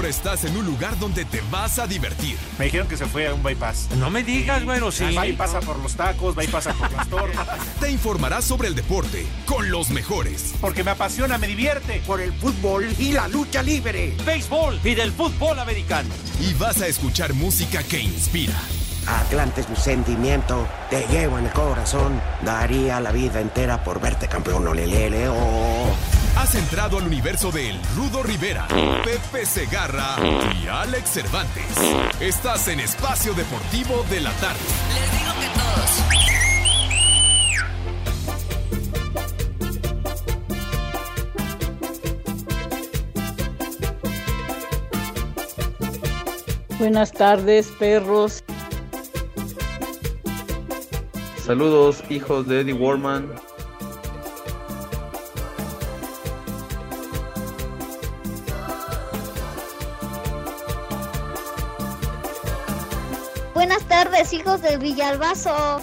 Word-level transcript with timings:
Ahora 0.00 0.08
estás 0.08 0.44
en 0.46 0.56
un 0.56 0.64
lugar 0.64 0.98
donde 0.98 1.26
te 1.26 1.42
vas 1.50 1.78
a 1.78 1.86
divertir. 1.86 2.34
Me 2.58 2.64
dijeron 2.64 2.88
que 2.88 2.96
se 2.96 3.04
fue 3.04 3.26
a 3.26 3.34
un 3.34 3.42
bypass. 3.42 3.90
No 3.98 4.08
me 4.08 4.22
digas, 4.22 4.64
bueno, 4.64 4.90
sí. 4.90 5.14
Va 5.14 5.26
y 5.26 5.34
pasa 5.34 5.60
por 5.60 5.78
los 5.78 5.94
tacos, 5.94 6.34
va 6.38 6.42
y 6.42 6.48
pasa 6.48 6.72
por 6.72 6.90
las 6.90 7.06
tortas. 7.06 7.46
Te 7.80 7.90
informarás 7.90 8.46
sobre 8.46 8.68
el 8.68 8.74
deporte 8.74 9.26
con 9.44 9.70
los 9.70 9.90
mejores. 9.90 10.54
Porque 10.58 10.84
me 10.84 10.92
apasiona, 10.92 11.36
me 11.36 11.48
divierte. 11.48 12.00
Por 12.06 12.22
el 12.22 12.32
fútbol 12.32 12.88
y 12.98 13.12
la 13.12 13.28
lucha 13.28 13.62
libre. 13.62 14.16
Béisbol 14.24 14.80
y 14.82 14.94
del 14.94 15.12
fútbol 15.12 15.58
americano. 15.58 16.08
Y 16.40 16.54
vas 16.54 16.80
a 16.80 16.86
escuchar 16.86 17.34
música 17.34 17.82
que 17.82 18.00
inspira. 18.00 18.58
Atlante 19.06 19.62
es 19.62 19.68
mi 19.68 19.76
sentimiento, 19.76 20.66
te 20.88 21.06
llevo 21.08 21.38
en 21.38 21.46
el 21.46 21.52
corazón. 21.52 22.20
Daría 22.44 23.00
la 23.00 23.12
vida 23.12 23.40
entera 23.40 23.82
por 23.82 24.00
verte 24.00 24.28
campeón, 24.28 24.66
olelele, 24.66 25.28
oh. 25.28 25.94
Has 26.36 26.54
entrado 26.54 26.98
al 26.98 27.06
universo 27.06 27.50
de 27.50 27.70
El 27.70 27.80
Rudo 27.96 28.22
Rivera, 28.22 28.66
Pepe 29.04 29.44
Segarra 29.44 30.16
y 30.62 30.68
Alex 30.68 31.10
Cervantes. 31.10 31.64
Estás 32.20 32.68
en 32.68 32.80
Espacio 32.80 33.34
Deportivo 33.34 34.04
de 34.10 34.20
la 34.20 34.30
Tarde. 34.32 34.60
Les 34.94 35.12
digo 35.12 35.32
que 35.40 35.60
Buenas 46.80 47.12
tardes, 47.12 47.66
perros. 47.78 48.42
Saludos, 51.50 52.04
hijos 52.08 52.46
de 52.46 52.60
Eddie 52.60 52.74
Warman. 52.74 53.28
Buenas 63.52 63.82
tardes, 63.88 64.32
hijos 64.32 64.62
del 64.62 64.78
Villalbazo. 64.78 65.82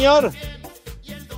Señor. 0.00 0.32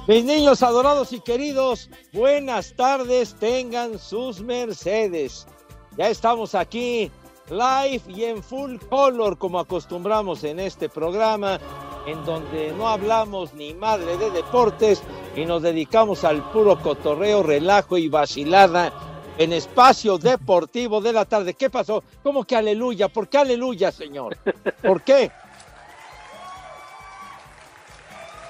Mis 0.06 0.24
niños 0.24 0.62
adorados 0.62 1.12
y 1.12 1.18
queridos, 1.18 1.90
buenas 2.12 2.74
tardes, 2.76 3.34
tengan 3.40 3.98
sus 3.98 4.40
Mercedes. 4.40 5.48
Ya 5.96 6.08
estamos 6.08 6.54
aquí, 6.54 7.10
live 7.50 8.02
y 8.06 8.22
en 8.22 8.40
full 8.40 8.76
color, 8.88 9.36
como 9.36 9.58
acostumbramos 9.58 10.44
en 10.44 10.60
este 10.60 10.88
programa, 10.88 11.58
en 12.06 12.24
donde 12.24 12.72
no 12.78 12.88
hablamos 12.88 13.52
ni 13.54 13.74
madre 13.74 14.16
de 14.16 14.30
deportes 14.30 15.02
y 15.34 15.44
nos 15.44 15.62
dedicamos 15.62 16.22
al 16.22 16.48
puro 16.52 16.80
cotorreo, 16.80 17.42
relajo 17.42 17.98
y 17.98 18.08
vacilada 18.08 18.92
en 19.38 19.52
espacio 19.52 20.18
deportivo 20.18 21.00
de 21.00 21.12
la 21.12 21.24
tarde. 21.24 21.54
¿Qué 21.54 21.68
pasó? 21.68 22.04
¿Cómo 22.22 22.44
que 22.44 22.54
aleluya? 22.54 23.08
¿Por 23.08 23.28
qué 23.28 23.38
aleluya, 23.38 23.90
señor? 23.90 24.36
¿Por 24.82 25.02
qué? 25.02 25.32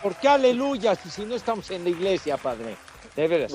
¿Por 0.03 0.17
qué 0.17 0.29
aleluya 0.29 0.95
si, 0.97 1.25
no 1.25 1.35
estamos 1.35 1.71
en 1.71 1.85
la 1.85 1.91
iglesia, 1.91 2.37
padre? 2.37 2.77
De 3.15 3.29
veras. 3.29 3.55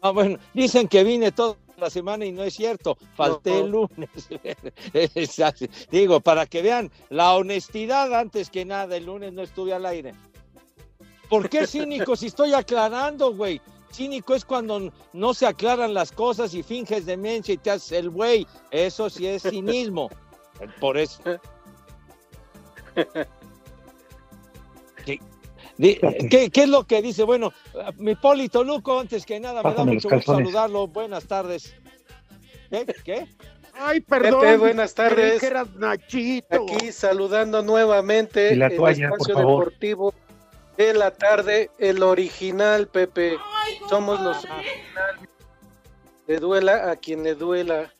Ah, 0.00 0.10
bueno, 0.10 0.38
dicen 0.54 0.88
que 0.88 1.04
vine 1.04 1.32
toda 1.32 1.56
la 1.76 1.90
semana 1.90 2.24
y 2.24 2.32
no 2.32 2.42
es 2.42 2.54
cierto. 2.54 2.96
Falté 3.14 3.60
el 3.60 3.70
lunes. 3.70 4.08
Digo, 5.90 6.20
para 6.20 6.46
que 6.46 6.62
vean 6.62 6.90
la 7.10 7.34
honestidad 7.34 8.14
antes 8.14 8.50
que 8.50 8.64
nada, 8.64 8.96
el 8.96 9.06
lunes 9.06 9.32
no 9.32 9.42
estuve 9.42 9.74
al 9.74 9.84
aire. 9.84 10.14
¿Por 11.28 11.50
qué 11.50 11.66
cínico 11.66 12.16
si 12.16 12.26
estoy 12.26 12.54
aclarando, 12.54 13.34
güey? 13.34 13.60
Cínico 13.92 14.34
es 14.34 14.44
cuando 14.44 14.92
no 15.12 15.34
se 15.34 15.46
aclaran 15.46 15.92
las 15.94 16.12
cosas 16.12 16.54
y 16.54 16.62
finges 16.62 17.06
demencia 17.06 17.54
y 17.54 17.58
te 17.58 17.70
haces 17.70 17.92
el 17.92 18.10
güey. 18.10 18.46
Eso 18.70 19.10
sí 19.10 19.26
es 19.26 19.42
cinismo. 19.42 20.08
Por 20.80 20.96
eso. 20.98 21.20
¿Qué, 25.78 26.00
di- 26.20 26.28
qué- 26.28 26.50
qué 26.50 26.62
es 26.62 26.68
lo 26.68 26.84
que 26.84 27.02
dice? 27.02 27.22
Bueno, 27.24 27.52
mi 27.98 28.14
Polito 28.14 28.64
Luco, 28.64 28.98
antes 29.00 29.26
que 29.26 29.38
nada, 29.40 29.62
me 29.62 29.68
da 29.70 29.74
Pásame 29.74 29.94
mucho 29.94 30.08
gusto 30.08 30.32
saludarlo. 30.36 30.86
Buenas 30.88 31.26
tardes. 31.26 31.74
¿Qué? 32.70 32.86
¿Qué? 33.04 33.26
Ay, 33.78 34.00
perdón. 34.00 34.40
Pepe, 34.40 34.56
buenas 34.56 34.94
tardes. 34.94 35.38
que 35.40 35.46
eras 35.46 35.68
Nachito. 35.74 36.64
Aquí 36.74 36.90
saludando 36.92 37.62
nuevamente 37.62 38.54
Y 38.54 38.56
la 38.56 38.68
el 38.68 38.76
por 38.76 38.90
espacio 38.90 39.34
favor. 39.34 39.64
deportivo 39.66 40.14
de 40.78 40.94
la 40.94 41.10
tarde, 41.10 41.70
el 41.78 42.02
original, 42.02 42.88
Pepe. 42.88 43.36
Somos 43.90 44.18
los 44.20 44.38
originales. 44.44 45.28
Le 46.26 46.38
duela 46.40 46.90
a 46.90 46.96
quien 46.96 47.22
le 47.22 47.34
duela. 47.34 47.92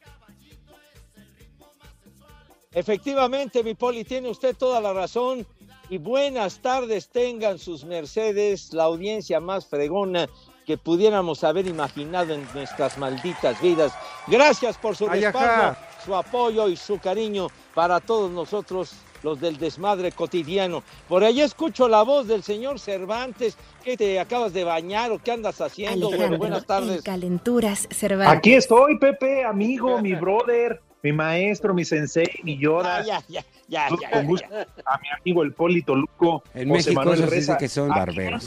Efectivamente, 2.72 3.62
mi 3.62 3.75
Poli, 3.75 4.04
tiene 4.04 4.28
usted 4.28 4.54
toda 4.56 4.81
la 4.81 4.92
razón. 4.92 5.47
Y 5.88 5.98
buenas 5.98 6.58
tardes 6.58 7.08
tengan 7.08 7.58
sus 7.58 7.84
mercedes, 7.84 8.72
la 8.72 8.84
audiencia 8.84 9.38
más 9.38 9.66
fregona 9.66 10.26
que 10.66 10.76
pudiéramos 10.76 11.44
haber 11.44 11.69
imaginado 11.69 12.34
en 12.34 12.44
nuestras 12.52 12.98
malditas 12.98 13.60
vidas. 13.62 13.92
Gracias 14.26 14.76
por 14.76 14.97
su 14.97 15.06
respaldo, 15.06 15.76
su 16.04 16.14
apoyo 16.14 16.69
y 16.69 16.76
su 16.76 16.98
cariño 16.98 17.47
para 17.72 18.00
todos 18.00 18.32
nosotros, 18.32 18.97
los 19.22 19.41
del 19.41 19.58
desmadre 19.58 20.10
cotidiano. 20.10 20.82
Por 21.08 21.22
ahí 21.22 21.41
escucho 21.41 21.88
la 21.88 22.03
voz 22.03 22.26
del 22.26 22.42
señor 22.42 22.80
Cervantes. 22.80 23.56
¿Qué 23.84 23.97
te 23.97 24.18
acabas 24.18 24.53
de 24.53 24.64
bañar 24.64 25.12
o 25.12 25.20
qué 25.22 25.30
andas 25.30 25.60
haciendo? 25.60 26.10
Bueno, 26.10 26.36
buenas 26.36 26.66
tardes. 26.66 26.97
en 26.97 27.03
calenturas, 27.03 27.88
Cervantes. 27.92 28.36
Aquí 28.36 28.54
estoy, 28.54 28.98
Pepe, 28.98 29.44
amigo, 29.44 30.03
mi 30.03 30.14
brother, 30.14 30.80
mi 31.04 31.12
maestro, 31.12 31.72
mi 31.74 31.84
sensei, 31.84 32.41
mi 32.42 32.58
Yoda. 32.58 32.97
Ah, 32.97 33.04
ya, 33.04 33.22
ya, 33.28 33.44
ya, 33.69 33.88
Con 33.88 33.99
ya, 34.00 34.10
ya, 34.10 34.22
gusto 34.22 34.49
ya. 34.50 34.66
a 34.87 34.99
mi 34.99 35.09
amigo 35.21 35.43
el 35.43 35.53
Polito 35.53 35.94
Luco. 35.94 36.43
En 36.54 36.69
José 36.69 36.91
México 36.91 36.94
Manuel 36.94 37.22
Reza. 37.31 37.59
que 37.59 37.69
son 37.69 37.88
barberos. 37.88 38.47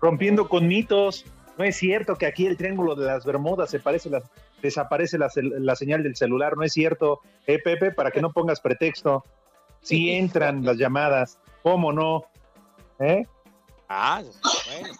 Rompiendo 0.00 0.48
con 0.48 0.66
mitos. 0.68 1.24
No 1.56 1.64
es 1.64 1.76
cierto 1.76 2.14
que 2.16 2.26
aquí 2.26 2.46
el 2.46 2.56
triángulo 2.56 2.94
de 2.94 3.06
las 3.06 3.24
Bermudas 3.24 3.68
se 3.70 3.80
parece 3.80 4.08
la- 4.10 4.22
desaparece 4.62 5.18
la, 5.18 5.28
señal 5.76 6.02
del 6.04 6.14
celular. 6.14 6.56
No 6.56 6.62
es 6.62 6.72
cierto, 6.72 7.20
eh, 7.46 7.58
Pepe, 7.62 7.90
para 7.90 8.10
que 8.12 8.20
no 8.22 8.32
pongas 8.32 8.60
pretexto. 8.60 9.24
Sí 9.80 10.10
entran 10.12 10.64
las 10.64 10.76
llamadas, 10.76 11.38
¿cómo 11.62 11.92
no? 11.92 12.24
¿Eh? 13.00 13.24
Ah, 13.88 14.22
bueno. 14.22 14.94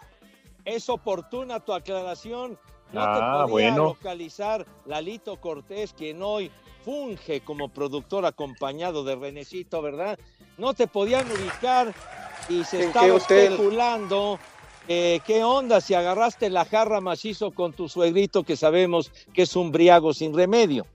Es 0.64 0.88
oportuna 0.88 1.60
tu 1.60 1.72
aclaración. 1.72 2.58
No 2.92 3.00
Ah, 3.02 3.44
te 3.44 3.50
podía 3.52 3.70
bueno. 3.70 3.84
localizar 3.90 4.66
Lalito 4.86 5.36
Cortés, 5.40 5.92
quien 5.92 6.22
hoy 6.22 6.50
funge 6.84 7.40
como 7.40 7.68
productor 7.68 8.26
acompañado 8.26 9.04
de 9.04 9.16
Renecito, 9.16 9.82
¿verdad? 9.82 10.18
No 10.56 10.74
te 10.74 10.86
podían 10.86 11.30
ubicar 11.30 11.92
y 12.48 12.64
se 12.64 12.82
¿En 12.82 12.88
estaba 12.88 13.06
especulando. 13.16 14.38
eh, 14.88 15.20
¿Qué 15.26 15.44
onda 15.44 15.80
si 15.80 15.94
agarraste 15.94 16.50
la 16.50 16.64
jarra 16.64 17.00
macizo 17.00 17.50
con 17.50 17.72
tu 17.72 17.88
suegrito 17.88 18.42
que 18.42 18.56
sabemos 18.56 19.10
que 19.34 19.42
es 19.42 19.54
un 19.56 19.70
briago 19.70 20.14
sin 20.14 20.34
remedio? 20.34 20.86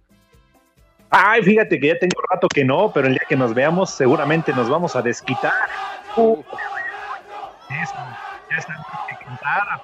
Ay, 1.10 1.44
fíjate 1.44 1.80
que 1.80 1.88
ya 1.88 2.00
tengo 2.00 2.20
rato 2.32 2.48
que 2.48 2.66
no, 2.66 2.92
pero 2.92 3.08
el 3.08 3.14
día 3.14 3.22
que 3.30 3.36
nos 3.36 3.54
veamos 3.54 3.92
seguramente 3.92 4.52
nos 4.52 4.68
vamos 4.68 4.96
a 4.96 5.02
desquitar. 5.04 5.54
Uh, 6.18 6.40
eso, 7.70 7.94
ya 8.50 8.58
está 8.58 8.74
que 9.10 9.26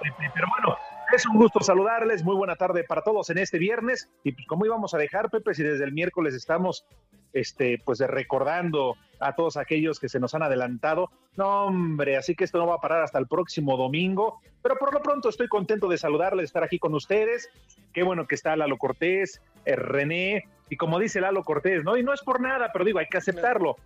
Pepe. 0.02 0.32
Pero 0.34 0.48
bueno, 0.50 0.78
Es 1.12 1.26
un 1.26 1.38
gusto 1.38 1.60
saludarles, 1.62 2.24
muy 2.24 2.36
buena 2.36 2.56
tarde 2.56 2.84
para 2.84 3.02
todos 3.02 3.32
en 3.32 3.40
este 3.40 3.58
viernes. 3.58 4.12
Y 4.24 4.32
pues, 4.34 4.46
¿cómo 4.46 4.66
íbamos 4.66 4.94
a 4.94 5.00
dejar, 5.00 5.32
Pepe, 5.32 5.56
si 5.56 5.64
desde 5.64 5.84
el 5.84 5.92
miércoles 5.92 6.36
estamos 6.36 6.86
este, 7.34 7.82
pues 7.84 8.00
recordando 8.00 8.96
a 9.20 9.34
todos 9.34 9.58
aquellos 9.58 10.00
que 10.00 10.08
se 10.08 10.20
nos 10.20 10.36
han 10.36 10.44
adelantado? 10.44 11.10
No, 11.36 11.66
hombre, 11.66 12.16
así 12.16 12.36
que 12.36 12.44
esto 12.44 12.60
no 12.60 12.68
va 12.68 12.76
a 12.76 12.80
parar 12.80 13.02
hasta 13.02 13.18
el 13.18 13.28
próximo 13.28 13.76
domingo. 13.76 14.40
Pero 14.62 14.76
por 14.76 14.94
lo 14.94 15.02
pronto 15.02 15.30
estoy 15.30 15.48
contento 15.48 15.88
de 15.88 15.98
saludarles, 15.98 16.44
de 16.44 16.46
estar 16.46 16.64
aquí 16.64 16.78
con 16.78 16.94
ustedes. 16.94 17.50
Qué 17.92 18.04
bueno 18.04 18.28
que 18.28 18.36
está 18.36 18.56
Lalo 18.56 18.78
Cortés, 18.78 19.42
eh, 19.66 19.76
René, 19.76 20.44
y 20.70 20.78
como 20.78 21.00
dice 21.00 21.22
Lalo 21.22 21.44
Cortés, 21.44 21.84
¿no? 21.84 21.98
Y 21.98 22.04
no 22.04 22.14
es 22.14 22.22
por 22.22 22.40
nada, 22.40 22.70
pero 22.72 22.86
digo, 22.86 23.00
hay 23.00 23.08
que 23.08 23.18
aceptarlo. 23.18 23.78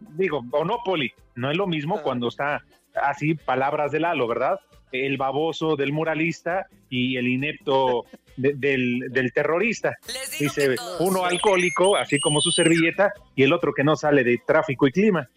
Digo, 0.00 0.42
o 0.50 0.64
no, 0.64 0.78
Poli, 0.82 1.12
no 1.34 1.50
es 1.50 1.56
lo 1.56 1.66
mismo 1.66 2.00
cuando 2.02 2.28
está 2.28 2.62
así 2.94 3.34
palabras 3.34 3.92
de 3.92 4.00
Lalo, 4.00 4.26
¿verdad? 4.26 4.58
El 4.92 5.16
baboso 5.16 5.74
del 5.76 5.92
muralista 5.92 6.66
y 6.90 7.16
el 7.16 7.28
inepto 7.28 8.04
de- 8.36 8.54
del, 8.54 9.00
del 9.10 9.32
terrorista. 9.32 9.96
Dice 10.38 10.76
uno 11.00 11.24
alcohólico, 11.24 11.96
así 11.96 12.20
como 12.20 12.40
su 12.40 12.50
servilleta, 12.52 13.12
y 13.34 13.42
el 13.42 13.52
otro 13.52 13.72
que 13.72 13.84
no 13.84 13.96
sale 13.96 14.22
de 14.24 14.38
tráfico 14.46 14.86
y 14.86 14.92
clima. 14.92 15.28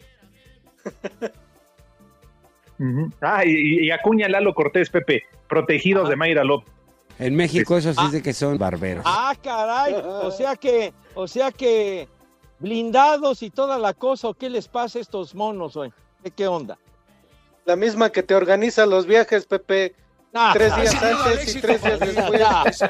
Ah, 3.22 3.46
y, 3.46 3.86
y 3.86 3.92
acuña 3.92 4.28
Lalo 4.28 4.54
Cortés, 4.54 4.90
Pepe, 4.90 5.24
protegidos 5.48 6.10
de 6.10 6.18
Mayra 6.18 6.44
López. 6.44 6.70
En 7.20 7.34
México 7.34 7.78
eso 7.78 7.94
sí 7.94 8.12
de 8.12 8.22
que 8.22 8.34
son 8.34 8.58
barberos. 8.58 9.06
Ah, 9.08 9.34
caray. 9.42 9.94
O 9.94 10.30
sea 10.32 10.58
que, 10.58 10.94
o 11.14 11.26
sea 11.26 11.54
que 11.54 12.10
blindados 12.60 13.42
y 13.44 13.50
toda 13.50 13.78
la 13.80 13.94
cosa, 13.94 14.28
¿o 14.28 14.34
¿qué 14.34 14.50
les 14.50 14.68
pasa 14.68 15.00
a 15.00 15.02
estos 15.02 15.34
monos, 15.34 15.76
güey? 15.76 15.92
¿Qué, 16.22 16.32
qué 16.32 16.48
onda? 16.48 16.78
La 17.66 17.76
misma 17.76 18.12
que 18.12 18.24
te 18.24 18.36
organiza 18.36 18.86
los 18.86 19.06
viajes, 19.06 19.46
Pepe. 19.46 19.94
Ah, 20.34 20.52
tres 20.54 20.76
días 20.76 21.02
antes 21.02 21.56
y 21.56 21.62
tres 21.62 21.82
días 21.82 22.00
después. 22.00 22.42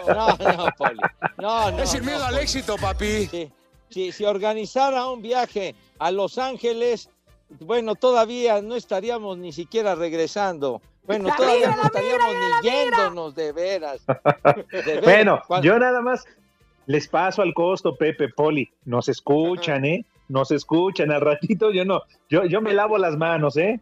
No, 0.08 0.28
no, 0.38 0.66
Poli. 0.78 1.00
No, 1.38 1.72
no. 1.72 1.80
Es 1.84 1.94
el 1.94 2.04
miedo 2.04 2.20
no, 2.20 2.26
al 2.26 2.40
éxito, 2.40 2.76
papi. 2.76 3.28
Sí, 3.28 3.52
sí, 3.90 4.12
si 4.12 4.26
organizara 4.26 5.06
un 5.08 5.22
viaje 5.22 5.76
a 6.00 6.12
Los 6.12 6.38
Ángeles, 6.40 7.10
bueno, 7.60 7.96
todavía 7.96 8.62
no 8.62 8.76
estaríamos 8.76 9.38
ni 9.38 9.54
siquiera 9.54 9.96
regresando. 9.96 10.82
Bueno, 11.04 11.28
La 11.28 11.36
todavía 11.36 11.68
migra, 11.68 11.76
no 11.76 11.84
estaríamos 11.84 12.28
migra, 12.34 12.60
ni 12.64 12.70
yéndonos 12.70 13.36
de 13.36 13.52
veras. 13.52 14.02
De 14.06 14.82
veras. 14.82 15.04
Bueno, 15.04 15.42
Cuando- 15.48 15.66
yo 15.68 15.78
nada 15.78 16.02
más 16.02 16.26
les 16.88 17.08
paso 17.08 17.44
al 17.44 17.54
costo, 17.54 17.96
Pepe 17.96 18.30
Poli. 18.30 18.72
Nos 18.86 19.08
escuchan, 19.08 19.86
¿eh? 19.86 20.04
Nos 20.30 20.50
escuchan. 20.50 21.12
Al 21.12 21.22
ratito 21.22 21.72
yo 21.72 21.86
no, 21.86 22.02
yo, 22.28 22.46
yo 22.46 22.60
me 22.60 22.74
lavo 22.74 22.98
las 22.98 23.16
manos, 23.18 23.56
¿eh? 23.58 23.80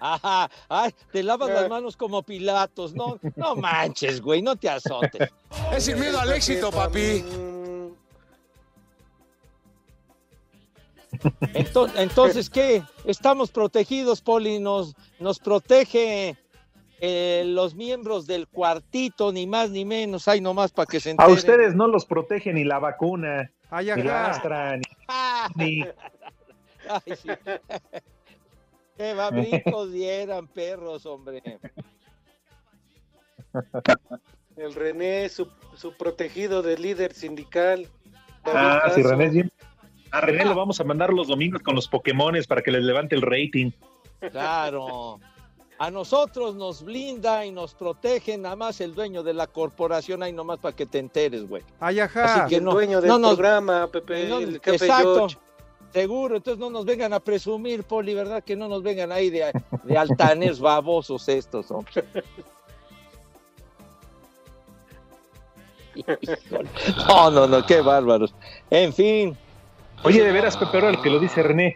Ajá, 0.00 0.48
ay, 0.68 0.94
te 1.12 1.22
lavas 1.22 1.50
las 1.50 1.68
manos 1.68 1.96
como 1.96 2.22
Pilatos. 2.22 2.94
No, 2.94 3.18
no 3.36 3.56
manches, 3.56 4.20
güey, 4.20 4.42
no 4.42 4.54
te 4.56 4.68
azotes. 4.68 5.28
Es 5.72 5.88
el 5.88 5.96
miedo 5.98 6.20
al 6.20 6.32
éxito, 6.32 6.70
papi. 6.70 7.24
Entonces, 11.54 11.98
entonces, 12.00 12.50
¿qué? 12.50 12.82
Estamos 13.04 13.50
protegidos, 13.50 14.20
Poli, 14.20 14.58
nos, 14.58 14.94
nos 15.18 15.38
protege 15.38 16.36
eh, 17.00 17.44
los 17.46 17.74
miembros 17.74 18.26
del 18.26 18.46
cuartito, 18.46 19.32
ni 19.32 19.46
más 19.46 19.70
ni 19.70 19.84
menos, 19.84 20.28
hay 20.28 20.40
nomás 20.40 20.70
para 20.70 20.86
que 20.86 21.00
se 21.00 21.08
A 21.10 21.12
enteren. 21.12 21.32
ustedes 21.34 21.74
no 21.74 21.88
los 21.88 22.04
protege 22.04 22.52
ni 22.52 22.62
la 22.64 22.78
vacuna, 22.78 23.50
Ay, 23.70 23.86
ni 23.86 23.90
ajá. 23.92 24.02
la 24.04 24.26
Astra, 24.30 24.76
ni, 24.76 24.82
ni- 25.80 25.84
Ay, 26.88 27.16
sí. 27.20 27.28
Qué 28.98 29.14
babricos 29.14 29.92
dieran 29.92 30.48
perros, 30.48 31.06
hombre. 31.06 31.42
El 34.56 34.74
René, 34.74 35.28
su, 35.28 35.48
su 35.76 35.92
protegido 35.96 36.62
de 36.62 36.76
líder 36.76 37.14
sindical. 37.14 37.88
Ah, 38.44 38.82
Caso. 38.84 39.02
René 39.08 39.26
es 39.26 39.32
bien. 39.32 39.52
A 40.10 40.20
René 40.20 40.44
lo 40.44 40.54
vamos 40.54 40.80
a 40.80 40.84
mandar 40.84 41.12
los 41.12 41.28
domingos 41.28 41.62
con 41.62 41.74
los 41.74 41.86
Pokémones 41.86 42.46
para 42.46 42.62
que 42.62 42.70
les 42.72 42.82
levante 42.82 43.14
el 43.14 43.22
rating. 43.22 43.70
Claro. 44.32 45.20
A 45.78 45.90
nosotros 45.92 46.56
nos 46.56 46.82
blinda 46.82 47.46
y 47.46 47.52
nos 47.52 47.74
protege 47.74 48.36
nada 48.36 48.56
más 48.56 48.80
el 48.80 48.96
dueño 48.96 49.22
de 49.22 49.32
la 49.32 49.46
corporación, 49.46 50.24
ahí 50.24 50.32
nomás 50.32 50.58
para 50.58 50.74
que 50.74 50.86
te 50.86 50.98
enteres, 50.98 51.48
güey. 51.48 51.62
Ay, 51.78 52.00
ajá. 52.00 52.24
Así 52.42 52.48
que 52.50 52.56
el 52.56 52.64
no- 52.64 52.72
dueño 52.72 53.00
del 53.00 53.08
no 53.10 53.18
nos- 53.20 53.34
programa, 53.36 53.86
Pepe, 53.86 54.28
no- 54.28 54.38
el 54.40 54.60
jefe 54.60 54.86
exacto. 54.86 55.14
George. 55.28 55.36
Seguro, 55.92 56.36
entonces 56.36 56.60
no 56.60 56.70
nos 56.70 56.84
vengan 56.84 57.12
a 57.12 57.20
presumir, 57.20 57.82
Poli, 57.84 58.14
¿verdad? 58.14 58.44
Que 58.44 58.56
no 58.56 58.68
nos 58.68 58.82
vengan 58.82 59.10
ahí 59.10 59.30
de, 59.30 59.52
de 59.84 59.98
altanes 59.98 60.60
babosos 60.60 61.28
estos, 61.28 61.70
hombre. 61.70 62.04
No, 67.08 67.30
no, 67.30 67.46
no, 67.46 67.66
qué 67.66 67.80
bárbaros. 67.80 68.34
En 68.70 68.92
fin. 68.92 69.36
Oye, 70.04 70.22
de 70.22 70.30
veras, 70.30 70.56
Pepe, 70.56 70.76
ahora 70.76 70.90
el 70.90 71.02
que 71.02 71.10
lo 71.10 71.18
dice 71.18 71.42
René. 71.42 71.74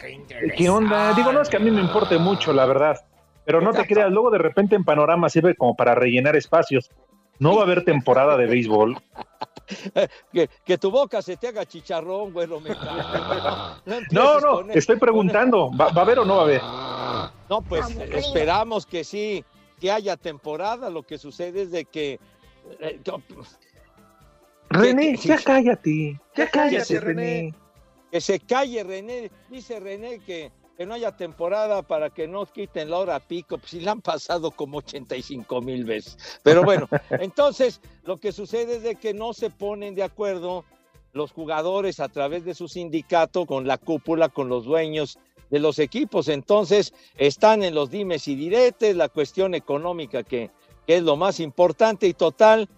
¿Qué 0.56 0.68
onda? 0.68 1.12
Digo, 1.14 1.32
no 1.32 1.42
es 1.42 1.48
que 1.48 1.56
a 1.56 1.60
mí 1.60 1.70
me 1.70 1.80
importe 1.80 2.18
mucho, 2.18 2.52
la 2.52 2.66
verdad. 2.66 2.96
Pero 3.44 3.60
no 3.60 3.72
te 3.72 3.84
creas, 3.86 4.12
luego 4.12 4.30
de 4.30 4.38
repente 4.38 4.76
en 4.76 4.84
Panorama 4.84 5.28
sirve 5.28 5.56
como 5.56 5.74
para 5.74 5.94
rellenar 5.94 6.36
espacios. 6.36 6.90
No 7.40 7.56
va 7.56 7.62
a 7.62 7.64
haber 7.64 7.84
temporada 7.84 8.36
de 8.36 8.46
béisbol. 8.46 8.96
Que, 10.32 10.48
que 10.64 10.78
tu 10.78 10.90
boca 10.90 11.20
se 11.22 11.36
te 11.36 11.48
haga 11.48 11.66
chicharrón, 11.66 12.32
güey, 12.32 12.46
me 12.46 12.70
No, 14.10 14.40
no, 14.40 14.60
estoy 14.72 14.96
preguntando. 14.96 15.70
¿Va, 15.70 15.88
va 15.88 16.02
a 16.02 16.04
haber 16.04 16.18
o 16.20 16.24
no 16.24 16.36
va 16.36 16.40
a 16.40 16.44
haber? 16.44 16.62
No, 17.48 17.60
pues 17.62 17.86
esperamos 18.12 18.86
que 18.86 19.04
sí, 19.04 19.44
que 19.80 19.90
haya 19.92 20.16
temporada. 20.16 20.88
Lo 20.90 21.02
que 21.02 21.18
sucede 21.18 21.62
es 21.62 21.70
de 21.70 21.84
que. 21.84 22.18
eh, 22.80 23.00
yo- 23.04 23.20
René, 24.70 25.16
que- 25.16 25.28
ya 25.28 25.38
cállate. 25.38 26.18
Ya 26.34 26.48
cállate, 26.50 27.00
René. 27.00 27.54
Que 28.10 28.20
se 28.20 28.40
calle 28.40 28.82
René. 28.84 29.30
Dice 29.48 29.80
René 29.80 30.18
que, 30.20 30.50
que 30.76 30.86
no 30.86 30.94
haya 30.94 31.16
temporada 31.16 31.82
para 31.82 32.10
que 32.10 32.26
no 32.26 32.46
quiten 32.46 32.90
la 32.90 32.98
hora 32.98 33.20
pico. 33.20 33.58
Pues 33.58 33.70
si 33.70 33.80
la 33.80 33.92
han 33.92 34.00
pasado 34.00 34.50
como 34.50 34.78
85 34.78 35.60
mil 35.60 35.84
veces. 35.84 36.16
Pero 36.42 36.64
bueno, 36.64 36.88
entonces 37.10 37.80
lo 38.04 38.16
que 38.16 38.32
sucede 38.32 38.76
es 38.76 38.82
de 38.82 38.96
que 38.96 39.14
no 39.14 39.32
se 39.32 39.50
ponen 39.50 39.94
de 39.94 40.02
acuerdo 40.02 40.64
los 41.12 41.32
jugadores 41.32 42.00
a 42.00 42.08
través 42.08 42.44
de 42.44 42.54
su 42.54 42.68
sindicato 42.68 43.44
con 43.46 43.66
la 43.66 43.76
cúpula, 43.78 44.28
con 44.28 44.48
los 44.48 44.64
dueños 44.64 45.18
de 45.50 45.58
los 45.58 45.78
equipos. 45.78 46.28
Entonces 46.28 46.94
están 47.16 47.62
en 47.62 47.74
los 47.74 47.90
dimes 47.90 48.26
y 48.28 48.34
diretes, 48.34 48.96
la 48.96 49.08
cuestión 49.08 49.54
económica 49.54 50.22
que, 50.22 50.50
que 50.86 50.96
es 50.96 51.02
lo 51.02 51.16
más 51.16 51.38
importante 51.40 52.06
y 52.06 52.14
total, 52.14 52.68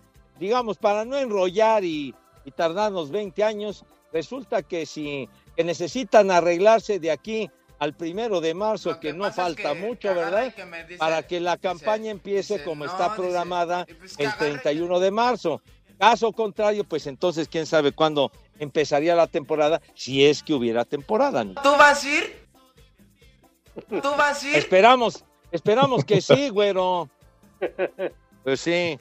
digamos, 0.40 0.79
para 0.79 1.05
no 1.05 1.17
enrollar 1.17 1.85
y, 1.85 2.12
y 2.45 2.50
tardarnos 2.50 3.12
20 3.12 3.45
años, 3.45 3.85
resulta 4.12 4.62
que 4.62 4.87
si 4.87 5.28
que 5.57 5.64
necesitan 5.64 6.30
arreglarse 6.30 6.99
de 6.99 7.11
aquí 7.11 7.50
al 7.78 7.95
primero 7.95 8.40
de 8.40 8.54
marzo, 8.54 8.99
que, 9.00 9.12
no 9.12 9.31
falta 9.33 9.75
mucho, 9.75 10.14
¿verdad? 10.14 10.52
para 10.99 11.23
que 11.23 11.40
la 11.40 11.57
campaña 11.57 12.11
empiece 12.11 12.62
como 12.62 12.85
está 12.85 13.14
programada 13.14 13.87
el 14.19 14.35
31 14.37 15.00
de 15.00 15.11
marzo. 15.11 15.61
Caso 15.99 16.33
contrario, 16.33 16.85
pues 16.85 17.07
entonces 17.07 17.49
quién 17.49 17.66
sabe 17.66 17.93
cuándo 17.93 18.31
empezaría 18.59 19.14
la 19.14 19.26
temporada, 19.26 19.81
si 19.95 20.25
es 20.25 20.43
que 20.43 20.52
hubiera 20.52 20.85
temporada. 20.85 21.45
¿no? 21.45 21.54
¿Tú 21.62 21.71
vas 21.71 22.04
a 22.04 22.09
ir? 22.09 22.47
¿Tú 23.88 24.11
vas 24.16 24.43
a 24.43 24.49
ir? 24.49 24.57
Esperamos, 24.57 25.25
esperamos 25.50 26.04
que 26.04 26.21
sí, 26.21 26.49
güero. 26.49 27.09
Pues 28.43 28.61
sí. 28.61 28.99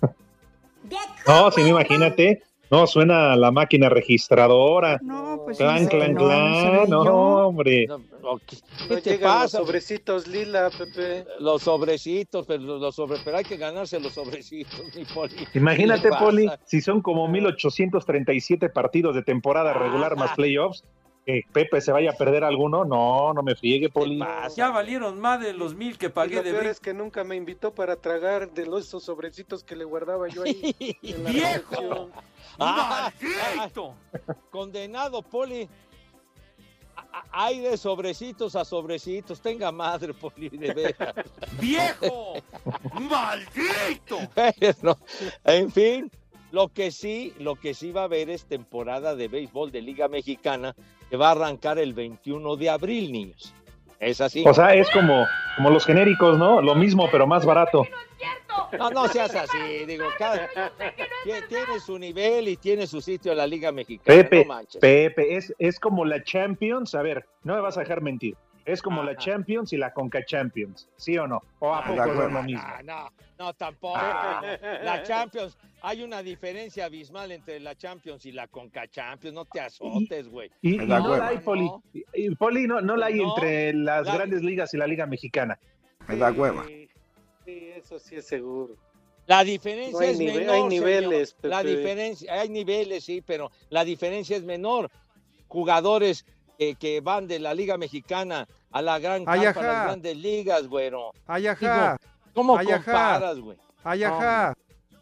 No, 1.28 1.52
si 1.52 1.62
no, 1.62 1.68
imagínate. 1.68 2.44
No, 2.74 2.88
suena 2.88 3.36
la 3.36 3.52
máquina 3.52 3.88
registradora. 3.88 5.00
No, 5.04 5.44
pues 5.46 5.60
clan, 5.60 5.86
clan, 5.86 6.16
no, 6.16 6.22
clan. 6.22 6.90
No, 6.90 7.48
hombre. 7.48 7.86
¿Qué 7.86 8.58
No 8.90 9.00
te 9.00 9.12
llegan 9.12 9.32
los 9.32 9.44
pasa? 9.44 9.58
sobrecitos 9.60 10.28
lila, 10.28 10.72
Pepe. 10.76 11.24
Los 11.40 11.62
sobrecitos, 11.62 12.48
pero 12.48 12.64
los, 12.64 12.96
sobre, 12.96 13.20
pero 13.24 13.38
hay 13.38 13.44
que 13.44 13.58
ganarse 13.58 14.00
los 14.00 14.14
sobrecitos, 14.14 14.82
mi 14.96 15.06
poli. 15.06 15.36
Imagínate, 15.54 16.02
¿Qué 16.02 16.08
le 16.08 16.12
pasa? 16.14 16.26
Poli, 16.26 16.50
si 16.66 16.82
son 16.82 17.04
como 17.04 17.28
1837 17.28 18.70
partidos 18.70 19.14
de 19.14 19.22
temporada 19.22 19.74
regular 19.74 20.16
más 20.16 20.34
playoffs, 20.34 20.84
que 21.26 21.42
Pepe 21.52 21.82
se 21.82 21.92
vaya 21.92 22.12
a 22.12 22.14
perder 22.14 22.44
alguno. 22.44 22.86
No, 22.86 23.34
no 23.34 23.44
me 23.44 23.56
friegue, 23.56 23.90
Poli. 23.90 24.20
Ya 24.56 24.70
valieron 24.70 25.20
más 25.20 25.40
de 25.40 25.54
los 25.54 25.76
mil 25.76 25.98
que 25.98 26.08
Y 26.08 26.10
pagué 26.10 26.36
lo 26.36 26.44
de 26.44 26.52
peor 26.52 26.68
es 26.68 26.80
que 26.80 26.94
nunca 26.94 27.24
me 27.24 27.36
invitó 27.36 27.74
para 27.74 27.96
tragar 27.96 28.52
de 28.52 28.66
los 28.66 28.88
esos 28.88 29.04
sobrecitos 29.04 29.64
que 29.64 29.76
le 29.76 29.86
guardaba 29.86 30.28
yo 30.28 30.44
ahí. 30.44 30.76
en 31.02 31.24
la 31.24 31.30
¡Viejo! 31.30 31.72
redacción. 31.72 32.12
Ah, 32.60 33.12
¡Maldito! 33.58 33.96
Condenado, 34.52 35.22
Poli. 35.22 35.68
Hay 37.32 37.60
de 37.60 37.78
sobrecitos 37.78 38.56
a 38.56 38.66
sobrecitos. 38.66 39.42
Tenga 39.42 39.72
madre, 39.72 40.14
Poli, 40.14 40.50
de 40.50 40.74
veras. 40.74 41.16
¡Viejo! 41.60 42.34
¡Maldito! 43.00 44.20
Bueno, 44.36 44.98
en 45.46 45.72
fin, 45.72 46.12
lo 46.54 46.70
que 46.70 46.92
sí, 46.92 47.34
lo 47.40 47.56
que 47.56 47.74
sí 47.74 47.92
va 47.92 48.02
a 48.02 48.04
haber 48.04 48.30
es 48.30 48.46
temporada 48.46 49.16
de 49.16 49.28
béisbol 49.28 49.72
de 49.72 49.82
Liga 49.82 50.08
Mexicana 50.08 50.76
que 51.10 51.18
va 51.18 51.30
a 51.30 51.32
arrancar 51.32 51.80
el 51.80 51.94
21 51.96 52.56
de 52.58 52.70
abril, 52.70 53.12
niños. 53.12 53.56
Es 54.00 54.22
así. 54.22 54.44
O 54.46 54.54
sea, 54.54 54.76
es 54.76 54.88
como, 54.92 55.26
como 55.56 55.70
los 55.72 55.84
genéricos, 55.86 56.38
¿no? 56.38 56.62
Lo 56.62 56.76
mismo, 56.76 57.10
pero 57.12 57.26
más 57.26 57.44
barato. 57.44 57.84
No, 58.78 58.92
no 58.92 59.08
seas 59.08 59.34
así, 59.34 59.86
digo, 59.88 60.06
cada, 60.20 60.48
tie- 61.26 61.48
tiene 61.48 61.80
su 61.84 61.98
nivel 61.98 62.48
y 62.48 62.58
tiene 62.58 62.86
su 62.86 63.02
sitio 63.02 63.32
en 63.32 63.40
la 63.40 63.48
Liga 63.48 63.72
Mexicana. 63.72 64.06
Pepe, 64.22 64.42
no 64.42 64.54
manches. 64.54 64.80
Pepe, 64.80 65.36
es, 65.36 65.54
es 65.58 65.80
como 65.80 66.06
la 66.06 66.24
Champions. 66.24 66.94
A 66.94 67.02
ver, 67.02 67.26
no 67.44 67.56
me 67.56 67.62
vas 67.62 67.78
a 67.78 67.80
dejar 67.80 68.02
mentir. 68.02 68.36
Es 68.66 68.82
como 68.82 69.04
la 69.04 69.18
Champions 69.18 69.74
y 69.74 69.78
la 69.78 69.94
Conca 69.94 70.24
Champions, 70.24 70.88
¿sí 70.96 71.18
o 71.18 71.28
no? 71.28 71.42
¿O 71.60 71.74
a 71.74 71.80
Ah, 71.80 71.84
poco 71.88 72.06
no 72.14 72.28
es 72.28 72.32
lo 72.34 72.44
mismo? 72.44 72.62
Ah, 72.66 72.82
no, 72.84 73.12
no, 73.38 73.54
tampoco. 73.54 73.98
Ah. 73.98 74.42
no. 74.42 74.84
La 74.86 75.04
Champions, 75.04 75.58
hay 75.82 76.02
una 76.02 76.24
diferencia 76.24 76.86
abismal 76.86 77.34
entre 77.34 77.60
la 77.60 77.76
Champions 77.76 78.26
y 78.26 78.32
la 78.32 78.48
Conca 78.48 78.88
Champions. 78.88 79.36
No 79.36 79.44
te 79.44 79.60
azotes, 79.60 80.30
güey. 80.30 80.50
Y, 80.62 80.76
y 80.76 80.78
no 80.86 81.18
la 81.18 81.28
hay, 81.28 81.40
Poli. 81.40 81.66
No. 81.66 81.84
Y- 81.94 82.04
y, 82.14 82.36
Poli, 82.36 82.66
no, 82.68 82.80
no 82.80 82.96
la 82.96 83.08
hay 83.08 83.16
No, 83.16 83.30
entre 83.36 83.74
las 83.74 84.06
la- 84.06 84.16
grandes 84.16 84.42
ligas 84.44 84.74
y 84.74 84.78
la 84.78 84.88
Liga 84.88 85.06
Mexicana. 85.06 85.60
Me 86.08 86.16
da 86.16 86.32
hueva. 86.32 86.64
Sí, 86.66 86.88
sí, 87.46 87.70
eso 87.76 88.00
sí 88.00 88.16
es 88.16 88.26
seguro. 88.28 88.76
La 89.26 89.44
diferencia 89.44 89.92
No 90.00 90.02
es 90.06 90.18
nive- 90.20 90.36
menor. 90.40 90.56
hay 90.56 90.64
niveles, 90.64 91.30
señor. 91.42 91.50
La 91.50 91.64
diferencia, 91.64 92.34
hay 92.34 92.50
niveles, 92.50 93.04
sí, 93.04 93.22
pero 93.22 93.52
la 93.70 93.84
diferencia 93.84 94.36
es 94.38 94.44
menor. 94.44 94.90
Jugadores 95.48 96.26
que, 96.64 96.76
que 96.76 97.02
van 97.02 97.28
de 97.28 97.40
la 97.40 97.54
Liga 97.54 97.78
Mexicana 97.78 98.48
a 98.72 98.82
la 98.82 99.00
gran 99.00 99.24
Ay, 99.26 99.42
campa, 99.42 99.60
a 99.60 99.64
las 99.64 99.84
grandes 99.86 100.18
ligas, 100.18 100.68
güero. 100.68 101.12
¿Cómo 102.34 102.58
Ay, 102.58 102.68
comparas, 102.68 103.40
güey? 103.40 103.58
Ay, 103.84 104.04
ajá. 104.04 104.54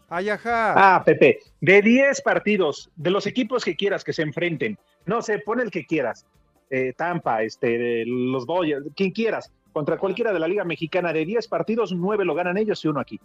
Ay, 0.10 0.30
ajá. 0.30 0.74
Ah, 0.96 1.03
Pepe, 1.03 1.39
de 1.62 1.82
10 1.82 2.22
partidos, 2.22 2.89
de 2.98 3.12
los 3.12 3.25
equipos 3.27 3.63
que 3.63 3.75
quieras 3.75 4.03
que 4.03 4.12
se 4.12 4.24
enfrenten, 4.24 4.77
no 5.06 5.22
sé, 5.22 5.39
pon 5.39 5.62
el 5.62 5.72
que 5.72 5.86
quieras, 5.86 6.25
eh, 6.70 6.94
Tampa, 6.98 7.44
este, 7.44 7.77
de 7.77 8.03
los 8.06 8.46
Dodgers, 8.46 8.86
quien 8.96 9.12
quieras, 9.12 9.51
contra 9.72 9.98
cualquiera 9.98 10.34
de 10.34 10.39
la 10.39 10.50
Liga 10.50 10.65
Mexicana, 10.65 11.13
de 11.13 11.25
10 11.25 11.48
partidos, 11.48 11.94
9 11.94 12.25
lo 12.25 12.36
ganan 12.36 12.58
ellos 12.58 12.84
y 12.84 12.89
uno 12.89 13.00
aquí. 13.00 13.22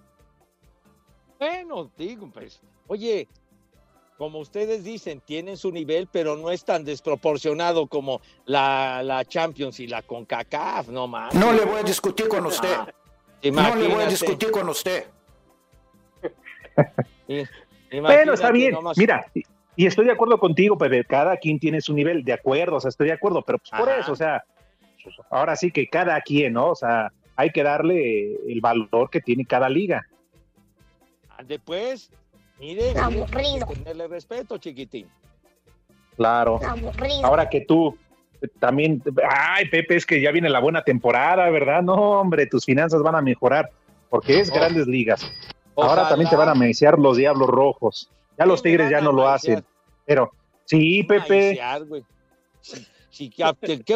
Bueno, 1.40 1.90
digo, 1.98 2.30
pues, 2.32 2.60
oye, 2.86 3.26
como 4.16 4.38
ustedes 4.38 4.82
dicen, 4.82 5.20
tienen 5.20 5.56
su 5.56 5.70
nivel, 5.70 6.08
pero 6.10 6.36
no 6.36 6.50
es 6.50 6.64
tan 6.64 6.84
desproporcionado 6.84 7.86
como 7.86 8.20
la, 8.46 9.02
la 9.02 9.24
Champions 9.24 9.78
y 9.80 9.86
la 9.86 10.02
CONCACAF, 10.02 10.88
no 10.88 11.06
más. 11.06 11.34
No 11.34 11.52
le 11.52 11.64
voy 11.64 11.80
a 11.80 11.82
discutir 11.82 12.28
con 12.28 12.46
usted. 12.46 12.74
Ah, 12.74 12.92
No 13.42 13.76
le 13.76 13.88
voy 13.88 14.04
a 14.04 14.06
discutir 14.06 14.50
con 14.50 14.68
usted. 14.68 15.04
Bueno, 17.88 18.34
está 18.34 18.50
bien, 18.50 18.72
nomás. 18.72 18.98
mira, 18.98 19.24
y, 19.76 19.86
estoy 19.86 20.04
de 20.06 20.12
acuerdo 20.12 20.38
contigo, 20.38 20.76
Pepe, 20.76 21.04
cada 21.04 21.36
quien 21.36 21.58
tiene 21.58 21.80
su 21.80 21.94
nivel, 21.94 22.24
de 22.24 22.32
acuerdo, 22.32 22.76
o 22.76 22.80
sea, 22.80 22.88
estoy 22.88 23.06
de 23.06 23.14
acuerdo, 23.14 23.42
pero 23.42 23.58
pues 23.58 23.70
por 23.70 23.88
Ajá. 23.88 24.00
eso, 24.00 24.12
o 24.12 24.16
sea, 24.16 24.44
ahora 25.30 25.56
sí 25.56 25.70
que 25.70 25.86
cada 25.86 26.20
quien, 26.20 26.54
¿no? 26.54 26.70
O 26.70 26.74
sea, 26.74 27.12
hay 27.36 27.50
que 27.50 27.62
darle 27.62 28.34
el 28.48 28.60
valor 28.60 29.08
que 29.08 29.20
tiene 29.20 29.44
cada 29.44 29.68
liga. 29.68 30.06
Después, 31.44 32.10
mire, 32.58 32.98
Aburrido. 32.98 33.66
tenerle 33.66 34.08
respeto, 34.08 34.58
chiquitín. 34.58 35.06
Claro. 36.16 36.60
Aburrido. 36.66 37.24
Ahora 37.26 37.48
que 37.48 37.60
tú 37.62 37.96
también, 38.58 39.02
ay, 39.28 39.68
Pepe, 39.68 39.96
es 39.96 40.06
que 40.06 40.20
ya 40.20 40.30
viene 40.30 40.48
la 40.48 40.60
buena 40.60 40.82
temporada, 40.82 41.48
¿verdad? 41.50 41.82
No, 41.82 41.94
hombre, 42.20 42.46
tus 42.46 42.64
finanzas 42.64 43.02
van 43.02 43.14
a 43.14 43.22
mejorar, 43.22 43.70
porque 44.08 44.40
es 44.40 44.50
Oh. 44.50 44.54
grandes 44.54 44.86
ligas. 44.86 45.30
Ahora 45.76 46.08
también 46.08 46.30
te 46.30 46.36
van 46.36 46.48
a 46.48 46.54
mesear 46.54 46.98
los 46.98 47.16
Diablos 47.16 47.48
Rojos. 47.48 48.10
Ya 48.38 48.46
los 48.46 48.62
Tigres 48.62 48.90
ya 48.90 49.00
no 49.00 49.12
lo 49.12 49.28
hacen. 49.28 49.64
Pero, 50.06 50.30
sí, 50.64 51.02
Pepe, 51.02 51.58
Maicear, 51.60 51.82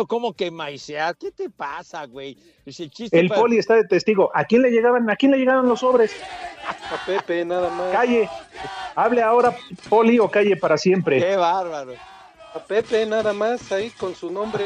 ¿Cómo 0.08 0.32
que 0.34 0.50
maicear? 0.50 1.16
¿Qué 1.16 1.30
te 1.32 1.50
pasa, 1.50 2.06
güey? 2.06 2.36
Es 2.64 2.80
el 2.80 2.90
chiste 2.90 3.18
el 3.18 3.28
para- 3.28 3.40
poli 3.40 3.58
está 3.58 3.74
de 3.74 3.84
testigo. 3.84 4.30
¿A 4.34 4.44
quién 4.44 4.62
le 4.62 4.70
llegaban, 4.70 5.08
a 5.10 5.16
quién 5.16 5.32
le 5.32 5.38
llegaban 5.38 5.68
los 5.68 5.80
sobres? 5.80 6.12
A 6.66 7.04
Pepe, 7.06 7.44
nada 7.44 7.70
más. 7.70 7.92
Calle. 7.92 8.28
Hable 8.94 9.22
ahora, 9.22 9.56
poli, 9.88 10.18
o 10.18 10.28
calle 10.30 10.56
para 10.56 10.76
siempre. 10.76 11.20
Qué 11.20 11.36
bárbaro. 11.36 11.94
A 12.54 12.58
Pepe, 12.58 13.06
nada 13.06 13.32
más, 13.32 13.70
ahí 13.72 13.90
con 13.90 14.14
su 14.14 14.30
nombre. 14.30 14.64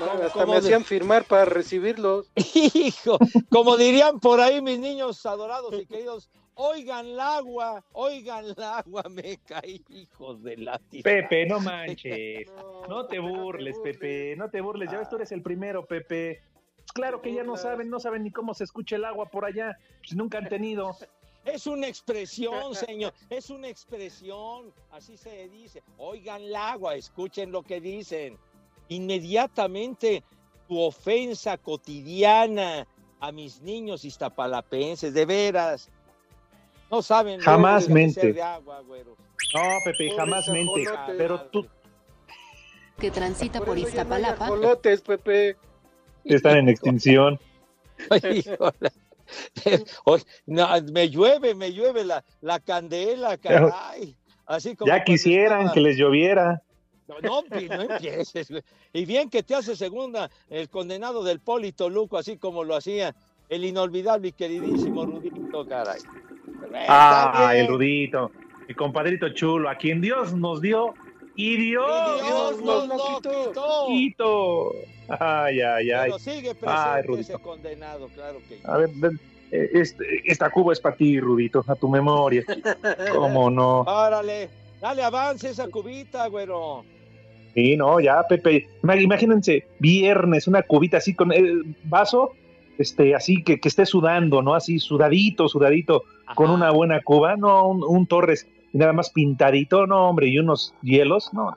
No, 0.00 0.06
hasta 0.24 0.46
me 0.46 0.52
de- 0.52 0.58
hacían 0.58 0.84
firmar 0.84 1.24
para 1.24 1.44
recibirlos. 1.44 2.26
Hijo, 2.54 3.18
como 3.50 3.76
dirían 3.76 4.20
por 4.20 4.40
ahí 4.40 4.60
mis 4.62 4.78
niños 4.78 5.24
adorados 5.26 5.74
y 5.74 5.86
queridos, 5.86 6.28
oigan 6.58 7.06
el 7.06 7.20
agua, 7.20 7.84
oigan 7.92 8.44
el 8.44 8.62
agua, 8.62 9.02
me 9.10 9.38
caí, 9.46 9.82
hijos 9.88 10.42
de 10.42 10.56
la. 10.58 10.80
Pepe, 11.02 11.46
no 11.46 11.60
manches. 11.60 12.50
No 12.88 13.06
te 13.06 13.18
burles, 13.18 13.78
Pepe. 13.78 14.34
No 14.36 14.50
te 14.50 14.60
burles. 14.60 14.90
Ya 14.90 14.98
ves, 14.98 15.08
tú 15.08 15.16
eres 15.16 15.32
el 15.32 15.42
primero, 15.42 15.86
Pepe. 15.86 16.42
Claro 16.94 17.22
que 17.22 17.32
ya 17.32 17.44
no 17.44 17.56
saben, 17.56 17.90
no 17.90 18.00
saben 18.00 18.24
ni 18.24 18.30
cómo 18.30 18.54
se 18.54 18.64
escucha 18.64 18.96
el 18.96 19.04
agua 19.04 19.26
por 19.26 19.44
allá. 19.44 19.78
Pues 20.00 20.14
nunca 20.14 20.38
han 20.38 20.48
tenido. 20.48 20.94
Es 21.44 21.66
una 21.66 21.86
expresión, 21.86 22.74
señor, 22.74 23.14
es 23.30 23.48
una 23.48 23.68
expresión, 23.68 24.70
así 24.90 25.16
se 25.16 25.48
dice. 25.48 25.82
Oigan 25.96 26.42
el 26.42 26.54
agua, 26.54 26.94
escuchen 26.94 27.52
lo 27.52 27.62
que 27.62 27.80
dicen. 27.80 28.36
Inmediatamente 28.88 30.22
tu 30.66 30.78
ofensa 30.78 31.56
cotidiana 31.56 32.86
a 33.20 33.32
mis 33.32 33.62
niños 33.62 34.04
iztapalapenses, 34.04 35.14
de 35.14 35.24
veras. 35.24 35.90
No 36.90 37.02
saben. 37.02 37.40
Jamás 37.40 37.88
mente. 37.88 38.32
de 38.32 38.42
agua, 38.42 38.80
güero. 38.80 39.16
No, 39.54 39.60
Pepe, 39.84 40.10
jamás 40.16 40.48
mente. 40.48 40.84
Pero 41.16 41.40
tú 41.42 41.66
que 42.98 43.10
transita 43.10 43.60
por, 43.60 43.78
no 43.78 43.86
Iztapalapa. 43.86 44.46
ajolotes, 44.46 45.00
Pepe. 45.02 45.56
están 46.24 46.56
en 46.58 46.68
extinción. 46.68 47.38
Ay. 48.10 48.44
Oye, 50.04 50.24
no, 50.46 50.66
me 50.92 51.08
llueve, 51.10 51.54
me 51.54 51.72
llueve 51.72 52.04
la, 52.04 52.24
la 52.40 52.58
candela, 52.60 53.36
caray. 53.36 54.16
Así 54.46 54.74
como 54.74 54.88
Ya 54.90 55.04
quisieran 55.04 55.58
estaba- 55.60 55.74
que 55.74 55.80
les 55.80 55.96
lloviera. 55.96 56.62
No, 57.06 57.20
no, 57.20 57.42
no 57.42 57.82
empieces, 57.82 58.50
güey. 58.50 58.62
Y 58.92 59.04
bien 59.06 59.30
que 59.30 59.42
te 59.42 59.54
hace 59.54 59.76
segunda 59.76 60.30
el 60.50 60.68
condenado 60.68 61.22
del 61.24 61.40
Polito 61.40 61.88
Luco, 61.88 62.18
así 62.18 62.36
como 62.36 62.64
lo 62.64 62.74
hacía 62.76 63.14
el 63.48 63.64
inolvidable 63.64 64.28
y 64.28 64.32
queridísimo 64.32 65.06
Rudito, 65.06 65.66
caray. 65.66 66.00
Ah, 66.88 67.52
el 67.56 67.66
Rudito. 67.68 68.30
Mi 68.68 68.74
compadrito 68.74 69.28
chulo, 69.30 69.68
a 69.70 69.76
quien 69.76 70.00
Dios 70.00 70.34
nos 70.34 70.60
dio 70.60 70.94
y 71.34 71.56
Dios, 71.56 71.86
Dios 72.22 72.62
nos 72.62 72.88
lo 72.88 72.96
quitó. 73.16 73.86
quitó. 73.88 74.72
Ay, 75.08 75.60
ay, 75.60 75.90
ay. 75.90 76.10
Pero 76.10 76.18
sigue 76.18 76.48
Ay, 76.50 76.54
presente 76.54 77.02
Rudito. 77.02 77.32
ese 77.34 77.42
condenado, 77.42 78.08
claro 78.14 78.38
que 78.48 78.58
A 78.64 78.76
ver, 78.78 78.90
ven, 78.94 79.18
eh, 79.50 79.70
este- 79.72 80.04
esta 80.26 80.50
cuba 80.50 80.72
es 80.74 80.80
para 80.80 80.96
ti, 80.96 81.18
Rudito, 81.18 81.64
a 81.66 81.74
tu 81.76 81.88
memoria. 81.88 82.44
¿Cómo 83.14 83.48
no? 83.50 83.84
Árale, 83.88 84.50
dale 84.80 85.02
avance 85.02 85.48
esa 85.48 85.68
cubita, 85.68 86.26
güero. 86.26 86.84
Sí, 87.54 87.76
no, 87.76 87.98
ya, 88.00 88.22
Pepe. 88.28 88.68
Ima- 88.82 89.00
Imagínense, 89.00 89.66
viernes, 89.78 90.46
una 90.46 90.62
cubita 90.62 90.98
así 90.98 91.14
con 91.14 91.32
el 91.32 91.74
vaso, 91.84 92.32
este, 92.78 93.14
así 93.14 93.42
que, 93.42 93.60
que 93.60 93.68
esté 93.68 93.84
sudando, 93.84 94.42
¿no? 94.42 94.54
Así 94.54 94.78
sudadito, 94.78 95.48
sudadito, 95.48 96.04
con 96.34 96.50
una 96.50 96.70
buena 96.70 97.02
cuba, 97.02 97.36
no, 97.36 97.68
un, 97.68 97.84
un 97.84 98.06
Torres 98.06 98.46
y 98.72 98.78
nada 98.78 98.92
más 98.92 99.10
pintadito, 99.10 99.86
no, 99.86 100.08
hombre, 100.08 100.28
y 100.28 100.38
unos 100.38 100.74
hielos, 100.82 101.32
no. 101.32 101.56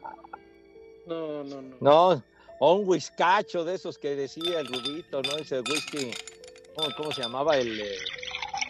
No, 1.08 1.44
no, 1.44 1.62
no. 1.62 1.76
No, 1.80 2.24
o 2.60 2.74
un 2.74 2.88
whiskacho 2.88 3.64
de 3.64 3.76
esos 3.76 3.98
que 3.98 4.16
decía 4.16 4.60
el 4.60 4.68
Rudito, 4.68 5.22
¿no? 5.22 5.38
Ese 5.38 5.62
whisky, 5.62 6.12
¿cómo, 6.76 6.90
cómo 6.96 7.12
se 7.12 7.22
llamaba? 7.24 7.58
El, 7.58 7.80
eh, 7.80 7.96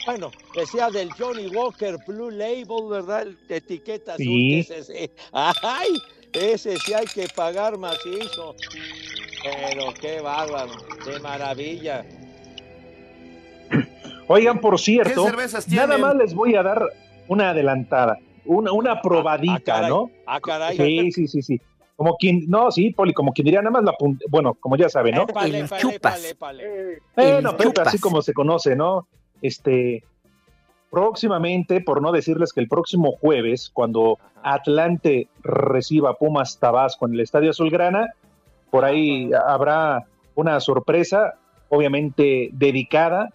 bueno, 0.05 0.31
decía 0.55 0.89
del 0.89 1.11
Johnny 1.11 1.47
Walker 1.47 1.97
Blue 2.07 2.31
Label, 2.31 2.89
¿verdad? 2.89 3.23
El 3.23 3.47
de 3.47 3.57
etiqueta 3.57 4.13
azul. 4.13 4.25
Sí. 4.25 4.59
Ese, 4.59 4.83
sí. 4.83 5.11
¡Ay! 5.31 5.89
Ese 6.33 6.77
sí 6.77 6.93
hay 6.93 7.05
que 7.05 7.27
pagar 7.35 7.77
macizo. 7.77 8.55
Pero 9.43 9.93
qué 9.99 10.21
bárbaro, 10.21 10.71
qué 11.03 11.19
maravilla. 11.19 12.05
Oigan, 14.31 14.59
por 14.59 14.79
cierto, 14.79 15.25
¿Qué 15.25 15.29
cervezas 15.29 15.67
nada 15.69 15.97
más 15.97 16.15
les 16.15 16.33
voy 16.33 16.55
a 16.55 16.63
dar 16.63 16.85
una 17.27 17.49
adelantada, 17.49 18.17
una, 18.45 18.71
una 18.71 19.01
probadita, 19.01 19.73
caray. 19.73 19.89
¿no? 19.89 20.09
Ah, 20.25 20.39
caray. 20.39 20.77
Sí, 20.77 21.11
sí, 21.11 21.27
sí, 21.27 21.41
sí. 21.41 21.61
Como 21.97 22.15
quien, 22.15 22.45
no, 22.47 22.71
sí, 22.71 22.91
Poli, 22.91 23.13
como 23.13 23.33
quien 23.33 23.45
diría 23.45 23.61
nada 23.61 23.71
más 23.71 23.83
la 23.83 23.93
punta, 23.93 24.25
bueno, 24.29 24.53
como 24.55 24.77
ya 24.77 24.87
saben, 24.87 25.15
¿no? 25.15 25.23
Épale, 25.23 25.59
épale, 25.59 25.95
épale, 25.95 26.29
épale. 26.29 26.99
Bueno, 27.15 27.49
El 27.49 27.55
Pepe, 27.57 27.63
chupas. 27.65 27.87
así 27.89 27.99
como 27.99 28.21
se 28.21 28.33
conoce, 28.33 28.75
¿no? 28.75 29.05
Este, 29.41 30.03
próximamente, 30.89 31.81
por 31.81 32.01
no 32.01 32.13
decirles 32.13 32.53
que 32.53 32.61
el 32.61 32.69
próximo 32.69 33.11
jueves, 33.19 33.69
cuando 33.71 34.17
Atlante 34.43 35.27
reciba 35.43 36.15
Pumas 36.15 36.57
Tabasco 36.57 37.05
en 37.05 37.15
el 37.15 37.19
Estadio 37.19 37.49
Azulgrana, 37.49 38.13
por 38.71 38.85
ahí 38.85 39.29
habrá 39.45 40.05
una 40.35 40.59
sorpresa, 40.61 41.35
obviamente 41.69 42.49
dedicada 42.53 43.29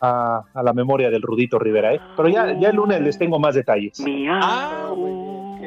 a, 0.00 0.42
a 0.54 0.62
la 0.62 0.72
memoria 0.72 1.10
del 1.10 1.22
Rudito 1.22 1.58
Rivera, 1.58 1.94
¿eh? 1.94 2.00
Pero 2.16 2.28
ya, 2.28 2.58
ya 2.58 2.70
el 2.70 2.76
lunes 2.76 3.00
les 3.00 3.18
tengo 3.18 3.38
más 3.38 3.54
detalles. 3.54 4.02
Ah, 4.28 4.92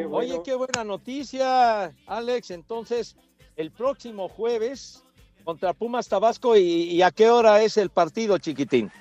Oye, 0.10 0.42
qué 0.44 0.56
buena 0.56 0.84
noticia, 0.84 1.92
Alex. 2.08 2.52
Entonces, 2.52 3.16
el 3.56 3.72
próximo 3.72 4.28
jueves 4.30 5.04
contra 5.44 5.74
Pumas 5.74 6.08
Tabasco, 6.08 6.58
¿y, 6.58 6.62
y 6.62 7.02
a 7.02 7.12
qué 7.12 7.30
hora 7.30 7.62
es 7.62 7.78
el 7.78 7.90
partido, 7.90 8.38
chiquitín? 8.38 8.92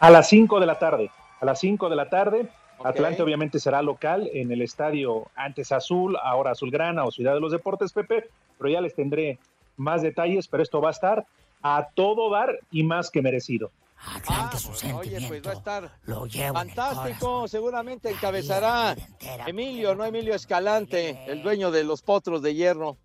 A 0.00 0.10
las 0.10 0.28
5 0.28 0.60
de 0.60 0.66
la 0.66 0.78
tarde. 0.78 1.10
A 1.40 1.44
las 1.44 1.60
5 1.60 1.88
de 1.88 1.96
la 1.96 2.08
tarde. 2.08 2.48
Atlante 2.82 3.22
obviamente 3.22 3.60
será 3.60 3.80
local 3.82 4.28
en 4.32 4.50
el 4.52 4.60
estadio 4.60 5.28
antes 5.36 5.72
Azul, 5.72 6.16
ahora 6.22 6.50
Azulgrana 6.50 7.04
o 7.04 7.10
Ciudad 7.10 7.32
de 7.32 7.40
los 7.40 7.52
Deportes, 7.52 7.92
Pepe, 7.92 8.28
pero 8.58 8.68
ya 8.68 8.80
les 8.80 8.94
tendré 8.94 9.38
más 9.76 10.02
detalles, 10.02 10.48
pero 10.48 10.62
esto 10.62 10.80
va 10.80 10.88
a 10.88 10.92
estar 10.92 11.24
a 11.62 11.88
todo 11.94 12.30
dar 12.30 12.58
y 12.70 12.82
más 12.82 13.10
que 13.10 13.22
merecido. 13.22 13.70
Ah, 14.06 14.50
oye, 14.96 15.18
pues 15.26 15.42
va 15.46 15.50
a 15.50 15.54
estar 15.54 15.90
fantástico. 16.52 17.48
Seguramente 17.48 18.10
encabezará 18.10 18.94
Emilio, 19.46 19.94
no 19.94 20.04
Emilio 20.04 20.34
Escalante, 20.34 21.18
el 21.26 21.42
dueño 21.42 21.70
de 21.70 21.84
los 21.84 22.02
potros 22.02 22.42
de 22.42 22.54
hierro. 22.54 22.98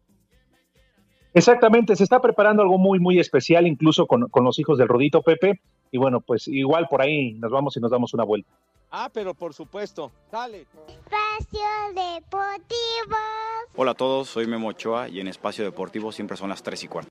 Exactamente, 1.34 1.96
se 1.96 2.04
está 2.04 2.20
preparando 2.20 2.64
algo 2.64 2.78
muy, 2.78 3.00
muy 3.00 3.20
especial, 3.20 3.68
incluso 3.68 4.08
con, 4.08 4.28
con 4.30 4.44
los 4.44 4.58
hijos 4.60 4.78
del 4.78 4.88
Rodito 4.88 5.22
Pepe. 5.22 5.62
Y 5.92 5.98
bueno, 5.98 6.22
pues 6.22 6.48
igual 6.48 6.88
por 6.90 7.02
ahí 7.02 7.34
nos 7.34 7.52
vamos 7.52 7.78
y 7.78 7.80
nos 7.80 7.92
damos 7.92 8.14
una 8.14 8.24
vuelta. 8.24 8.50
Ah, 8.92 9.10
pero 9.14 9.34
por 9.34 9.54
supuesto, 9.54 10.12
dale. 10.32 10.66
Espacio 10.88 11.60
Deportivo. 11.94 13.18
Hola 13.76 13.92
a 13.92 13.96
todos, 13.96 14.30
soy 14.30 14.48
Memo 14.48 14.70
Ochoa 14.70 15.08
y 15.08 15.20
en 15.20 15.28
Espacio 15.28 15.64
Deportivo 15.64 16.12
siempre 16.12 16.36
son 16.36 16.50
las 16.50 16.64
3 16.64 16.84
y 16.84 16.88
cuarto. 16.88 17.10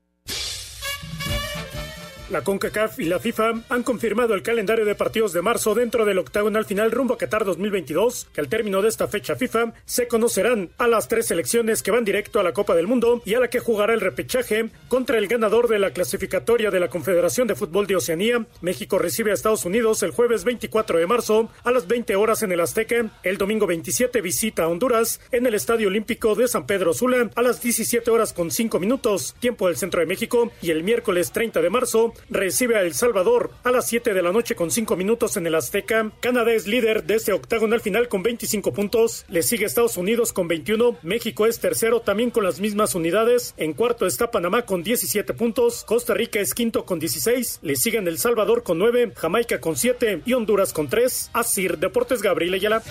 La 2.29 2.43
CONCACAF 2.43 2.99
y 2.99 3.05
la 3.05 3.17
FIFA 3.17 3.63
han 3.69 3.81
confirmado 3.81 4.35
el 4.35 4.43
calendario 4.43 4.85
de 4.85 4.93
partidos 4.93 5.33
de 5.33 5.41
marzo 5.41 5.73
dentro 5.73 6.05
del 6.05 6.19
octagonal 6.19 6.63
final 6.63 6.91
rumbo 6.91 7.15
a 7.15 7.17
Qatar 7.17 7.43
2022, 7.43 8.27
que 8.31 8.39
al 8.39 8.49
término 8.49 8.83
de 8.83 8.89
esta 8.89 9.07
fecha 9.07 9.35
FIFA 9.35 9.73
se 9.85 10.07
conocerán 10.07 10.69
a 10.77 10.87
las 10.87 11.07
tres 11.07 11.25
selecciones 11.25 11.81
que 11.81 11.89
van 11.89 12.05
directo 12.05 12.39
a 12.39 12.43
la 12.43 12.53
Copa 12.53 12.75
del 12.75 12.85
Mundo 12.85 13.23
y 13.25 13.33
a 13.33 13.39
la 13.39 13.49
que 13.49 13.59
jugará 13.59 13.95
el 13.95 14.01
repechaje 14.01 14.69
contra 14.89 15.17
el 15.17 15.27
ganador 15.27 15.67
de 15.69 15.79
la 15.79 15.89
clasificatoria 15.89 16.69
de 16.69 16.79
la 16.79 16.89
Confederación 16.89 17.47
de 17.47 17.55
Fútbol 17.55 17.87
de 17.87 17.95
Oceanía. 17.95 18.45
México 18.61 18.99
recibe 18.99 19.31
a 19.31 19.33
Estados 19.33 19.65
Unidos 19.65 20.03
el 20.03 20.11
jueves 20.11 20.43
24 20.43 20.99
de 20.99 21.07
marzo 21.07 21.49
a 21.63 21.71
las 21.71 21.87
20 21.87 22.15
horas 22.15 22.43
en 22.43 22.51
el 22.51 22.59
Azteca. 22.59 23.09
El 23.23 23.39
domingo 23.39 23.65
27 23.65 24.21
visita 24.21 24.65
a 24.65 24.67
Honduras 24.67 25.19
en 25.31 25.47
el 25.47 25.55
Estadio 25.55 25.87
Olímpico 25.87 26.35
de 26.35 26.47
San 26.47 26.67
Pedro 26.67 26.93
Sula 26.93 27.31
a 27.33 27.41
las 27.41 27.59
17 27.59 28.11
horas 28.11 28.33
con 28.33 28.51
5 28.51 28.79
minutos, 28.79 29.33
tiempo 29.39 29.65
del 29.65 29.77
centro 29.77 29.99
de 29.99 30.05
México, 30.05 30.51
y 30.61 30.69
el 30.69 30.83
miércoles 30.83 31.31
30 31.31 31.59
de 31.63 31.69
marzo 31.71 32.13
recibe 32.29 32.77
a 32.77 32.81
El 32.81 32.93
Salvador 32.93 33.51
a 33.63 33.71
las 33.71 33.87
7 33.87 34.13
de 34.13 34.21
la 34.21 34.31
noche 34.31 34.55
con 34.55 34.71
5 34.71 34.95
minutos 34.95 35.37
en 35.37 35.47
el 35.47 35.55
Azteca. 35.55 36.11
Canadá 36.19 36.51
es 36.53 36.67
líder 36.67 37.03
de 37.03 37.15
este 37.15 37.33
octagonal 37.33 37.81
final 37.81 38.07
con 38.07 38.23
25 38.23 38.73
puntos. 38.73 39.25
Le 39.29 39.43
sigue 39.43 39.65
Estados 39.65 39.97
Unidos 39.97 40.33
con 40.33 40.47
21. 40.47 40.97
México 41.03 41.45
es 41.45 41.59
tercero 41.59 42.01
también 42.01 42.31
con 42.31 42.43
las 42.43 42.59
mismas 42.59 42.95
unidades. 42.95 43.53
En 43.57 43.73
cuarto 43.73 44.05
está 44.05 44.31
Panamá 44.31 44.63
con 44.63 44.83
17 44.83 45.33
puntos. 45.33 45.83
Costa 45.85 46.13
Rica 46.13 46.39
es 46.39 46.53
quinto 46.53 46.85
con 46.85 46.99
16. 46.99 47.59
Le 47.61 47.75
siguen 47.75 48.07
El 48.07 48.17
Salvador 48.17 48.63
con 48.63 48.77
9. 48.77 49.13
Jamaica 49.15 49.59
con 49.59 49.75
7 49.75 50.21
y 50.25 50.33
Honduras 50.33 50.73
con 50.73 50.89
3. 50.89 51.31
Asir 51.33 51.77
Deportes 51.77 52.21
Gabriel 52.21 52.53
Ayala. 52.53 52.83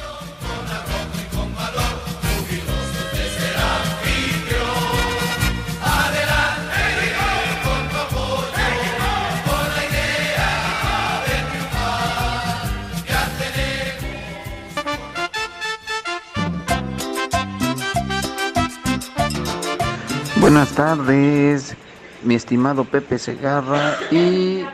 Buenas 20.48 20.72
tardes, 20.72 21.76
mi 22.22 22.34
estimado 22.34 22.86
Pepe 22.86 23.18
Segarra 23.18 23.98
y 24.10 24.64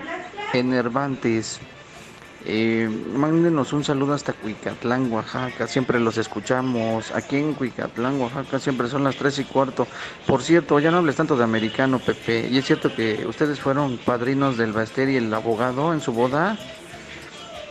Enervantes. 0.53 1.59
Eh, 2.45 2.89
mándenos 3.13 3.73
un 3.73 3.83
saludo 3.83 4.15
hasta 4.15 4.35
Cuicatlán, 4.35 5.11
Oaxaca. 5.11 5.67
Siempre 5.67 5.99
los 5.99 6.17
escuchamos. 6.17 7.11
Aquí 7.11 7.39
en 7.39 7.55
Cuicatlán, 7.55 8.21
Oaxaca, 8.21 8.61
siempre 8.61 8.87
son 8.87 9.03
las 9.03 9.17
tres 9.17 9.41
y 9.41 9.45
cuarto. 9.45 9.89
Por 10.29 10.45
cierto, 10.45 10.79
ya 10.79 10.93
no 10.93 10.99
hables 10.99 11.17
tanto 11.17 11.37
de 11.37 11.43
americano, 11.43 11.99
Pepe. 11.99 12.49
Y 12.49 12.59
es 12.59 12.67
cierto 12.67 12.95
que 12.95 13.27
ustedes 13.27 13.59
fueron 13.59 13.99
padrinos 13.99 14.57
del 14.57 14.73
Baster 14.73 15.09
y 15.09 15.17
el 15.17 15.35
abogado 15.35 15.93
en 15.93 16.01
su 16.01 16.13
boda. 16.13 16.57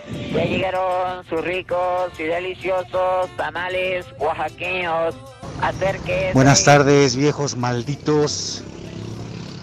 Ya 0.09 0.45
llegaron 0.45 1.25
sus 1.27 1.43
ricos 1.43 2.11
y 2.19 2.23
deliciosos 2.23 3.29
tamales 3.37 4.05
oaxaqueños. 4.19 5.15
Acérquese. 5.61 6.33
Buenas 6.33 6.63
tardes, 6.63 7.15
viejos 7.15 7.55
malditos. 7.55 8.63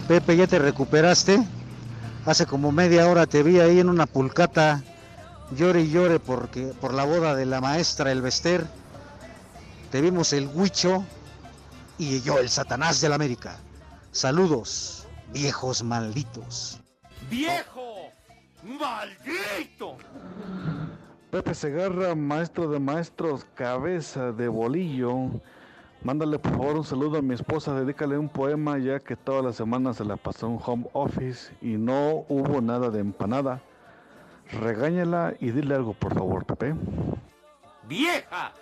Pepe, 0.09 0.37
¿ya 0.37 0.47
te 0.47 0.59
recuperaste? 0.59 1.45
Hace 2.27 2.47
como 2.47 2.73
media 2.73 3.07
hora 3.07 3.27
te 3.27 3.43
vi 3.43 3.61
ahí 3.61 3.81
en 3.81 3.89
una 3.89 4.07
pulcata. 4.07 4.83
Llore 5.57 5.83
y 5.83 5.91
llore 5.91 6.21
porque, 6.21 6.73
por 6.81 6.95
la 6.95 7.05
boda 7.05 7.35
de 7.35 7.47
la 7.47 7.61
maestra 7.61 8.13
El 8.13 8.23
Bester. 8.23 8.67
Te 9.91 10.01
vimos 10.01 10.33
el 10.33 10.49
huicho 10.49 11.05
y 11.99 12.23
yo 12.23 12.39
el 12.39 12.49
satanás 12.49 13.01
de 13.01 13.09
la 13.09 13.17
América. 13.17 13.59
Saludos, 14.13 15.07
viejos 15.33 15.83
malditos. 15.83 16.79
¡Viejo! 17.29 17.90
¡Maldito! 18.63 19.97
Pepe 21.31 21.55
Segarra, 21.55 22.15
maestro 22.15 22.69
de 22.69 22.79
maestros, 22.81 23.47
cabeza 23.55 24.33
de 24.33 24.49
bolillo. 24.49 25.31
Mándale 26.03 26.39
por 26.39 26.53
favor 26.53 26.77
un 26.77 26.85
saludo 26.85 27.19
a 27.19 27.23
mi 27.23 27.35
esposa, 27.35 27.75
dedícale 27.75 28.19
un 28.19 28.29
poema 28.29 28.79
ya 28.79 29.01
que 29.01 29.17
toda 29.17 29.43
la 29.43 29.53
semana 29.53 29.93
se 29.93 30.05
la 30.05 30.17
pasó 30.17 30.47
en 30.47 30.59
home 30.65 30.89
office 30.93 31.55
y 31.61 31.77
no 31.77 32.25
hubo 32.29 32.61
nada 32.61 32.91
de 32.91 33.01
empanada. 33.01 33.61
Regáñala 34.51 35.35
y 35.41 35.51
dile 35.51 35.75
algo 35.75 35.95
por 35.95 36.15
favor, 36.15 36.45
Pepe. 36.45 36.75
¡Vieja! 37.87 38.53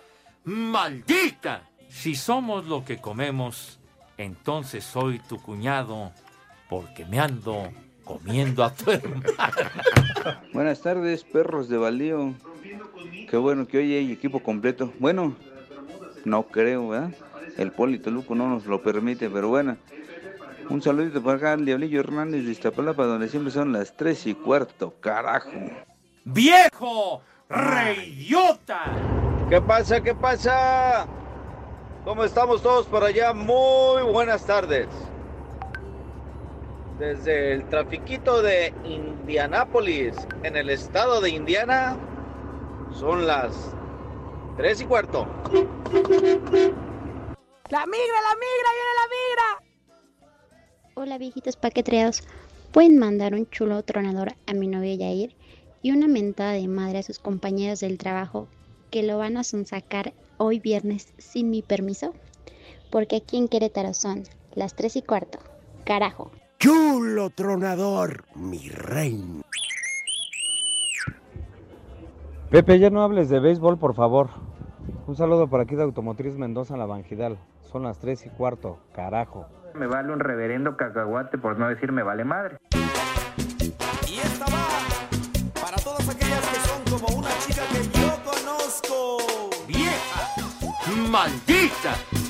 ¡Maldita! 0.43 1.63
Si 1.87 2.13
somos 2.13 2.65
lo 2.65 2.85
que 2.85 2.99
comemos, 3.01 3.79
entonces 4.17 4.83
soy 4.83 5.19
tu 5.19 5.41
cuñado, 5.41 6.11
porque 6.69 7.05
me 7.05 7.19
ando 7.19 7.69
comiendo 8.09 8.63
a 8.63 8.73
tu 8.73 8.89
hermano. 8.91 9.21
Buenas 10.51 10.81
tardes, 10.81 11.23
perros 11.23 11.69
de 11.69 11.77
baldío. 11.77 12.33
Qué 13.29 13.37
bueno 13.37 13.67
que 13.67 13.77
hoy 13.77 13.93
hay 13.93 14.11
equipo 14.11 14.41
completo. 14.41 14.91
Bueno, 14.97 15.35
no 16.25 16.43
creo, 16.47 16.89
¿verdad? 16.89 17.11
El 17.57 17.71
Polito 17.71 18.09
Luco 18.09 18.33
no 18.33 18.49
nos 18.49 18.65
lo 18.65 18.81
permite, 18.81 19.29
pero 19.29 19.49
bueno. 19.49 19.77
Un 20.71 20.81
saludito 20.81 21.21
para 21.21 21.37
acá 21.37 21.53
al 21.53 21.65
Diablillo 21.65 21.99
Hernández 21.99 22.45
de 22.45 22.51
Iztapalapa, 22.51 23.05
donde 23.05 23.29
siempre 23.29 23.51
son 23.51 23.73
las 23.73 23.95
tres 23.95 24.25
y 24.25 24.33
cuarto, 24.33 24.95
carajo. 24.99 25.51
¡Viejo! 26.25 27.21
¡Reyota! 27.47 28.85
¿Qué 29.49 29.61
pasa? 29.61 30.01
¿Qué 30.01 30.15
pasa? 30.15 31.05
¿Cómo 32.03 32.23
estamos 32.23 32.63
todos 32.63 32.87
por 32.87 33.03
allá? 33.03 33.33
Muy 33.33 34.01
buenas 34.11 34.45
tardes. 34.45 34.87
Desde 36.99 37.53
el 37.53 37.67
trafiquito 37.69 38.41
de 38.41 38.73
Indianápolis, 38.83 40.13
en 40.43 40.57
el 40.57 40.69
estado 40.69 41.21
de 41.21 41.29
Indiana, 41.29 41.97
son 42.93 43.25
las 43.25 43.73
tres 44.57 44.81
y 44.81 44.85
cuarto. 44.85 45.25
¡La 47.69 47.85
migra, 47.85 48.19
la 48.21 48.35
migra, 48.35 48.69
viene 48.75 48.93
la 48.97 49.07
migra! 49.15 49.63
Hola 50.95 51.17
viejitos 51.17 51.55
paquetreados. 51.55 52.27
Pueden 52.73 52.99
mandar 52.99 53.33
un 53.33 53.49
chulo 53.49 53.81
tronador 53.83 54.33
a 54.45 54.53
mi 54.53 54.67
novia 54.67 54.95
Yair 54.95 55.37
y 55.81 55.91
una 55.91 56.09
mentada 56.09 56.51
de 56.51 56.67
madre 56.67 56.99
a 56.99 57.03
sus 57.03 57.17
compañeros 57.17 57.79
del 57.79 57.97
trabajo 57.97 58.49
que 58.91 59.03
lo 59.03 59.17
van 59.17 59.37
a 59.37 59.45
sonsacar 59.45 60.11
hoy 60.35 60.59
viernes 60.59 61.13
sin 61.17 61.49
mi 61.49 61.61
permiso. 61.61 62.13
Porque 62.91 63.15
aquí 63.15 63.37
en 63.37 63.47
Querétaro 63.47 63.93
son 63.93 64.23
las 64.53 64.75
3 64.75 64.97
y 64.97 65.01
cuarto. 65.01 65.39
Carajo. 65.85 66.31
Chulo 66.59 67.29
tronador, 67.29 68.25
mi 68.35 68.67
reino. 68.67 69.43
Pepe, 72.49 72.79
ya 72.79 72.89
no 72.89 73.01
hables 73.01 73.29
de 73.29 73.39
béisbol, 73.39 73.79
por 73.79 73.95
favor. 73.95 74.27
Un 75.07 75.15
saludo 75.15 75.47
por 75.47 75.61
aquí 75.61 75.75
de 75.75 75.83
Automotriz 75.83 76.35
Mendoza, 76.35 76.75
La 76.75 76.85
Bangidal. 76.85 77.39
Son 77.61 77.83
las 77.83 77.97
3 77.99 78.25
y 78.25 78.29
cuarto, 78.31 78.77
carajo. 78.93 79.45
Me 79.73 79.87
vale 79.87 80.11
un 80.11 80.19
reverendo 80.19 80.75
cacahuate 80.75 81.37
por 81.37 81.57
no 81.57 81.69
decir 81.69 81.93
me 81.93 82.03
vale 82.03 82.25
madre. 82.25 82.57
Y 84.05 84.19
esta 84.19 84.45
va 84.47 84.67
para 85.61 85.77
todas 85.77 86.09
aquellas 86.09 86.45
que 86.45 86.59
son 86.67 86.99
como 86.99 87.19
una 87.19 87.29
chica 87.39 87.61
que 87.71 87.83
yo 87.97 88.11
conozco. 88.25 89.17
¡Vieja! 89.65 91.09
¡Maldita! 91.09 92.28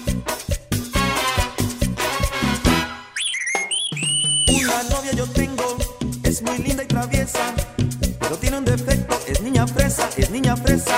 Una 4.79 4.95
novia 4.95 5.11
yo 5.11 5.25
tengo, 5.25 5.75
es 6.23 6.41
muy 6.41 6.57
linda 6.59 6.83
y 6.83 6.87
traviesa, 6.87 7.53
pero 8.17 8.37
tiene 8.37 8.59
un 8.59 8.63
defecto, 8.63 9.19
es 9.27 9.41
niña 9.41 9.67
fresa, 9.67 10.09
es 10.15 10.29
niña 10.29 10.55
fresa. 10.55 10.95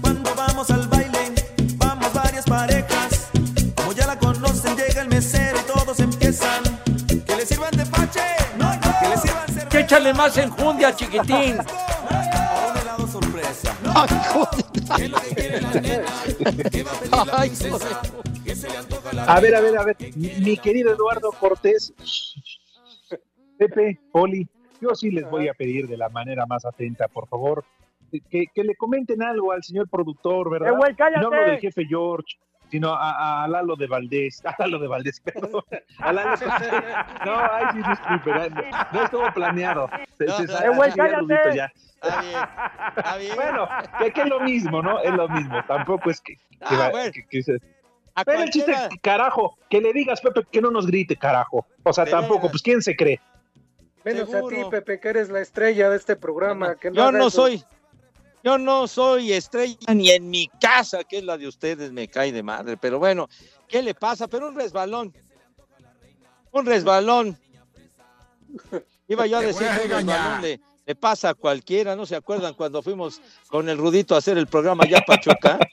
Cuando 0.00 0.34
vamos 0.34 0.68
al 0.70 0.88
baile, 0.88 1.32
vamos 1.76 2.12
varias 2.12 2.44
parejas, 2.44 3.28
como 3.76 3.92
ya 3.92 4.08
la 4.08 4.18
conocen, 4.18 4.76
llega 4.76 5.02
el 5.02 5.08
mesero 5.08 5.60
y 5.60 5.72
todos 5.72 6.00
empiezan. 6.00 6.64
Que 7.06 7.36
le 7.36 7.46
sirvan 7.46 7.70
de 7.76 7.86
pache, 7.86 8.20
no, 8.58 8.74
no, 8.74 9.00
que 9.00 9.08
le 9.08 9.16
sirvan 9.18 9.46
cerveza. 9.46 9.68
¡Que 9.68 9.78
échale 9.78 10.12
más 10.12 10.36
enjundia, 10.36 10.96
chiquitín! 10.96 11.58
A 19.26 19.40
ver, 19.40 19.54
a 19.54 19.60
ver, 19.60 19.78
a 19.78 19.84
ver. 19.84 19.96
Mi 20.16 20.56
querido 20.56 20.92
Eduardo 20.92 21.30
Cortés, 21.32 21.92
Pepe, 23.68 23.98
Poli, 24.10 24.48
yo 24.80 24.94
sí 24.94 25.10
les 25.10 25.28
voy 25.28 25.48
a 25.48 25.54
pedir 25.54 25.86
de 25.86 25.96
la 25.98 26.08
manera 26.08 26.46
más 26.46 26.64
atenta, 26.64 27.08
por 27.08 27.28
favor, 27.28 27.62
que, 28.30 28.46
que 28.54 28.64
le 28.64 28.74
comenten 28.74 29.22
algo 29.22 29.52
al 29.52 29.62
señor 29.62 29.88
productor, 29.88 30.50
¿verdad? 30.50 30.70
Eh, 30.70 30.76
güey. 30.76 30.94
No 31.20 31.26
hablo 31.26 31.44
del 31.44 31.60
jefe 31.60 31.84
George, 31.86 32.38
sino 32.70 32.94
a, 32.94 33.44
a 33.44 33.48
Lalo 33.48 33.76
de 33.76 33.86
Valdés, 33.86 34.42
a 34.46 34.54
Lalo 34.58 34.78
de 34.78 34.88
Valdés, 34.88 35.20
perdón. 35.20 35.62
A 35.98 36.12
Lalo 36.12 36.30
no, 37.26 37.32
ay, 37.52 37.66
sí, 37.72 37.78
disculpe, 37.88 38.30
no, 38.50 38.62
no 38.92 39.04
estuvo 39.04 39.32
planeado. 39.34 39.90
Se- 40.16 40.26
se 40.28 40.46
sale 40.48 40.66
Eh, 40.68 40.70
güey, 40.76 40.90
ya 40.90 40.96
cállate. 40.96 41.20
rudito 41.20 41.50
ya. 41.54 41.72
Está 42.02 42.20
bien, 42.22 42.38
está 42.96 43.16
bien. 43.18 43.34
Bueno, 43.36 43.68
que, 43.98 44.10
que 44.12 44.20
es 44.22 44.28
lo 44.28 44.40
mismo, 44.40 44.80
¿no? 44.82 45.00
Es 45.00 45.12
lo 45.12 45.28
mismo. 45.28 45.62
Tampoco 45.68 46.08
es 46.10 46.18
que. 46.22 46.34
que 46.36 46.40
Ah, 46.62 46.76
va- 46.78 46.90
bueno. 46.90 47.12
que- 47.12 47.26
que 47.28 47.42
se- 47.42 47.58
A 48.14 48.24
Pero 48.24 48.42
el 48.42 48.50
chiste, 48.50 48.72
carajo, 49.02 49.56
que 49.68 49.80
le 49.82 49.92
digas, 49.92 50.20
Pepe, 50.22 50.42
que 50.50 50.60
no 50.62 50.70
nos 50.70 50.86
grite, 50.86 51.16
carajo. 51.16 51.66
O 51.84 51.92
sea, 51.92 52.06
tampoco, 52.06 52.50
pues, 52.50 52.62
¿quién 52.62 52.80
se 52.82 52.96
cree? 52.96 53.20
Menos 54.04 54.30
Seguro. 54.30 54.56
a 54.56 54.64
ti, 54.64 54.70
Pepe, 54.70 55.00
que 55.00 55.08
eres 55.08 55.28
la 55.28 55.40
estrella 55.40 55.90
de 55.90 55.96
este 55.96 56.16
programa. 56.16 56.74
que 56.76 56.90
Yo 56.92 57.12
no 57.12 57.28
eso. 57.28 57.30
soy, 57.30 57.64
yo 58.42 58.56
no 58.58 58.86
soy 58.86 59.32
estrella 59.32 59.76
ni 59.94 60.10
en 60.10 60.30
mi 60.30 60.48
casa, 60.60 61.04
que 61.04 61.18
es 61.18 61.24
la 61.24 61.36
de 61.36 61.46
ustedes, 61.46 61.92
me 61.92 62.08
cae 62.08 62.32
de 62.32 62.42
madre. 62.42 62.76
Pero 62.76 62.98
bueno, 62.98 63.28
¿qué 63.68 63.82
le 63.82 63.94
pasa? 63.94 64.26
Pero 64.28 64.48
un 64.48 64.54
resbalón. 64.54 65.14
Un 66.52 66.66
resbalón. 66.66 67.38
Iba 69.08 69.26
yo 69.26 69.38
a 69.38 69.42
decir 69.42 69.66
que 69.66 69.94
un 69.94 70.06
resbalón 70.06 70.42
le, 70.42 70.60
le 70.90 70.96
pasa 70.96 71.30
a 71.30 71.34
cualquiera. 71.34 71.94
¿No 71.94 72.04
se 72.04 72.16
acuerdan 72.16 72.54
cuando 72.54 72.82
fuimos 72.82 73.20
con 73.46 73.68
el 73.68 73.78
Rudito 73.78 74.16
a 74.16 74.18
hacer 74.18 74.36
el 74.38 74.48
programa 74.48 74.82
allá 74.82 74.98
a 74.98 75.02
Pachuca? 75.02 75.58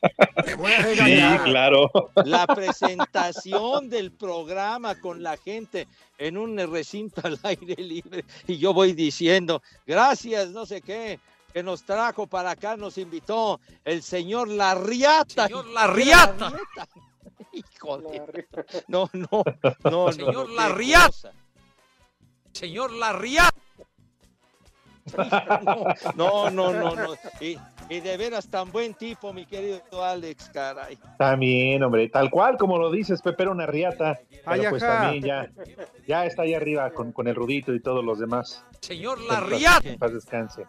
Sí, 0.48 1.20
claro. 1.44 1.90
La 2.24 2.46
presentación 2.46 3.90
del 3.90 4.12
programa 4.12 4.96
con 4.96 5.22
la 5.22 5.36
gente 5.36 5.88
en 6.18 6.38
un 6.38 6.58
recinto 6.72 7.22
al 7.24 7.40
aire 7.44 7.76
libre. 7.82 8.24
Y 8.46 8.58
yo 8.58 8.74
voy 8.74 8.94
diciendo, 8.94 9.62
gracias, 9.86 10.50
no 10.52 10.66
sé 10.66 10.82
qué, 10.82 11.20
que 11.52 11.64
nos 11.64 11.84
trajo 11.84 12.28
para 12.28 12.52
acá, 12.52 12.78
nos 12.78 12.98
invitó 12.98 13.60
el 13.84 14.04
señor 14.04 14.48
Larriata. 14.48 15.48
Señor 15.48 15.68
Larriata. 15.68 16.54
Hijo 17.52 17.98
de... 17.98 18.48
No, 18.88 19.10
no, 19.14 19.44
no, 19.84 19.90
no. 19.90 20.12
Señor 20.14 20.50
no, 20.50 20.56
Larriata. 20.56 21.34
Señor 22.54 22.94
Larriata. 22.94 23.67
No, 26.16 26.50
no, 26.50 26.72
no, 26.74 26.96
no. 26.96 27.14
Y, 27.40 27.58
y 27.90 28.00
de 28.00 28.18
veras 28.18 28.48
tan 28.50 28.72
buen 28.72 28.94
tipo, 28.94 29.34
mi 29.34 29.46
querido 29.46 29.82
Alex, 30.04 30.50
caray. 30.54 30.98
También, 31.18 31.84
hombre, 31.84 32.10
tal 32.10 32.30
cual 32.30 32.58
como 32.58 32.78
lo 32.78 32.92
dices, 32.92 33.22
Pepe 33.22 33.44
era 33.44 33.52
una 33.52 33.66
riata. 33.66 34.20
Pero 34.46 34.70
pues 34.70 34.84
ajá. 34.84 35.02
también 35.04 35.24
ya, 35.24 35.50
ya 36.08 36.26
está 36.26 36.44
ahí 36.44 36.54
arriba 36.54 36.90
con, 36.92 37.12
con 37.12 37.28
el 37.28 37.36
Rudito 37.36 37.74
y 37.74 37.82
todos 37.82 38.04
los 38.04 38.20
demás. 38.20 38.64
Señor 38.82 39.20
En 39.20 39.28
paz- 39.28 39.40
Larriata. 39.42 39.90
en 39.90 39.98
paz 40.00 40.14
descanse. 40.14 40.66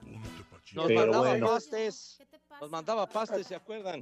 Nos 0.75 0.87
Pero 0.87 1.01
mandaba 1.01 1.29
bueno. 1.29 1.47
pastes. 1.49 2.19
Nos 2.61 2.71
mandaba 2.71 3.07
pastes, 3.07 3.47
¿se 3.47 3.55
acuerdan? 3.55 4.01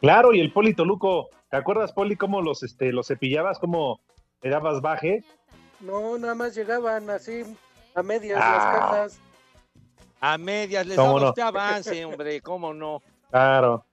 Claro, 0.00 0.32
y 0.34 0.40
el 0.40 0.52
Poli 0.52 0.74
Toluco, 0.74 1.28
¿te 1.50 1.56
acuerdas, 1.56 1.92
Poli, 1.92 2.16
cómo 2.16 2.42
los, 2.42 2.62
este, 2.62 2.92
los 2.92 3.06
cepillabas, 3.08 3.58
cómo 3.58 4.00
le 4.42 4.50
dabas 4.50 4.80
baje? 4.80 5.22
No, 5.80 6.18
nada 6.18 6.34
más 6.34 6.54
llegaban 6.54 7.08
así 7.10 7.42
a 7.94 8.02
medias 8.02 8.40
Ah. 8.42 8.50
las 8.52 8.64
cajas. 8.80 9.20
A 10.20 10.38
medias 10.38 10.86
les 10.86 10.96
¿Cómo 10.96 11.08
daba 11.08 11.20
no? 11.20 11.28
usted 11.28 11.42
avance, 11.42 12.04
hombre, 12.04 12.40
¿cómo 12.40 12.72
no? 12.72 13.02
Claro. 13.30 13.84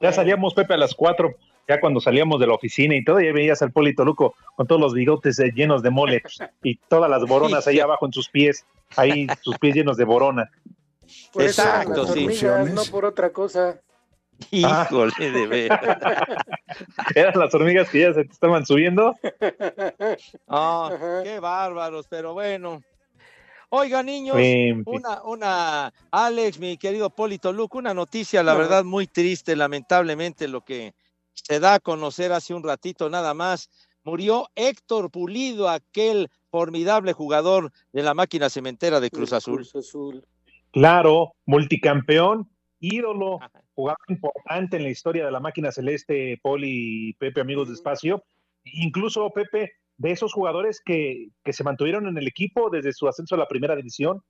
Ya 0.00 0.12
salíamos, 0.12 0.54
Pepe, 0.54 0.74
a 0.74 0.76
las 0.76 0.94
cuatro, 0.94 1.34
ya 1.68 1.80
cuando 1.80 2.00
salíamos 2.00 2.38
de 2.40 2.46
la 2.46 2.54
oficina 2.54 2.94
y 2.94 3.04
todo, 3.04 3.20
ya 3.20 3.32
veías 3.32 3.62
al 3.62 3.72
Poli 3.72 3.94
Toluco 3.94 4.34
con 4.54 4.66
todos 4.66 4.80
los 4.80 4.94
bigotes 4.94 5.38
eh, 5.40 5.50
llenos 5.54 5.82
de 5.82 5.90
mole 5.90 6.22
y 6.62 6.76
todas 6.76 7.10
las 7.10 7.22
boronas 7.26 7.66
ahí 7.66 7.80
abajo 7.80 8.06
en 8.06 8.12
sus 8.12 8.28
pies, 8.28 8.64
ahí 8.96 9.26
sus 9.42 9.58
pies 9.58 9.74
llenos 9.74 9.96
de 9.96 10.04
borona. 10.04 10.50
Por 11.32 11.42
eso 11.42 11.62
Exacto, 11.62 12.02
las 12.04 12.12
sí. 12.12 12.24
hormigas, 12.24 12.70
no 12.72 12.84
por 12.84 13.04
otra 13.04 13.30
cosa. 13.30 13.80
Híjole, 14.50 15.12
de 15.18 15.46
veras. 15.46 15.80
Eran 17.14 17.38
las 17.40 17.54
hormigas 17.54 17.88
que 17.88 18.00
ya 18.00 18.12
se 18.12 18.24
te 18.24 18.32
estaban 18.32 18.66
subiendo. 18.66 19.14
Ah, 20.46 20.90
qué 21.24 21.40
bárbaros, 21.40 22.06
pero 22.08 22.34
bueno. 22.34 22.82
Oiga, 23.68 24.02
niños, 24.02 24.36
fin. 24.36 24.82
una, 24.86 25.22
una, 25.24 25.92
Alex, 26.10 26.58
mi 26.60 26.76
querido 26.76 27.10
Polito 27.10 27.52
Luco, 27.52 27.78
una 27.78 27.94
noticia, 27.94 28.42
la 28.42 28.54
verdad, 28.54 28.84
muy 28.84 29.06
triste, 29.08 29.56
lamentablemente, 29.56 30.46
lo 30.46 30.64
que 30.64 30.94
se 31.32 31.58
da 31.58 31.74
a 31.74 31.80
conocer 31.80 32.32
hace 32.32 32.54
un 32.54 32.62
ratito 32.62 33.10
nada 33.10 33.34
más. 33.34 33.68
Murió 34.04 34.48
Héctor 34.54 35.10
Pulido, 35.10 35.68
aquel 35.68 36.30
formidable 36.48 37.12
jugador 37.12 37.72
de 37.92 38.02
la 38.04 38.14
máquina 38.14 38.48
cementera 38.48 39.00
de 39.00 39.10
Cruz 39.10 39.32
Azul. 39.32 39.56
Cruz 39.56 39.74
Azul. 39.74 40.24
Claro, 40.70 41.32
multicampeón, 41.44 42.48
ídolo, 42.78 43.40
jugador 43.74 43.98
importante 44.08 44.76
en 44.76 44.84
la 44.84 44.90
historia 44.90 45.24
de 45.24 45.32
la 45.32 45.40
máquina 45.40 45.72
celeste, 45.72 46.38
Poli 46.40 47.08
y 47.08 47.12
Pepe, 47.14 47.40
amigos 47.40 47.68
de 47.68 47.74
espacio. 47.74 48.22
Incluso 48.62 49.28
Pepe, 49.30 49.72
de 49.98 50.10
esos 50.10 50.32
jugadores 50.32 50.80
que, 50.84 51.28
que 51.44 51.52
se 51.52 51.64
mantuvieron 51.64 52.06
en 52.06 52.16
el 52.18 52.28
equipo 52.28 52.70
desde 52.70 52.92
su 52.92 53.08
ascenso 53.08 53.34
a 53.34 53.38
la 53.38 53.48
primera 53.48 53.76
división. 53.76 54.22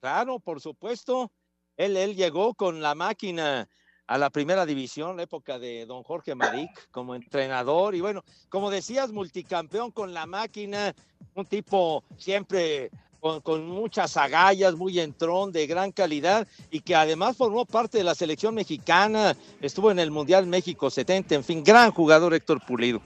Claro, 0.00 0.38
por 0.38 0.60
supuesto. 0.60 1.32
Él, 1.76 1.96
él 1.96 2.14
llegó 2.14 2.54
con 2.54 2.80
la 2.80 2.94
máquina 2.94 3.68
a 4.06 4.18
la 4.18 4.30
primera 4.30 4.64
división, 4.64 5.16
la 5.16 5.24
época 5.24 5.58
de 5.58 5.84
don 5.84 6.02
Jorge 6.02 6.34
Maric, 6.34 6.90
como 6.90 7.14
entrenador. 7.14 7.94
Y 7.94 8.00
bueno, 8.00 8.22
como 8.48 8.70
decías, 8.70 9.12
multicampeón 9.12 9.90
con 9.90 10.14
la 10.14 10.26
máquina, 10.26 10.94
un 11.34 11.44
tipo 11.44 12.04
siempre 12.16 12.90
con, 13.18 13.40
con 13.40 13.66
muchas 13.66 14.16
agallas, 14.16 14.76
muy 14.76 15.00
entrón, 15.00 15.50
de 15.50 15.66
gran 15.66 15.90
calidad, 15.90 16.46
y 16.70 16.80
que 16.80 16.94
además 16.94 17.36
formó 17.36 17.64
parte 17.64 17.98
de 17.98 18.04
la 18.04 18.14
selección 18.14 18.54
mexicana, 18.54 19.36
estuvo 19.60 19.90
en 19.90 19.98
el 19.98 20.10
Mundial 20.12 20.46
México 20.46 20.88
70, 20.88 21.34
en 21.34 21.44
fin, 21.44 21.64
gran 21.64 21.90
jugador 21.90 22.32
Héctor 22.32 22.64
Pulido. 22.64 23.02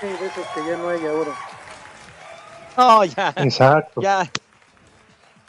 De 0.00 0.26
esos 0.26 0.46
que 0.54 0.64
ya 0.66 0.78
no 0.78 0.88
hay 0.88 1.04
ahora. 1.04 1.34
No, 2.76 3.04
ya. 3.04 3.34
Exacto. 3.36 4.00
Ya, 4.00 4.30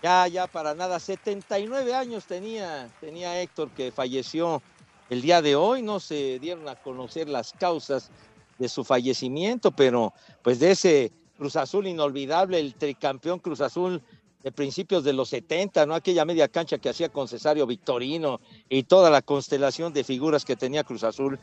ya, 0.04 0.28
ya 0.28 0.48
para 0.48 0.74
nada. 0.76 1.00
79 1.00 1.94
años 1.94 2.26
tenía, 2.26 2.90
tenía 3.00 3.42
Héctor 3.42 3.70
que 3.70 3.92
falleció 3.94 4.62
el 5.10 5.22
día 5.22 5.42
de 5.42 5.56
hoy. 5.56 5.82
No 5.82 6.02
se 6.02 6.38
dieron 6.40 6.68
a 6.68 6.76
conocer 6.76 7.30
las 7.30 7.54
causas 7.54 8.12
de 8.58 8.68
su 8.68 8.84
fallecimiento, 8.84 9.72
pero 9.72 10.14
pues 10.42 10.60
de 10.60 10.72
ese 10.72 11.12
Cruz 11.38 11.56
Azul 11.56 11.88
inolvidable, 11.88 12.60
el 12.60 12.76
tricampeón 12.76 13.40
Cruz 13.40 13.62
Azul 13.62 14.02
de 14.44 14.52
principios 14.52 15.04
de 15.04 15.14
los 15.14 15.30
70, 15.30 15.86
¿no? 15.86 15.96
Aquella 15.96 16.26
media 16.26 16.48
cancha 16.48 16.78
que 16.78 16.90
hacía 16.90 17.10
con 17.10 17.28
Cesario 17.28 17.66
Victorino 17.68 18.42
y 18.70 18.84
toda 18.84 19.10
la 19.10 19.22
constelación 19.22 19.94
de 19.94 20.04
figuras 20.04 20.46
que 20.46 20.56
tenía 20.56 20.84
Cruz 20.84 21.04
Azul. 21.04 21.40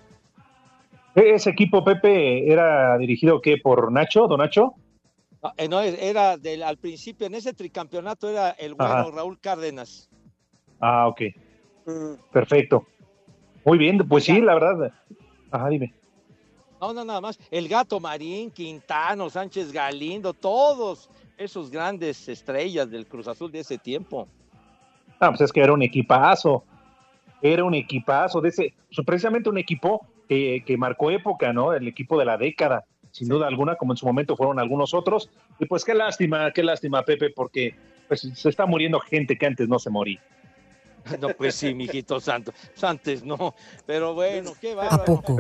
E- 1.15 1.35
Ese 1.35 1.51
equipo, 1.51 1.85
Pepe, 1.85 2.51
era 2.51 2.97
dirigido 2.99 3.41
¿qué? 3.41 3.57
por 3.59 3.91
Nacho, 3.93 4.27
Don 4.29 4.39
Nacho. 4.39 4.75
No, 5.43 5.53
eh, 5.57 5.69
no, 5.69 5.81
era 5.81 6.37
del, 6.37 6.63
al 6.63 6.79
principio, 6.79 7.27
en 7.27 7.35
ese 7.35 7.53
tricampeonato 7.55 8.29
era 8.29 8.51
el 8.51 8.75
bueno 8.75 8.93
Ajá. 8.93 9.11
Raúl 9.11 9.39
Cárdenas. 9.41 10.09
Ah, 10.81 11.07
ok, 11.09 11.21
Mm. 11.87 12.15
perfecto. 12.31 12.87
Muy 13.65 13.79
bien, 13.79 13.99
pues 14.07 14.25
sí, 14.25 14.41
la 14.41 14.55
verdad. 14.55 14.93
Ajá, 15.51 15.69
dime. 15.69 15.95
No, 16.81 16.93
no, 16.93 17.05
nada 17.05 17.21
más. 17.21 17.39
El 17.51 17.67
Gato 17.69 17.99
Marín, 17.99 18.51
Quintano, 18.51 19.31
Sánchez 19.31 19.73
Galindo, 19.73 20.33
todos 20.35 21.09
esos 21.37 21.71
grandes 21.71 22.29
estrellas 22.29 22.91
del 22.91 23.07
Cruz 23.07 23.27
Azul 23.27 23.51
de 23.51 23.61
ese 23.61 23.79
tiempo. 23.79 24.29
Ah, 25.19 25.31
pues 25.31 25.41
es 25.41 25.53
que 25.53 25.61
era 25.61 25.73
un 25.73 25.83
equipazo. 25.83 26.65
Era 27.41 27.65
un 27.65 27.75
equipazo 27.75 28.41
de 28.41 28.49
ese, 28.51 28.75
precisamente 29.07 29.49
un 29.49 29.59
equipo 29.59 30.07
que, 30.29 30.63
que 30.67 30.77
marcó 30.77 31.11
época, 31.11 31.53
¿no? 31.53 31.73
El 31.73 31.89
equipo 31.89 32.19
de 32.19 32.25
la 32.25 32.37
década, 32.37 32.85
sin 33.11 33.29
duda 33.29 33.47
alguna, 33.47 33.77
como 33.77 33.93
en 33.93 33.97
su 33.97 34.07
momento 34.07 34.37
fueron 34.37 34.59
algunos 34.59 34.95
otros. 34.95 35.31
Y 35.59 35.67
pues 35.67 35.85
qué 35.85 35.95
lástima, 35.95 36.51
qué 36.53 36.63
lástima, 36.63 37.03
Pepe, 37.03 37.31
porque 37.31 37.75
pues 38.07 38.21
se 38.21 38.49
está 38.49 38.67
muriendo 38.67 39.01
gente 39.01 39.37
que 39.37 39.47
antes 39.47 39.69
no 39.69 39.79
se 39.79 39.91
moría. 39.91 40.21
No, 41.21 41.29
pues 41.29 41.55
sí, 41.55 41.73
mijito 41.75 42.21
santo. 42.21 42.53
Pues 42.53 42.85
antes 42.85 43.25
no. 43.25 43.55
Pero 43.87 44.13
bueno, 44.13 44.53
qué 44.61 44.75
va. 44.75 44.89
¿A 44.89 45.05
poco? 45.05 45.39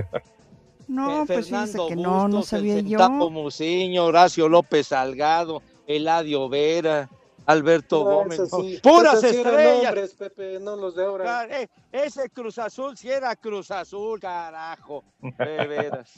No, 0.87 1.24
pues 1.27 1.46
fíjese 1.46 1.51
Fernando 1.51 1.88
que 1.88 1.96
no, 1.96 2.29
no 2.29 2.37
Bustos, 2.38 2.46
sabía 2.46 2.79
el 2.79 2.88
yo. 2.88 3.31
Muciño, 3.31 4.07
Horacio 4.07 4.48
López 4.48 4.87
Salgado, 4.87 5.62
Eladio 5.87 6.48
Vera, 6.48 7.11
Alberto 7.49 8.05
No, 8.05 8.11
Gómez. 8.11 8.41
sí, 8.51 8.79
Puras 8.83 9.15
esos 9.25 9.31
sí 9.31 9.37
estrellas. 9.39 9.83
nombres, 9.85 10.15
Pepe, 10.15 10.61
no 10.61 10.77
los 10.77 10.95
de 10.95 11.05
ahora. 11.05 11.45
Eh, 11.47 11.67
ese 11.91 12.29
Cruz 12.29 12.59
Azul 12.59 12.95
sí 12.97 13.11
era 13.11 13.35
Cruz 13.37 13.71
Azul, 13.71 14.21
carajo. 14.21 15.03
De 15.21 15.31
veras. 15.67 16.11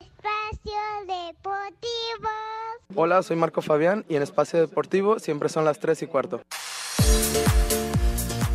Espacio 0.00 0.72
Deportivo. 1.06 2.28
Hola, 2.96 3.22
soy 3.22 3.36
Marco 3.36 3.62
Fabián 3.62 4.04
y 4.08 4.16
en 4.16 4.22
Espacio 4.22 4.58
Deportivo 4.58 5.20
siempre 5.20 5.48
son 5.48 5.64
las 5.64 5.78
3 5.78 6.02
y 6.02 6.06
cuarto. 6.08 6.40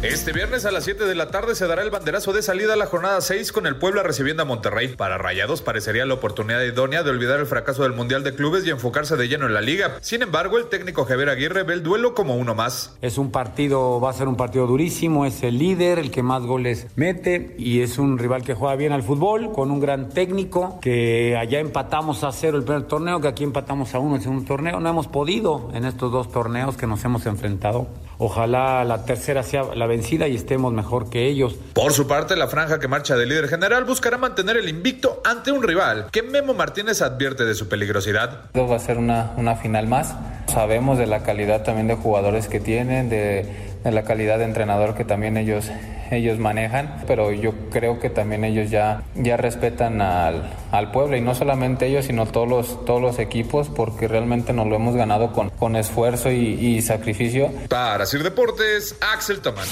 Este 0.04 0.32
viernes 0.32 0.66
a 0.66 0.72
las 0.72 0.86
7 0.86 1.06
de 1.06 1.14
la 1.14 1.30
tarde 1.30 1.54
se 1.54 1.68
dará 1.68 1.84
el 1.84 1.92
banderazo 1.92 2.34
de 2.34 2.42
salida 2.42 2.74
a 2.74 2.76
la 2.76 2.88
jornada 2.88 3.22
6 3.22 3.52
con 3.52 3.68
el 3.68 3.76
Puebla 3.76 4.02
recibiendo 4.02 4.42
a 4.42 4.48
Monterrey. 4.48 4.96
Para 4.96 5.20
Rayados 5.20 5.62
parecería 5.62 6.08
la 6.08 6.16
oportunidad 6.16 6.64
idónea 6.64 7.04
de 7.04 7.12
olvidar 7.12 7.40
el 7.40 7.46
fracaso 7.46 7.84
del 7.84 7.94
Mundial 7.94 8.24
de 8.24 8.34
Clubes 8.34 8.66
y 8.66 8.72
enfocarse 8.72 9.16
de 9.16 9.28
lleno 9.28 9.46
en 9.46 9.54
la 9.54 9.62
liga. 9.62 9.98
Sin 10.02 10.24
embargo, 10.24 10.58
el 10.58 10.70
técnico 10.70 11.06
Javier 11.06 11.30
Aguirre 11.30 11.62
ve 11.62 11.76
el 11.76 11.84
duelo 11.84 12.16
como 12.16 12.36
uno 12.36 12.56
más. 12.56 12.98
Es 13.04 13.20
un 13.20 13.30
partido, 13.30 14.02
va 14.02 14.10
a 14.10 14.14
ser 14.14 14.28
un 14.28 14.38
partido 14.38 14.66
durísimo, 14.66 15.28
es 15.28 15.44
el 15.44 15.60
líder, 15.60 16.00
el 16.00 16.10
que 16.10 16.24
más 16.24 16.42
goles 16.42 16.88
mete 16.96 17.54
y 17.60 17.82
es 17.82 18.00
un 18.00 18.18
rival 18.18 18.42
que 18.42 18.56
juega 18.56 18.76
bien 18.76 18.94
al 18.94 19.04
fútbol, 19.04 19.52
con 19.52 19.70
un 19.70 19.80
gran 19.80 20.10
técnico, 20.10 20.80
que 20.82 21.38
allá 21.38 21.60
empatamos 21.60 22.24
a 22.24 22.32
cero 22.32 22.58
el 22.58 22.64
primer 22.64 22.88
torneo, 22.88 23.22
que 23.22 23.28
aquí 23.28 23.44
empatamos 23.44 23.94
a 23.94 24.00
uno 24.00 24.16
el 24.16 24.24
segundo 24.24 24.46
torneo. 24.46 24.80
No 24.80 24.90
hemos 24.90 25.06
podido 25.06 25.70
en 25.76 25.86
estos 25.86 26.12
dos 26.12 26.32
torneos 26.32 26.76
que 26.76 26.88
nos 26.88 27.06
hemos 27.06 27.28
enfrentado. 27.28 27.88
Ojalá 28.24 28.84
la 28.84 29.04
tercera 29.04 29.42
sea 29.42 29.64
la 29.74 29.88
vencida 29.88 30.28
y 30.28 30.36
estemos 30.36 30.72
mejor 30.72 31.10
que 31.10 31.26
ellos. 31.26 31.56
Por 31.74 31.92
su 31.92 32.06
parte, 32.06 32.36
la 32.36 32.48
franja 32.48 32.80
que 32.80 32.88
marcha 32.88 33.16
de 33.16 33.26
líder 33.26 33.48
general 33.48 33.84
buscará 33.84 34.20
mantener 34.20 34.58
el 34.58 34.70
invicto 34.70 35.24
ante 35.26 35.52
un 35.52 35.64
rival 35.64 36.06
que 36.12 36.22
Memo 36.22 36.54
Martínez 36.54 37.02
advierte 37.02 37.46
de 37.46 37.56
su 37.56 37.68
peligrosidad. 37.68 38.42
Va 38.56 38.76
a 38.76 38.78
ser 38.78 39.00
una, 39.00 39.32
una 39.38 39.56
final 39.56 39.88
más. 39.88 40.14
Sabemos 40.46 41.00
de 41.00 41.08
la 41.08 41.24
calidad 41.24 41.64
también 41.64 41.88
de 41.88 41.96
jugadores 41.96 42.48
que 42.48 42.60
tienen, 42.60 43.10
de, 43.10 43.71
de 43.84 43.92
la 43.92 44.04
calidad 44.04 44.38
de 44.38 44.46
entrenador 44.46 44.96
que 44.96 45.06
también 45.06 45.38
ellos, 45.38 45.72
ellos 46.12 46.40
manejan, 46.40 47.04
pero 47.08 47.32
yo 47.32 47.54
creo 47.72 48.00
que 48.00 48.10
también 48.10 48.44
ellos 48.44 48.70
ya, 48.70 49.04
ya 49.16 49.38
respetan 49.38 50.02
al, 50.02 50.54
al 50.72 50.92
pueblo 50.92 51.18
y 51.18 51.22
no 51.22 51.36
solamente 51.36 51.88
ellos, 51.88 52.06
sino 52.06 52.26
todos 52.26 52.48
los, 52.48 52.86
todos 52.86 53.02
los 53.02 53.20
equipos, 53.20 53.70
porque 53.70 54.08
realmente 54.08 54.54
nos 54.54 54.68
lo 54.68 54.76
hemos 54.76 54.96
ganado 54.96 55.32
con, 55.34 55.50
con 55.50 55.76
esfuerzo 55.76 56.32
y, 56.32 56.38
y 56.38 56.82
sacrificio. 56.82 57.50
Para 57.70 58.06
Sir 58.06 58.24
Deportes, 58.24 58.96
Axel 59.14 59.40
Tomás. 59.40 59.70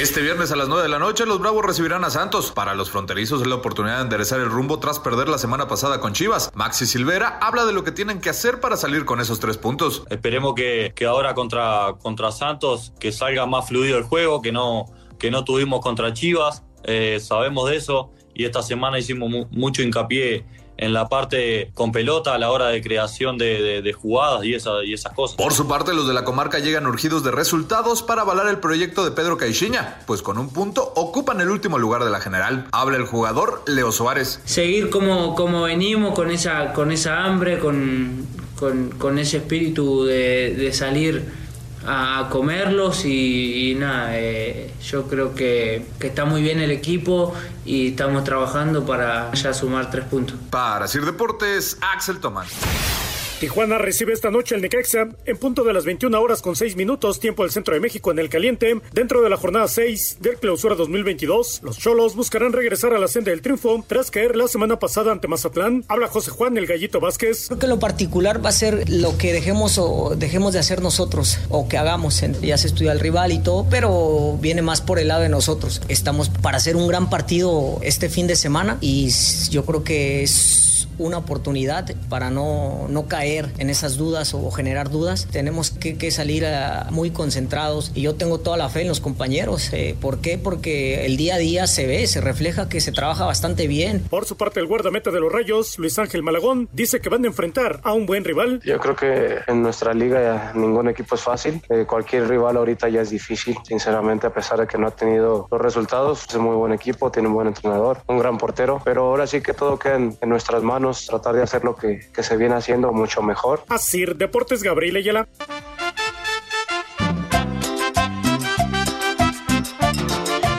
Este 0.00 0.22
viernes 0.22 0.50
a 0.50 0.56
las 0.56 0.66
9 0.68 0.82
de 0.82 0.88
la 0.88 0.98
noche 0.98 1.24
los 1.24 1.38
Bravos 1.38 1.64
recibirán 1.64 2.04
a 2.04 2.10
Santos. 2.10 2.50
Para 2.50 2.74
los 2.74 2.90
fronterizos 2.90 3.40
es 3.42 3.46
la 3.46 3.54
oportunidad 3.54 3.96
de 3.98 4.02
enderezar 4.02 4.40
el 4.40 4.50
rumbo 4.50 4.78
tras 4.80 4.98
perder 4.98 5.28
la 5.28 5.38
semana 5.38 5.68
pasada 5.68 6.00
con 6.00 6.12
Chivas. 6.12 6.50
Maxi 6.54 6.84
Silvera 6.86 7.38
habla 7.40 7.64
de 7.64 7.72
lo 7.72 7.84
que 7.84 7.92
tienen 7.92 8.20
que 8.20 8.28
hacer 8.28 8.58
para 8.60 8.76
salir 8.76 9.04
con 9.04 9.20
esos 9.20 9.38
tres 9.38 9.56
puntos. 9.56 10.02
Esperemos 10.10 10.54
que, 10.54 10.92
que 10.96 11.04
ahora 11.06 11.34
contra, 11.34 11.94
contra 12.02 12.32
Santos 12.32 12.92
que 12.98 13.12
salga 13.12 13.46
más 13.46 13.68
fluido 13.68 13.96
el 13.96 14.02
juego, 14.04 14.42
que 14.42 14.50
no, 14.50 14.86
que 15.18 15.30
no 15.30 15.44
tuvimos 15.44 15.80
contra 15.80 16.12
Chivas. 16.12 16.64
Eh, 16.82 17.18
sabemos 17.20 17.70
de 17.70 17.76
eso 17.76 18.10
y 18.34 18.44
esta 18.44 18.62
semana 18.62 18.98
hicimos 18.98 19.30
mu- 19.30 19.46
mucho 19.52 19.80
hincapié 19.82 20.44
en 20.84 20.92
la 20.92 21.08
parte 21.08 21.70
con 21.74 21.90
pelota 21.92 22.34
a 22.34 22.38
la 22.38 22.50
hora 22.50 22.68
de 22.68 22.82
creación 22.82 23.38
de, 23.38 23.60
de- 23.62 23.82
de 23.82 23.92
jugadas 23.92 24.44
y, 24.44 24.54
esa- 24.54 24.84
y 24.84 24.92
esas 24.94 25.12
cosas. 25.14 25.36
Por 25.36 25.52
su 25.52 25.66
parte, 25.66 25.92
los 25.94 26.06
de 26.06 26.14
la 26.14 26.24
comarca 26.24 26.58
llegan 26.58 26.86
urgidos 26.86 27.24
de 27.24 27.30
resultados 27.30 28.02
para 28.02 28.22
avalar 28.22 28.48
el 28.48 28.58
proyecto 28.58 29.04
de 29.04 29.10
Pedro 29.10 29.36
Caixinha, 29.36 30.00
pues 30.06 30.22
con 30.22 30.38
un 30.38 30.50
punto 30.52 30.92
ocupan 30.96 31.40
el 31.40 31.48
último 31.50 31.78
lugar 31.78 32.04
de 32.04 32.10
la 32.10 32.20
general. 32.20 32.66
Habla 32.72 32.96
el 32.98 33.04
jugador 33.04 33.62
Leo 33.66 33.90
Suárez. 33.92 34.40
seguir 34.44 34.90
como, 34.90 35.34
como 35.34 35.62
venimos, 35.62 36.14
con 36.14 36.30
esa, 36.30 36.72
con 36.72 36.92
esa 36.92 37.24
hambre, 37.24 37.58
con, 37.58 38.26
con, 38.58 38.90
con 38.90 39.18
ese 39.18 39.38
espíritu 39.38 40.04
de, 40.04 40.54
de 40.54 40.72
salir 40.72 41.43
a 41.86 42.28
comerlos 42.30 43.04
y, 43.04 43.74
nada, 43.78 44.18
eh, 44.18 44.70
yo 44.82 45.06
creo 45.06 45.34
que, 45.34 45.86
que 45.98 46.08
está 46.08 46.24
muy 46.24 46.42
bien 46.42 46.60
el 46.60 46.70
equipo 46.70 47.34
y 47.64 47.88
estamos 47.88 48.24
trabajando 48.24 48.84
para 48.84 49.32
ya 49.32 49.52
sumar 49.52 49.90
tres 49.90 50.04
puntos. 50.04 50.36
Para 50.50 50.88
Sir 50.88 51.04
Deportes, 51.04 51.78
Axel 51.80 52.18
Tomás. 52.18 52.50
Tijuana 53.44 53.76
recibe 53.76 54.14
esta 54.14 54.30
noche 54.30 54.54
el 54.54 54.62
Necaxa 54.62 55.06
en 55.26 55.36
punto 55.36 55.64
de 55.64 55.74
las 55.74 55.84
21 55.84 56.18
horas 56.18 56.40
con 56.40 56.56
6 56.56 56.76
minutos, 56.76 57.20
tiempo 57.20 57.42
del 57.42 57.52
centro 57.52 57.74
de 57.74 57.80
México 57.80 58.10
en 58.10 58.18
el 58.18 58.30
caliente. 58.30 58.80
Dentro 58.94 59.20
de 59.20 59.28
la 59.28 59.36
jornada 59.36 59.68
6 59.68 60.16
del 60.22 60.36
clausura 60.36 60.76
2022, 60.76 61.60
los 61.62 61.76
Cholos 61.76 62.16
buscarán 62.16 62.54
regresar 62.54 62.94
a 62.94 62.98
la 62.98 63.06
senda 63.06 63.32
del 63.32 63.42
triunfo 63.42 63.84
tras 63.86 64.10
caer 64.10 64.34
la 64.34 64.48
semana 64.48 64.78
pasada 64.78 65.12
ante 65.12 65.28
Mazatlán. 65.28 65.84
Habla 65.88 66.08
José 66.08 66.30
Juan, 66.30 66.56
el 66.56 66.66
gallito 66.66 67.00
Vázquez. 67.00 67.48
Creo 67.48 67.58
que 67.58 67.66
lo 67.66 67.78
particular 67.78 68.42
va 68.42 68.48
a 68.48 68.52
ser 68.52 68.88
lo 68.88 69.18
que 69.18 69.34
dejemos 69.34 69.76
o 69.76 70.14
dejemos 70.16 70.54
de 70.54 70.60
hacer 70.60 70.80
nosotros 70.80 71.38
o 71.50 71.68
que 71.68 71.76
hagamos. 71.76 72.24
Ya 72.40 72.56
se 72.56 72.68
estudia 72.68 72.92
el 72.92 73.00
rival 73.00 73.30
y 73.30 73.40
todo, 73.40 73.66
pero 73.68 74.38
viene 74.40 74.62
más 74.62 74.80
por 74.80 74.98
el 74.98 75.08
lado 75.08 75.20
de 75.20 75.28
nosotros. 75.28 75.82
Estamos 75.88 76.30
para 76.30 76.56
hacer 76.56 76.76
un 76.76 76.88
gran 76.88 77.10
partido 77.10 77.78
este 77.82 78.08
fin 78.08 78.26
de 78.26 78.36
semana 78.36 78.78
y 78.80 79.10
yo 79.50 79.66
creo 79.66 79.84
que 79.84 80.22
es 80.22 80.63
una 80.98 81.18
oportunidad 81.18 81.94
para 82.08 82.30
no, 82.30 82.86
no 82.88 83.06
caer 83.06 83.50
en 83.58 83.70
esas 83.70 83.96
dudas 83.96 84.34
o 84.34 84.50
generar 84.50 84.90
dudas. 84.90 85.26
Tenemos 85.30 85.70
que, 85.70 85.96
que 85.96 86.10
salir 86.10 86.46
ah, 86.46 86.88
muy 86.90 87.10
concentrados 87.10 87.92
y 87.94 88.02
yo 88.02 88.14
tengo 88.14 88.38
toda 88.38 88.56
la 88.56 88.68
fe 88.68 88.82
en 88.82 88.88
los 88.88 89.00
compañeros. 89.00 89.72
Eh, 89.72 89.96
¿Por 90.00 90.18
qué? 90.18 90.38
Porque 90.38 91.06
el 91.06 91.16
día 91.16 91.36
a 91.36 91.38
día 91.38 91.66
se 91.66 91.86
ve, 91.86 92.06
se 92.06 92.20
refleja 92.20 92.68
que 92.68 92.80
se 92.80 92.92
trabaja 92.92 93.24
bastante 93.24 93.66
bien. 93.66 94.00
Por 94.10 94.24
su 94.26 94.36
parte, 94.36 94.60
el 94.60 94.66
guardameta 94.66 95.10
de 95.10 95.20
los 95.20 95.32
Rayos, 95.32 95.78
Luis 95.78 95.98
Ángel 95.98 96.22
Malagón, 96.22 96.68
dice 96.72 97.00
que 97.00 97.08
van 97.08 97.24
a 97.24 97.26
enfrentar 97.26 97.80
a 97.82 97.92
un 97.92 98.06
buen 98.06 98.24
rival. 98.24 98.60
Yo 98.64 98.78
creo 98.78 98.96
que 98.96 99.38
en 99.46 99.62
nuestra 99.62 99.94
liga 99.94 100.52
ningún 100.54 100.88
equipo 100.88 101.14
es 101.14 101.20
fácil. 101.20 101.62
Eh, 101.68 101.84
cualquier 101.86 102.28
rival 102.28 102.56
ahorita 102.56 102.88
ya 102.88 103.02
es 103.02 103.10
difícil, 103.10 103.56
sinceramente, 103.66 104.26
a 104.26 104.32
pesar 104.32 104.60
de 104.60 104.66
que 104.66 104.78
no 104.78 104.88
ha 104.88 104.90
tenido 104.90 105.48
los 105.50 105.60
resultados. 105.60 106.24
Es 106.28 106.34
un 106.34 106.44
muy 106.44 106.56
buen 106.56 106.72
equipo, 106.72 107.10
tiene 107.10 107.28
un 107.28 107.34
buen 107.34 107.48
entrenador, 107.48 108.02
un 108.06 108.18
gran 108.18 108.38
portero. 108.38 108.80
Pero 108.84 109.04
ahora 109.04 109.26
sí 109.26 109.40
que 109.40 109.54
todo 109.54 109.78
queda 109.78 109.96
en, 109.96 110.16
en 110.20 110.28
nuestras 110.28 110.62
manos, 110.62 110.83
tratar 110.92 111.34
de 111.34 111.42
hacer 111.42 111.64
lo 111.64 111.76
que, 111.76 112.10
que 112.12 112.22
se 112.22 112.36
viene 112.36 112.54
haciendo 112.54 112.92
mucho 112.92 113.22
mejor. 113.22 113.64
Así, 113.68 114.04
Deportes 114.04 114.62
Gabriel 114.62 114.96
Ayala. 114.96 115.28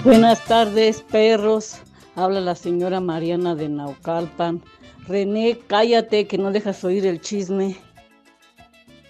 Buenas 0.03 0.43
tardes, 0.45 1.01
perros. 1.01 1.81
Habla 2.15 2.39
la 2.39 2.55
señora 2.55 2.99
Mariana 2.99 3.55
de 3.55 3.69
Naucalpan. 3.69 4.61
René, 5.07 5.59
cállate 5.67 6.27
que 6.27 6.37
no 6.37 6.51
dejas 6.51 6.83
oír 6.83 7.05
el 7.05 7.21
chisme. 7.21 7.77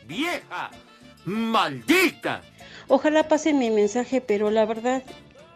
¡Vieja! 0.08 0.72
¡Maldita! 1.26 2.42
Ojalá 2.88 3.28
pasen 3.28 3.60
mi 3.60 3.72
mensaje, 3.72 4.22
pero 4.22 4.50
la 4.52 4.66
verdad, 4.66 5.04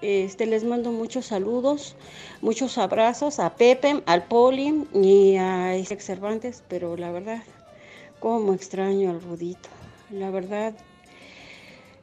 este, 0.01 0.45
les 0.45 0.63
mando 0.63 0.91
muchos 0.91 1.27
saludos, 1.27 1.95
muchos 2.41 2.77
abrazos 2.77 3.39
a 3.39 3.55
Pepe, 3.55 4.01
al 4.05 4.23
Poli 4.25 4.85
y 4.93 5.35
a 5.35 5.77
Isaac 5.77 5.99
Cervantes, 5.99 6.63
pero 6.67 6.95
la 6.95 7.12
verdad, 7.12 7.43
cómo 8.19 8.53
extraño 8.53 9.12
al 9.12 9.21
Rudito. 9.21 9.69
La 10.12 10.31
verdad, 10.31 10.73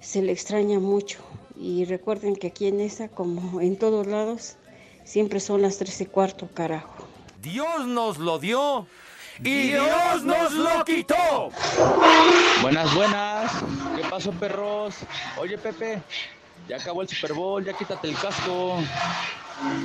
se 0.00 0.22
le 0.22 0.32
extraña 0.32 0.78
mucho. 0.78 1.18
Y 1.58 1.84
recuerden 1.86 2.36
que 2.36 2.48
aquí 2.48 2.68
en 2.68 2.80
esa, 2.80 3.08
como 3.08 3.60
en 3.60 3.76
todos 3.76 4.06
lados, 4.06 4.56
siempre 5.04 5.40
son 5.40 5.62
las 5.62 5.78
tres 5.78 6.00
y 6.00 6.06
cuarto, 6.06 6.48
carajo. 6.52 7.06
Dios 7.40 7.86
nos 7.86 8.18
lo 8.18 8.38
dio 8.38 8.86
y 9.42 9.68
Dios 9.68 10.24
nos 10.24 10.52
lo 10.52 10.84
quitó. 10.84 11.50
Buenas, 12.62 12.94
buenas. 12.94 13.52
¿Qué 13.96 14.02
pasó, 14.08 14.32
perros? 14.32 14.96
Oye, 15.38 15.58
Pepe, 15.58 16.02
ya 16.68 16.76
acabó 16.76 17.02
el 17.02 17.08
Super 17.08 17.32
Bowl, 17.32 17.64
ya 17.64 17.72
quítate 17.72 18.08
el 18.08 18.16
casco. 18.16 18.78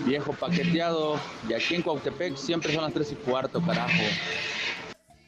Viejo 0.05 0.33
paqueteado. 0.33 1.19
Y 1.47 1.53
aquí 1.53 1.75
en 1.75 1.81
Cuautepec 1.81 2.35
siempre 2.35 2.73
son 2.73 2.83
las 2.83 2.93
3 2.93 3.11
y 3.11 3.15
cuarto, 3.15 3.61
carajo. 3.61 4.03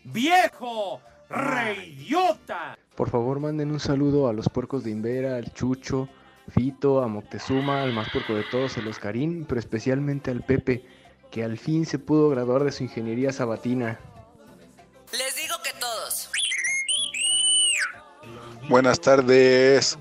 ¡Viejo! 0.04 1.02
¡Reidiota! 1.30 2.78
Por 2.96 3.10
favor, 3.10 3.40
manden 3.40 3.72
un 3.72 3.80
saludo 3.80 4.28
a 4.28 4.34
los 4.34 4.50
puercos 4.50 4.84
de 4.84 4.92
Invera, 4.92 5.38
al 5.38 5.52
Chucho, 5.54 6.10
Fito, 6.50 7.02
a 7.02 7.08
Moctezuma, 7.08 7.82
al 7.82 7.94
más 7.94 8.10
puerco 8.10 8.36
de 8.36 8.44
todos, 8.44 8.78
el 8.78 8.88
Oscarín, 8.88 9.46
pero 9.46 9.60
especialmente 9.60 10.30
al 10.30 10.44
Pepe, 10.44 10.86
que 11.32 11.44
al 11.44 11.58
fin 11.58 11.86
se 11.86 11.98
pudo 11.98 12.30
graduar 12.30 12.64
de 12.64 12.72
su 12.72 12.84
ingeniería 12.84 13.32
sabatina. 13.32 14.00
Les 15.12 15.36
digo 15.36 15.56
que 15.64 15.72
todos. 15.80 16.30
Buenas 18.70 19.00
tardes. 19.00 19.98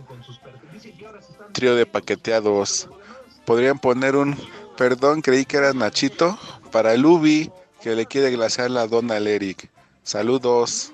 Trío 1.52 1.74
de 1.74 1.86
paqueteados. 1.86 2.88
¿Podrían 3.44 3.78
poner 3.78 4.16
un 4.16 4.36
perdón? 4.76 5.20
Creí 5.20 5.44
que 5.44 5.58
era 5.58 5.72
Nachito 5.72 6.38
para 6.70 6.94
el 6.94 7.04
Ubi 7.04 7.50
que 7.82 7.94
le 7.94 8.06
quiere 8.06 8.30
glasear 8.30 8.70
la 8.70 8.86
dona 8.86 9.16
al 9.16 9.26
Eric. 9.26 9.68
Saludos. 10.02 10.92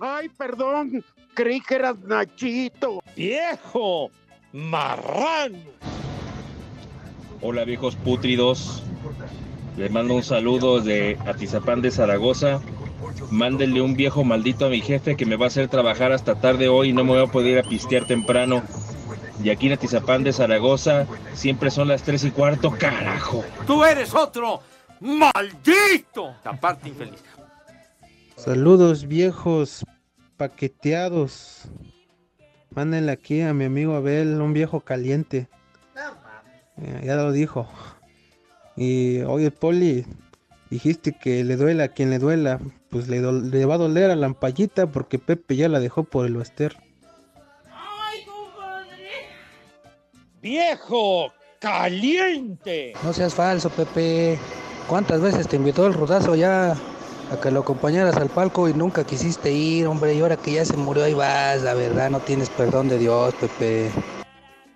Ay, 0.00 0.28
perdón, 0.28 1.04
creí 1.34 1.60
que 1.60 1.76
eras 1.76 1.98
Nachito. 2.00 3.02
¡Viejo! 3.16 4.10
¡Marrano! 4.52 5.58
Hola 7.42 7.64
viejos 7.64 7.96
pútridos, 7.96 8.82
les 9.76 9.90
mando 9.90 10.14
un 10.14 10.22
saludo 10.22 10.80
de 10.80 11.16
Atizapán 11.26 11.80
de 11.80 11.90
Zaragoza. 11.90 12.60
Mándenle 13.30 13.80
un 13.80 13.94
viejo 13.94 14.24
maldito 14.24 14.66
a 14.66 14.68
mi 14.68 14.80
jefe 14.80 15.16
que 15.16 15.24
me 15.24 15.36
va 15.36 15.46
a 15.46 15.48
hacer 15.48 15.68
trabajar 15.68 16.12
hasta 16.12 16.34
tarde 16.40 16.68
hoy 16.68 16.90
y 16.90 16.92
no 16.92 17.04
me 17.04 17.12
voy 17.12 17.22
a 17.22 17.32
poder 17.32 17.52
ir 17.52 17.58
a 17.58 17.68
pistear 17.68 18.06
temprano. 18.06 18.62
Y 19.42 19.50
aquí 19.50 19.68
en 19.68 19.72
Atizapán 19.72 20.22
de 20.22 20.32
Zaragoza 20.32 21.06
siempre 21.34 21.70
son 21.70 21.88
las 21.88 22.02
tres 22.02 22.24
y 22.24 22.30
cuarto, 22.30 22.70
carajo. 22.78 23.44
¡Tú 23.66 23.84
eres 23.84 24.14
otro! 24.14 24.60
¡Maldito! 25.00 26.34
Aparte 26.44 26.90
infeliz. 26.90 27.22
Saludos 28.36 29.06
viejos 29.06 29.84
paqueteados. 30.36 31.62
Mándenle 32.70 33.12
aquí 33.12 33.40
a 33.40 33.54
mi 33.54 33.64
amigo 33.64 33.94
Abel 33.94 34.40
un 34.40 34.52
viejo 34.52 34.80
caliente. 34.80 35.48
Eh, 36.76 37.02
ya 37.04 37.16
lo 37.16 37.32
dijo. 37.32 37.68
Y 38.76 39.20
oye, 39.22 39.50
Poli, 39.50 40.06
dijiste 40.70 41.12
que 41.12 41.44
le 41.44 41.56
duela 41.56 41.84
a 41.84 41.88
quien 41.88 42.10
le 42.10 42.18
duela. 42.18 42.60
Pues 42.90 43.08
le, 43.08 43.20
le 43.20 43.64
va 43.64 43.74
a 43.74 43.78
doler 43.78 44.10
a 44.10 44.16
la 44.16 44.26
ampallita 44.26 44.86
porque 44.86 45.18
Pepe 45.18 45.56
ya 45.56 45.68
la 45.68 45.80
dejó 45.80 46.04
por 46.04 46.26
el 46.26 46.36
Oester. 46.36 46.76
¡Viejo 50.40 51.32
caliente! 51.60 52.94
No 53.04 53.12
seas 53.12 53.34
falso, 53.34 53.68
Pepe. 53.68 54.38
¿Cuántas 54.88 55.20
veces 55.20 55.46
te 55.46 55.56
invitó 55.56 55.86
el 55.86 55.92
rodazo 55.92 56.34
ya 56.34 56.72
a 56.72 57.40
que 57.42 57.50
lo 57.50 57.60
acompañaras 57.60 58.16
al 58.16 58.30
palco 58.30 58.66
y 58.66 58.72
nunca 58.72 59.04
quisiste 59.04 59.52
ir, 59.52 59.86
hombre? 59.86 60.14
Y 60.14 60.20
ahora 60.20 60.38
que 60.38 60.52
ya 60.52 60.64
se 60.64 60.78
murió, 60.78 61.04
ahí 61.04 61.12
vas. 61.12 61.62
La 61.62 61.74
verdad, 61.74 62.08
no 62.08 62.20
tienes 62.20 62.48
perdón 62.48 62.88
de 62.88 62.96
Dios, 62.96 63.34
Pepe. 63.34 63.90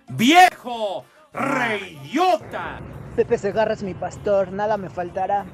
¡Viejo! 0.09 1.03
¡Reidiota! 1.33 2.79
Pepe 3.15 3.37
Segarra 3.39 3.73
es 3.73 3.81
mi 3.81 3.95
pastor, 3.95 4.51
nada 4.51 4.77
me 4.77 4.91
faltará. 4.91 5.45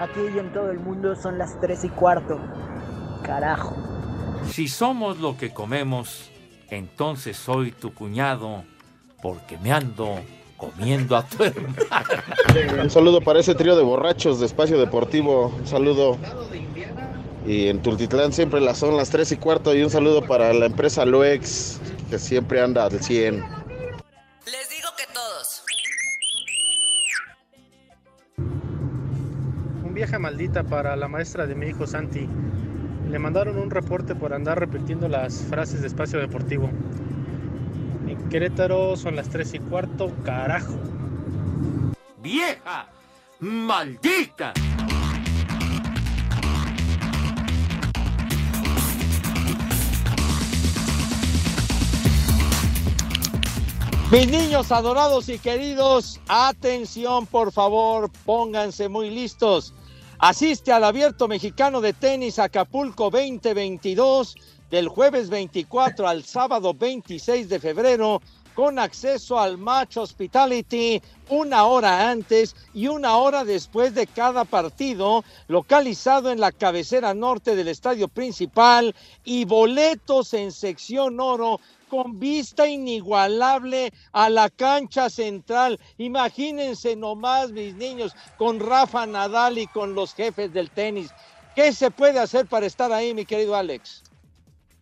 Aquí 0.00 0.20
y 0.34 0.38
en 0.40 0.52
todo 0.52 0.72
el 0.72 0.80
mundo 0.80 1.14
son 1.14 1.38
las 1.38 1.60
tres 1.60 1.84
y 1.84 1.88
cuarto. 1.88 2.40
Carajo. 3.22 3.76
Si 4.50 4.66
somos 4.66 5.20
lo 5.20 5.36
que 5.36 5.54
comemos, 5.54 6.30
entonces 6.68 7.36
soy 7.36 7.70
tu 7.70 7.94
cuñado, 7.94 8.64
porque 9.24 9.56
me 9.56 9.72
ando 9.72 10.20
comiendo 10.58 11.16
a 11.16 11.26
tu 11.26 11.44
hermano. 11.44 11.74
Un 12.82 12.90
saludo 12.90 13.22
para 13.22 13.40
ese 13.40 13.54
trío 13.54 13.74
de 13.74 13.82
borrachos 13.82 14.38
de 14.38 14.44
Espacio 14.44 14.78
Deportivo. 14.78 15.46
Un 15.46 15.66
saludo. 15.66 16.18
Y 17.46 17.68
en 17.68 17.80
Tultitlán 17.80 18.34
siempre 18.34 18.60
las 18.60 18.76
son 18.76 18.98
las 18.98 19.08
3 19.08 19.32
y 19.32 19.36
cuarto. 19.38 19.74
Y 19.74 19.82
un 19.82 19.88
saludo 19.88 20.20
para 20.26 20.52
la 20.52 20.66
empresa 20.66 21.06
Luex, 21.06 21.80
que 22.10 22.18
siempre 22.18 22.60
anda 22.60 22.84
al 22.84 23.00
100. 23.00 23.36
Les 23.36 24.68
digo 24.68 24.90
que 24.94 25.06
todos. 25.14 25.64
Un 29.84 29.94
viaje 29.94 30.18
maldita 30.18 30.64
para 30.64 30.96
la 30.96 31.08
maestra 31.08 31.46
de 31.46 31.54
mi 31.54 31.68
hijo 31.68 31.86
Santi. 31.86 32.28
Le 33.08 33.18
mandaron 33.18 33.56
un 33.56 33.70
reporte 33.70 34.14
por 34.14 34.34
andar 34.34 34.60
repitiendo 34.60 35.08
las 35.08 35.44
frases 35.48 35.80
de 35.80 35.86
Espacio 35.86 36.18
Deportivo. 36.18 36.68
Querétaro 38.34 38.96
son 38.96 39.14
las 39.14 39.28
3 39.28 39.54
y 39.54 39.58
cuarto, 39.60 40.10
carajo. 40.24 40.74
¡Vieja! 42.20 42.88
¡Maldita! 43.38 44.52
Mis 54.10 54.26
niños 54.26 54.72
adorados 54.72 55.28
y 55.28 55.38
queridos, 55.38 56.20
atención 56.26 57.26
por 57.26 57.52
favor, 57.52 58.10
pónganse 58.24 58.88
muy 58.88 59.10
listos. 59.10 59.74
Asiste 60.18 60.72
al 60.72 60.82
Abierto 60.82 61.28
Mexicano 61.28 61.80
de 61.80 61.92
Tenis 61.92 62.40
Acapulco 62.40 63.10
2022 63.10 64.34
del 64.70 64.88
jueves 64.88 65.30
24 65.30 66.06
al 66.08 66.24
sábado 66.24 66.74
26 66.74 67.48
de 67.48 67.60
febrero 67.60 68.20
con 68.54 68.78
acceso 68.78 69.38
al 69.38 69.58
Match 69.58 69.96
Hospitality 69.96 71.02
una 71.28 71.64
hora 71.64 72.10
antes 72.10 72.54
y 72.72 72.86
una 72.86 73.16
hora 73.16 73.44
después 73.44 73.94
de 73.94 74.06
cada 74.06 74.44
partido, 74.44 75.24
localizado 75.48 76.30
en 76.30 76.40
la 76.40 76.52
cabecera 76.52 77.14
norte 77.14 77.56
del 77.56 77.68
estadio 77.68 78.08
principal 78.08 78.94
y 79.24 79.44
boletos 79.44 80.34
en 80.34 80.52
sección 80.52 81.18
oro 81.18 81.60
con 81.88 82.18
vista 82.18 82.66
inigualable 82.66 83.92
a 84.12 84.28
la 84.28 84.50
cancha 84.50 85.10
central. 85.10 85.78
Imagínense 85.98 86.96
nomás, 86.96 87.52
mis 87.52 87.74
niños, 87.74 88.14
con 88.36 88.60
Rafa 88.60 89.06
Nadal 89.06 89.58
y 89.58 89.66
con 89.66 89.94
los 89.94 90.14
jefes 90.14 90.52
del 90.52 90.70
tenis. 90.70 91.10
¿Qué 91.54 91.72
se 91.72 91.90
puede 91.90 92.18
hacer 92.18 92.46
para 92.46 92.66
estar 92.66 92.92
ahí, 92.92 93.14
mi 93.14 93.24
querido 93.24 93.54
Alex? 93.54 94.02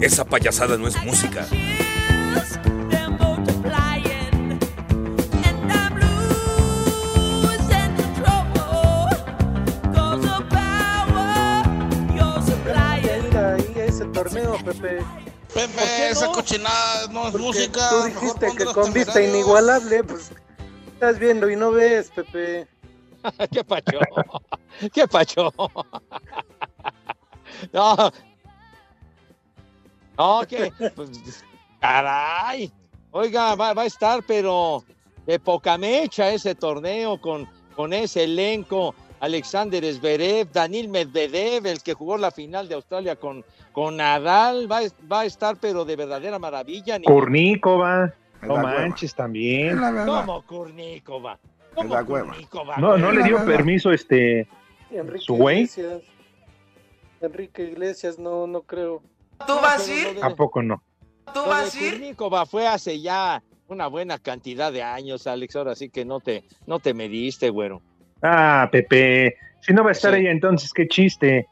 Esa 0.00 0.26
payasada 0.26 0.76
no 0.76 0.86
es 0.86 1.02
música. 1.02 1.46
Pepe. 14.80 16.10
Esa 16.10 16.28
cochinada 16.28 17.06
no 17.08 17.26
es 17.26 17.32
Porque 17.32 17.46
música. 17.46 17.90
Tú 17.90 18.02
dijiste 18.04 18.46
que 18.56 18.64
con 18.66 18.92
vista 18.92 19.22
inigualable, 19.22 20.04
pues 20.04 20.32
estás 20.86 21.18
viendo 21.18 21.48
y 21.50 21.56
no 21.56 21.70
ves, 21.70 22.10
Pepe. 22.14 22.66
¿Qué 23.52 23.64
pacho? 23.64 23.98
¿Qué 24.92 25.08
pacho? 25.08 25.52
No. 27.72 28.10
No, 30.18 30.42
que. 30.46 30.72
pues, 30.94 31.44
caray. 31.80 32.72
Oiga, 33.12 33.54
va, 33.54 33.72
va 33.72 33.82
a 33.82 33.86
estar, 33.86 34.24
pero 34.26 34.84
de 35.24 35.38
poca 35.38 35.78
mecha 35.78 36.30
ese 36.30 36.54
torneo 36.54 37.20
con, 37.20 37.48
con 37.76 37.92
ese 37.92 38.24
elenco. 38.24 38.94
Alexander 39.24 39.82
Zverev, 39.92 40.50
Daniel 40.52 40.88
Medvedev, 40.88 41.66
el 41.66 41.82
que 41.82 41.94
jugó 41.94 42.16
la 42.18 42.30
final 42.30 42.68
de 42.68 42.74
Australia 42.74 43.16
con, 43.16 43.44
con 43.72 43.96
Nadal, 43.96 44.70
va, 44.70 44.78
a- 44.78 45.06
va 45.10 45.20
a 45.20 45.24
estar, 45.24 45.56
pero 45.60 45.84
de 45.84 45.96
verdadera 45.96 46.38
maravilla. 46.38 46.98
ni- 46.98 47.06
Kurnikova, 47.06 48.12
no 48.42 48.54
hueva. 48.54 48.62
manches 48.62 49.14
también. 49.14 49.78
¿Cómo 50.06 50.42
Kurnikova? 50.42 51.38
Es 51.42 51.74
¿Cómo 51.74 51.94
la 51.94 52.02
hueva. 52.02 52.28
Kurnikova? 52.28 52.76
No, 52.76 52.96
no 52.98 53.12
le 53.12 53.22
dio 53.24 53.44
permiso 53.44 53.92
este 53.92 54.46
Enrique 54.90 55.24
su 55.24 55.34
güey. 55.36 55.56
Iglesias. 55.62 56.02
Enrique 57.20 57.62
Iglesias, 57.64 58.18
no, 58.18 58.46
no 58.46 58.62
creo. 58.62 59.02
¿Tú 59.46 59.54
vas 59.54 59.88
a 59.88 59.92
ir? 59.94 60.18
¿A 60.22 60.30
poco 60.34 60.62
no? 60.62 60.82
¿Tú 61.32 61.40
vas 61.46 61.74
a 61.74 61.80
ir? 61.82 61.92
Kurnikova 61.94 62.46
fue 62.46 62.66
hace 62.66 63.00
ya 63.00 63.42
una 63.68 63.86
buena 63.86 64.18
cantidad 64.18 64.70
de 64.72 64.82
años, 64.82 65.26
Alex. 65.26 65.56
Ahora 65.56 65.74
sí 65.74 65.88
que 65.88 66.04
no 66.04 66.20
te, 66.20 66.44
no 66.66 66.78
te 66.80 66.92
mediste, 66.94 67.48
güero. 67.50 67.80
Ah, 68.26 68.68
Pepe, 68.72 69.36
si 69.60 69.74
no 69.74 69.82
va 69.84 69.90
a 69.90 69.92
estar 69.92 70.14
Sí. 70.14 70.20
ella 70.20 70.30
entonces, 70.30 70.72
qué 70.72 70.88
chiste. 70.88 71.46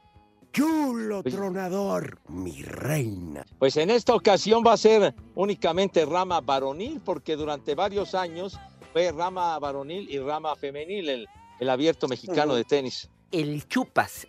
Chulo 0.52 1.22
tronador, 1.22 2.18
mi 2.28 2.62
reina. 2.62 3.44
Pues 3.58 3.76
en 3.76 3.90
esta 3.90 4.14
ocasión 4.14 4.62
va 4.66 4.72
a 4.72 4.76
ser 4.78 5.14
únicamente 5.34 6.04
rama 6.06 6.40
varonil, 6.40 7.00
porque 7.04 7.36
durante 7.36 7.74
varios 7.74 8.14
años 8.14 8.58
fue 8.92 9.12
rama 9.12 9.58
varonil 9.58 10.10
y 10.10 10.18
rama 10.18 10.56
femenil 10.56 11.08
el, 11.10 11.28
el 11.60 11.70
abierto 11.70 12.08
mexicano 12.08 12.54
de 12.54 12.64
tenis. 12.64 13.10
El 13.30 13.66
chupas. 13.68 14.26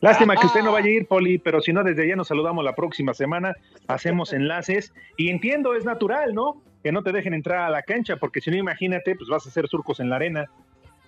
Lástima 0.00 0.36
que 0.36 0.46
usted 0.46 0.62
no 0.62 0.72
vaya 0.72 0.86
a 0.86 0.90
ir, 0.90 1.06
Poli, 1.06 1.38
pero 1.38 1.62
si 1.62 1.72
no, 1.72 1.82
desde 1.82 2.06
ya 2.06 2.16
nos 2.16 2.28
saludamos 2.28 2.62
la 2.62 2.74
próxima 2.74 3.14
semana, 3.14 3.54
hacemos 3.86 4.34
enlaces 4.34 4.92
y 5.16 5.30
entiendo, 5.30 5.74
es 5.74 5.86
natural, 5.86 6.34
¿no? 6.34 6.62
Que 6.82 6.92
no 6.92 7.02
te 7.02 7.12
dejen 7.12 7.32
entrar 7.32 7.60
a 7.60 7.70
la 7.70 7.82
cancha, 7.82 8.16
porque 8.16 8.42
si 8.42 8.50
no, 8.50 8.56
imagínate, 8.56 9.16
pues 9.16 9.30
vas 9.30 9.46
a 9.46 9.48
hacer 9.48 9.66
surcos 9.68 10.00
en 10.00 10.10
la 10.10 10.16
arena. 10.16 10.50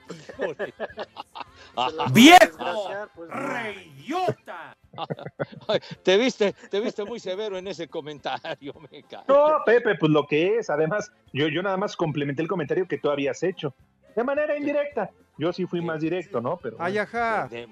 ¡Viejo! 2.12 2.88
¡Reyota! 3.28 4.76
te 6.02 6.16
viste, 6.16 6.54
te 6.70 6.80
viste 6.80 7.04
muy 7.04 7.20
severo 7.20 7.59
en 7.59 7.68
ese 7.68 7.88
comentario, 7.88 8.74
me 8.90 9.02
cae. 9.02 9.24
No, 9.28 9.59
Pepe, 9.64 9.96
pues 9.96 10.11
lo 10.11 10.26
que 10.26 10.59
es. 10.59 10.70
Además, 10.70 11.12
yo, 11.32 11.48
yo 11.48 11.62
nada 11.62 11.76
más 11.76 11.96
complementé 11.96 12.42
el 12.42 12.48
comentario 12.48 12.88
que 12.88 12.98
tú 12.98 13.11
habías 13.11 13.42
hecho. 13.42 13.74
De 14.14 14.24
manera 14.24 14.57
indirecta. 14.57 15.11
Yo 15.38 15.52
sí 15.52 15.66
fui 15.66 15.82
más 15.82 16.00
directo, 16.00 16.40
¿no? 16.40 16.57
Pero. 16.57 16.76
Ay, 16.80 16.98
ajá. 16.98 17.46
De, 17.48 17.68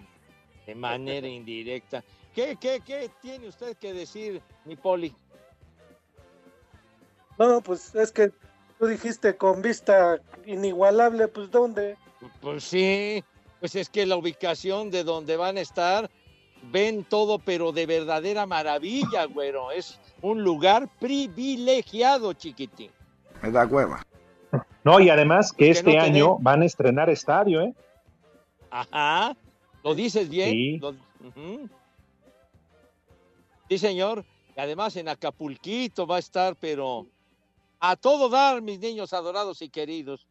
de 0.66 0.74
manera 0.74 1.26
indirecta. 1.26 2.04
¿Qué, 2.34 2.56
qué, 2.60 2.82
¿Qué 2.84 3.10
tiene 3.22 3.48
usted 3.48 3.76
que 3.76 3.94
decir, 3.94 4.42
mi 4.64 4.76
poli? 4.76 5.14
No, 7.38 7.62
pues 7.62 7.94
es 7.94 8.12
que 8.12 8.32
tú 8.78 8.86
dijiste 8.86 9.36
con 9.36 9.62
vista 9.62 10.20
inigualable, 10.44 11.28
pues 11.28 11.50
¿dónde? 11.50 11.96
Pues 12.40 12.64
sí, 12.64 13.22
pues 13.60 13.74
es 13.76 13.88
que 13.88 14.06
la 14.06 14.16
ubicación 14.16 14.90
de 14.90 15.04
donde 15.04 15.36
van 15.36 15.56
a 15.56 15.60
estar, 15.60 16.10
ven 16.70 17.04
todo, 17.04 17.38
pero 17.38 17.72
de 17.72 17.86
verdadera 17.86 18.46
maravilla, 18.46 19.24
güero. 19.24 19.70
Es 19.70 19.98
un 20.22 20.42
lugar 20.42 20.88
privilegiado, 20.98 22.32
chiquitín. 22.32 22.90
Me 23.42 23.50
da 23.50 23.66
cueva. 23.66 24.04
No, 24.84 25.00
y 25.00 25.08
además 25.08 25.52
que 25.52 25.70
este 25.70 25.94
no 25.94 26.02
año 26.02 26.38
van 26.38 26.62
a 26.62 26.66
estrenar 26.66 27.08
estadio, 27.10 27.62
¿eh? 27.62 27.74
Ajá. 28.70 29.36
¿Lo 29.82 29.94
dices 29.94 30.28
bien? 30.28 30.50
Sí. 30.50 30.78
Lo-. 30.78 30.94
Sí, 33.68 33.78
señor. 33.78 34.24
Y 34.56 34.60
además 34.60 34.96
en 34.96 35.08
Acapulquito 35.08 36.06
va 36.06 36.16
a 36.16 36.20
estar, 36.20 36.54
pero 36.56 37.06
a 37.80 37.96
todo 37.96 38.28
dar, 38.28 38.62
mis 38.62 38.78
niños 38.78 39.12
adorados 39.12 39.62
y 39.62 39.68
queridos. 39.68 40.26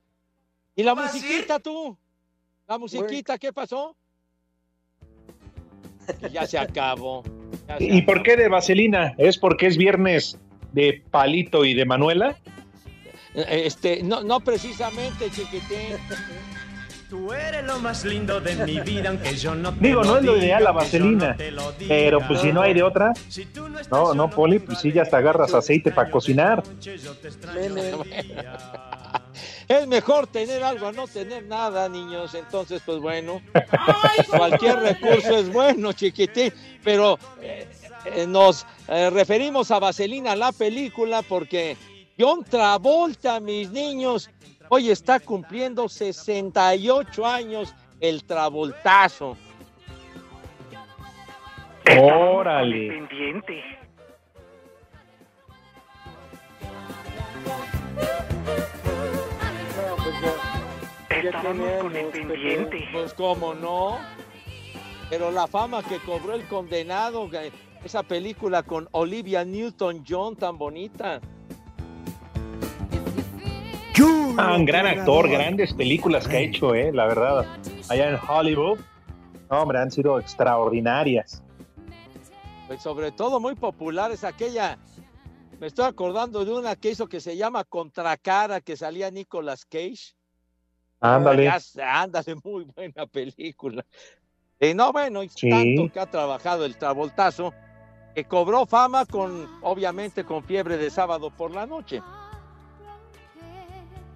¿Y 0.75 0.83
la 0.83 0.95
musiquita 0.95 1.59
tú? 1.59 1.97
¿La 2.67 2.77
musiquita 2.77 3.37
qué 3.37 3.53
pasó? 3.53 3.95
Que 6.19 6.29
ya 6.29 6.47
se 6.47 6.57
acabó. 6.57 7.23
ya 7.67 7.77
se 7.77 7.83
¿Y 7.83 8.01
por 8.01 8.23
qué 8.23 8.35
de 8.35 8.49
Vaselina? 8.49 9.13
¿Es 9.17 9.37
porque 9.37 9.67
es 9.67 9.77
viernes 9.77 10.37
de 10.71 11.03
Palito 11.11 11.63
y 11.65 11.73
de 11.73 11.85
Manuela? 11.85 12.37
Este, 13.33 14.03
no, 14.03 14.21
no 14.21 14.39
precisamente, 14.39 15.29
chiquitín. 15.29 15.97
Tú 17.09 17.31
eres 17.31 17.63
lo 17.63 17.77
más 17.79 18.03
lindo 18.05 18.41
de 18.41 18.55
mi 18.65 18.79
vida, 18.79 19.09
aunque 19.09 19.35
yo 19.35 19.53
no 19.53 19.71
te 19.71 19.85
Digo, 19.85 20.03
no 20.03 20.17
es 20.17 20.23
lo 20.23 20.35
ideal 20.35 20.63
la 20.63 20.71
no 20.71 20.77
vaselina, 20.77 21.37
lo 21.51 21.71
pero 21.87 22.19
pues 22.27 22.41
si 22.41 22.51
no 22.51 22.61
hay 22.61 22.73
de 22.73 22.81
otra, 22.81 23.13
no, 23.91 24.15
no, 24.15 24.31
Poli, 24.31 24.57
pues 24.57 24.79
sí, 24.79 24.91
ya 24.91 25.03
hasta 25.03 25.17
agarras 25.17 25.53
aceite 25.53 25.91
para 25.91 26.09
cocinar. 26.09 26.63
Es 29.67 29.87
mejor 29.87 30.27
tener 30.27 30.63
algo 30.63 30.87
a 30.87 30.91
no 30.91 31.07
tener 31.07 31.45
nada, 31.45 31.87
niños. 31.87 32.35
Entonces, 32.35 32.81
pues 32.85 32.99
bueno, 32.99 33.41
cualquier 34.29 34.79
recurso 34.79 35.37
es 35.37 35.51
bueno, 35.51 35.93
chiquitín. 35.93 36.53
Pero 36.83 37.17
eh, 37.41 37.67
eh, 38.05 38.27
nos 38.27 38.65
eh, 38.87 39.09
referimos 39.09 39.71
a 39.71 39.79
Vaselina, 39.79 40.35
la 40.35 40.51
película, 40.51 41.21
porque 41.21 41.77
John 42.19 42.43
Travolta, 42.43 43.39
mis 43.39 43.71
niños, 43.71 44.29
hoy 44.69 44.89
está 44.89 45.19
cumpliendo 45.19 45.87
68 45.87 47.25
años 47.25 47.73
el 47.99 48.23
Travoltazo. 48.25 49.37
Órale. 51.99 52.89
Pendiente. 52.89 53.82
Pepe. 61.31 62.89
Pues 62.91 63.13
cómo 63.13 63.53
no. 63.53 63.97
Pero 65.09 65.31
la 65.31 65.47
fama 65.47 65.83
que 65.83 65.99
cobró 65.99 66.33
el 66.33 66.47
condenado, 66.47 67.29
esa 67.83 68.03
película 68.03 68.63
con 68.63 68.87
Olivia 68.91 69.43
Newton-John 69.45 70.35
tan 70.35 70.57
bonita. 70.57 71.21
Ah, 74.37 74.55
un 74.55 74.65
gran 74.65 74.87
actor, 74.87 75.29
grandes 75.29 75.73
películas 75.73 76.27
que 76.27 76.37
ha 76.37 76.39
hecho, 76.39 76.73
eh, 76.73 76.91
la 76.91 77.05
verdad. 77.05 77.45
Allá 77.89 78.09
en 78.09 78.17
Hollywood, 78.27 78.79
no, 79.49 79.61
hombre, 79.61 79.77
han 79.77 79.91
sido 79.91 80.19
extraordinarias. 80.19 81.43
Pues 82.67 82.81
sobre 82.81 83.11
todo 83.11 83.39
muy 83.39 83.53
popular 83.53 84.11
es 84.11 84.23
aquella. 84.23 84.79
Me 85.59 85.67
estoy 85.67 85.85
acordando 85.85 86.43
de 86.43 86.51
una 86.51 86.75
que 86.75 86.89
hizo 86.89 87.07
que 87.07 87.19
se 87.21 87.37
llama 87.37 87.63
Contracara, 87.63 88.61
que 88.61 88.75
salía 88.75 89.11
Nicolas 89.11 89.65
Cage. 89.65 90.15
Ándale. 91.03 91.51
Ándale, 91.85 92.35
muy 92.43 92.65
buena 92.75 93.05
película. 93.05 93.85
Y 94.59 94.73
no, 94.73 94.91
bueno, 94.93 95.21
y 95.23 95.29
Sí. 95.29 95.49
tanto 95.49 95.91
que 95.91 95.99
ha 95.99 96.05
trabajado 96.09 96.63
el 96.65 96.77
Travoltazo, 96.77 97.53
que 98.15 98.23
cobró 98.23 98.65
fama 98.65 99.05
con, 99.05 99.47
obviamente, 99.61 100.23
con 100.23 100.43
fiebre 100.43 100.77
de 100.77 100.89
sábado 100.89 101.29
por 101.29 101.51
la 101.51 101.65
noche. 101.65 102.01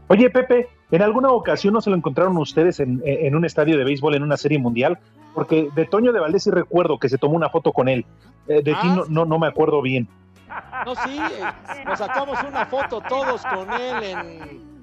Oye, 0.07 0.29
Pepe, 0.29 0.69
¿en 0.91 1.01
alguna 1.01 1.31
ocasión 1.31 1.73
no 1.73 1.81
se 1.81 1.89
lo 1.89 1.97
encontraron 1.97 2.37
ustedes 2.37 2.79
en, 2.79 3.01
en 3.05 3.35
un 3.35 3.43
estadio 3.43 3.77
de 3.77 3.83
béisbol 3.83 4.15
en 4.15 4.23
una 4.23 4.37
serie 4.37 4.57
mundial? 4.57 4.97
Porque 5.33 5.67
de 5.75 5.85
Toño 5.85 6.13
de 6.13 6.19
Valdés 6.21 6.43
sí 6.43 6.51
recuerdo 6.51 6.97
que 6.97 7.09
se 7.09 7.17
tomó 7.17 7.35
una 7.35 7.49
foto 7.49 7.73
con 7.73 7.89
él. 7.89 8.05
Eh, 8.47 8.61
de 8.63 8.71
ti 8.73 8.77
Ah, 8.81 8.95
no, 8.95 9.05
no, 9.09 9.25
no 9.25 9.37
me 9.39 9.47
acuerdo 9.47 9.81
bien. 9.81 10.07
No, 10.85 10.95
sí, 10.95 11.19
eh, 11.19 11.83
nos 11.85 11.99
sacamos 11.99 12.39
una 12.47 12.65
foto 12.65 13.01
todos 13.01 13.43
con 13.45 13.73
él 13.73 14.03
en, 14.03 14.76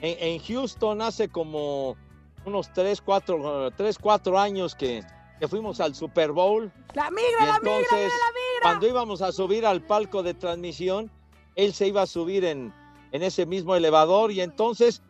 en, 0.00 0.16
en 0.20 0.38
Houston 0.40 1.02
hace 1.02 1.28
como 1.28 1.96
unos 2.44 2.72
3, 2.72 3.00
4, 3.00 3.70
tres, 3.76 3.98
cuatro 3.98 4.38
años 4.38 4.74
que, 4.74 5.02
que 5.38 5.48
fuimos 5.48 5.80
al 5.80 5.94
Super 5.94 6.32
Bowl. 6.32 6.72
La 6.94 7.08
Y 7.08 7.14
migra, 7.14 7.46
la 7.46 7.58
migra, 7.58 7.76
entonces, 7.76 7.90
la 7.90 8.32
migra. 8.32 8.62
cuando 8.62 8.88
íbamos 8.88 9.22
a 9.22 9.32
subir 9.32 9.66
al 9.66 9.82
palco 9.82 10.22
de 10.22 10.34
transmisión, 10.34 11.10
él 11.56 11.72
se 11.72 11.88
iba 11.88 12.02
a 12.02 12.06
subir 12.06 12.44
en, 12.44 12.72
en 13.12 13.22
ese 13.22 13.46
mismo 13.46 13.74
elevador 13.74 14.32
y 14.32 14.40
entonces, 14.40 15.02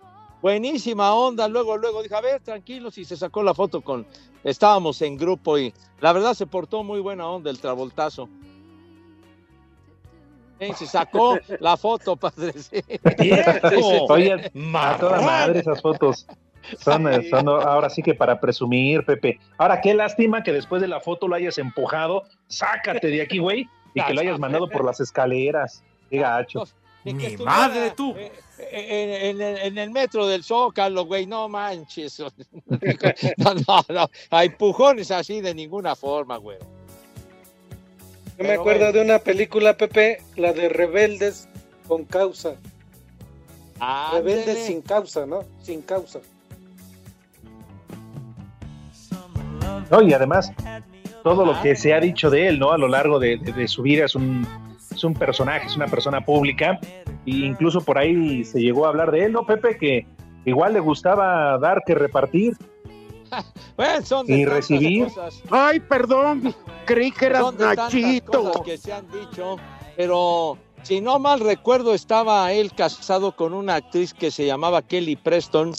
buenísima 0.42 1.14
onda. 1.14 1.48
Luego, 1.48 1.76
luego 1.76 2.02
dijo, 2.02 2.16
a 2.16 2.20
ver, 2.20 2.40
tranquilos, 2.42 2.98
y 2.98 3.04
se 3.04 3.16
sacó 3.16 3.42
la 3.42 3.54
foto 3.54 3.80
con, 3.80 4.06
estábamos 4.44 5.00
en 5.02 5.16
grupo 5.16 5.58
y 5.58 5.72
la 6.00 6.12
verdad 6.12 6.34
se 6.34 6.46
portó 6.46 6.82
muy 6.82 7.00
buena 7.00 7.28
onda 7.28 7.50
el 7.50 7.60
travoltazo. 7.60 8.28
Se 10.76 10.86
sacó 10.86 11.38
la 11.60 11.76
foto, 11.76 12.16
padre. 12.16 12.52
sí. 12.54 12.82
Oye, 14.08 14.50
a 14.74 14.96
toda 14.98 15.20
madre 15.22 15.60
esas 15.60 15.80
fotos. 15.80 16.26
Son, 16.80 17.10
eh, 17.12 17.28
son 17.30 17.48
ahora 17.48 17.88
sí 17.88 18.02
que 18.02 18.14
para 18.14 18.38
presumir, 18.40 19.04
Pepe. 19.04 19.38
Ahora, 19.56 19.80
qué 19.80 19.94
lástima 19.94 20.42
que 20.42 20.52
después 20.52 20.82
de 20.82 20.88
la 20.88 21.00
foto 21.00 21.26
lo 21.28 21.34
hayas 21.34 21.56
empujado. 21.58 22.24
Sácate 22.48 23.06
de 23.08 23.22
aquí, 23.22 23.38
güey. 23.38 23.66
Y 23.94 24.02
que 24.02 24.12
lo 24.14 24.20
hayas 24.20 24.38
mandado 24.38 24.68
por 24.68 24.84
las 24.84 25.00
escaleras. 25.00 25.82
Qué 26.10 26.18
gacho. 26.18 26.64
Ni 27.04 27.36
madre 27.38 27.92
tú. 27.96 28.14
En, 28.70 29.40
en- 29.40 29.56
en 29.56 29.78
el 29.78 29.90
metro 29.90 30.26
del 30.26 30.42
Zócalo, 30.44 31.06
güey, 31.06 31.26
no 31.26 31.48
manches. 31.48 32.20
No, 33.38 33.54
no, 33.54 33.84
no, 33.88 34.10
a 34.30 34.44
empujones 34.44 35.10
así 35.10 35.40
de 35.40 35.54
ninguna 35.54 35.94
forma, 35.96 36.36
güey. 36.36 36.58
Yo 38.38 38.44
me 38.44 38.52
acuerdo 38.52 38.92
de 38.92 39.02
una 39.02 39.18
película, 39.18 39.76
Pepe, 39.76 40.22
la 40.36 40.52
de 40.52 40.68
Rebeldes 40.68 41.48
con 41.88 42.04
causa. 42.04 42.54
Rebeldes 44.12 44.48
Ándele. 44.48 44.66
sin 44.66 44.82
causa, 44.82 45.26
¿no? 45.26 45.40
Sin 45.60 45.82
causa. 45.82 46.20
No, 49.90 50.02
y 50.02 50.12
además, 50.12 50.52
todo 51.22 51.44
lo 51.46 51.60
que 51.62 51.74
se 51.74 51.94
ha 51.94 52.00
dicho 52.00 52.30
de 52.30 52.48
él, 52.48 52.58
¿no? 52.58 52.72
A 52.72 52.78
lo 52.78 52.88
largo 52.88 53.18
de, 53.18 53.38
de- 53.38 53.52
de 53.52 53.68
su 53.68 53.82
vida 53.82 54.04
es 54.04 54.14
un, 54.14 54.46
es 54.94 55.02
un 55.02 55.14
personaje, 55.14 55.66
es 55.66 55.76
una 55.76 55.86
persona 55.86 56.20
pública. 56.24 56.78
E 57.26 57.30
incluso 57.30 57.80
por 57.80 57.98
ahí 57.98 58.44
se 58.44 58.60
llegó 58.60 58.86
a 58.86 58.90
hablar 58.90 59.10
de 59.10 59.24
él, 59.24 59.32
¿no, 59.32 59.44
Pepe? 59.46 59.76
Que 59.78 60.06
igual 60.44 60.74
le 60.74 60.80
gustaba 60.80 61.58
dar 61.58 61.82
que 61.86 61.94
repartir. 61.94 62.56
Bueno, 63.76 64.04
son 64.04 64.26
de 64.26 64.38
Y 64.38 64.44
tantas 64.44 64.56
recibir. 64.56 65.04
cosas. 65.04 65.42
Ay, 65.50 65.80
perdón, 65.80 66.54
creí 66.84 67.10
que 67.12 67.26
eras 67.26 67.54
Nachito. 67.54 68.42
cosas 68.44 68.62
que 68.62 68.76
se 68.78 68.92
han 68.92 69.08
dicho, 69.10 69.56
pero 69.96 70.58
si 70.82 71.00
no 71.00 71.18
mal 71.18 71.40
recuerdo, 71.40 71.94
estaba 71.94 72.52
él 72.52 72.72
casado 72.74 73.34
con 73.36 73.54
una 73.54 73.76
actriz 73.76 74.12
que 74.14 74.30
se 74.30 74.46
llamaba 74.46 74.82
Kelly 74.82 75.16
Preston, 75.16 75.72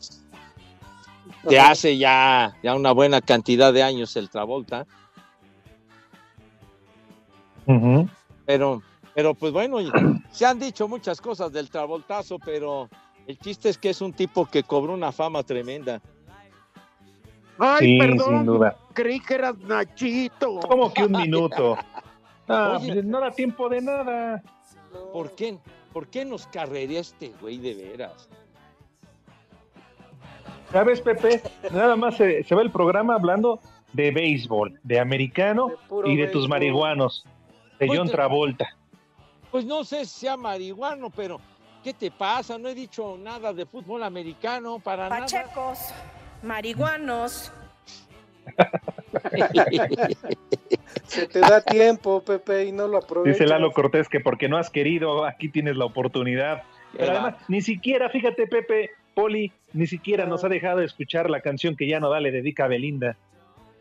de 1.43 1.59
hace 1.59 1.97
ya, 1.97 2.55
ya 2.63 2.75
una 2.75 2.91
buena 2.91 3.21
cantidad 3.21 3.71
de 3.73 3.81
años 3.83 4.15
el 4.17 4.29
Travolta, 4.29 4.85
pero, 8.45 8.81
pero 9.13 9.33
pues 9.35 9.53
bueno, 9.53 9.77
se 10.31 10.45
han 10.45 10.59
dicho 10.59 10.87
muchas 10.87 11.21
cosas 11.21 11.51
del 11.51 11.69
Travoltazo, 11.69 12.39
pero 12.39 12.89
el 13.27 13.37
chiste 13.37 13.69
es 13.69 13.77
que 13.77 13.89
es 13.91 14.01
un 14.01 14.13
tipo 14.13 14.45
que 14.45 14.63
cobró 14.63 14.93
una 14.93 15.11
fama 15.11 15.43
tremenda. 15.43 16.01
Ay, 17.59 17.79
Sí, 17.79 17.97
perdón. 17.99 18.27
sin 18.37 18.45
duda. 18.45 18.77
Creí 18.93 19.19
que 19.19 19.35
eras 19.35 19.57
Nachito. 19.59 20.59
¿Cómo 20.61 20.93
que 20.93 21.03
un 21.05 21.11
minuto? 21.13 21.77
Ah, 22.51 22.79
Oye. 22.81 22.93
pues 22.93 23.05
no 23.05 23.19
da 23.19 23.29
tiempo 23.29 23.69
de 23.69 23.79
nada. 23.79 24.41
¿Por 25.13 25.35
qué? 25.35 25.59
¿Por 25.93 26.07
qué 26.07 26.25
nos 26.25 26.47
carrería 26.47 26.99
este 27.01 27.31
güey 27.39 27.59
de 27.59 27.75
veras? 27.75 28.27
¿Sabes, 30.71 31.01
Pepe? 31.01 31.41
Nada 31.71 31.95
más 31.95 32.17
se, 32.17 32.43
se 32.43 32.55
va 32.55 32.61
el 32.63 32.71
programa 32.71 33.15
hablando 33.15 33.59
de 33.93 34.09
béisbol, 34.11 34.79
de 34.83 34.99
americano 34.99 35.69
y 36.05 36.15
de 36.15 36.27
tus 36.27 36.47
marihuanos, 36.49 37.23
de 37.79 37.87
Pues 37.87 37.99
John 37.99 38.07
te- 38.07 38.13
Travolta. 38.13 38.67
Pues 39.51 39.65
no 39.65 39.83
sé 39.83 40.05
si 40.05 40.21
sea 40.21 40.37
marihuano, 40.37 41.09
pero 41.09 41.39
¿qué 41.83 41.93
te 41.93 42.11
pasa? 42.11 42.57
No 42.57 42.67
he 42.69 42.75
dicho 42.75 43.17
nada 43.19 43.51
de 43.53 43.65
fútbol 43.67 44.03
americano 44.03 44.79
para 44.79 45.09
Pachecos, 45.09 45.79
marihuanos. 46.43 47.51
Se 51.05 51.27
te 51.27 51.39
da 51.39 51.61
tiempo, 51.61 52.21
Pepe, 52.21 52.65
y 52.65 52.71
no 52.71 52.87
lo 52.87 52.97
aprovechas. 52.97 53.39
Dice 53.39 53.49
Lalo 53.49 53.71
Cortés 53.71 54.07
que 54.09 54.19
porque 54.19 54.49
no 54.49 54.57
has 54.57 54.69
querido, 54.69 55.25
aquí 55.25 55.49
tienes 55.49 55.77
la 55.77 55.85
oportunidad. 55.85 56.63
Pero 56.97 57.11
además, 57.11 57.35
ni 57.47 57.61
siquiera, 57.61 58.09
fíjate, 58.09 58.47
Pepe, 58.47 58.91
Poli, 59.13 59.51
ni 59.73 59.87
siquiera 59.87 60.25
nos 60.25 60.43
ha 60.43 60.49
dejado 60.49 60.79
de 60.79 60.85
escuchar 60.85 61.29
la 61.29 61.41
canción 61.41 61.75
que 61.75 61.87
ya 61.87 61.99
no 61.99 62.09
da 62.09 62.19
le 62.19 62.31
dedica 62.31 62.65
a 62.65 62.67
Belinda. 62.67 63.17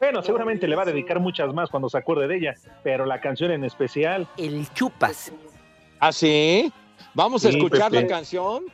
Bueno, 0.00 0.22
seguramente 0.22 0.68
le 0.68 0.76
va 0.76 0.82
a 0.82 0.86
dedicar 0.86 1.18
muchas 1.18 1.52
más 1.52 1.70
cuando 1.70 1.88
se 1.88 1.98
acuerde 1.98 2.28
de 2.28 2.36
ella, 2.36 2.54
pero 2.84 3.04
la 3.04 3.20
canción 3.20 3.50
en 3.50 3.64
especial. 3.64 4.28
El 4.36 4.72
chupas. 4.72 5.32
¿Ah, 5.98 6.12
sí? 6.12 6.72
¿Vamos 7.14 7.44
a 7.44 7.50
Sí, 7.50 7.56
escuchar 7.56 7.90
Pepe. 7.90 8.02
la 8.02 8.08
canción? 8.08 8.64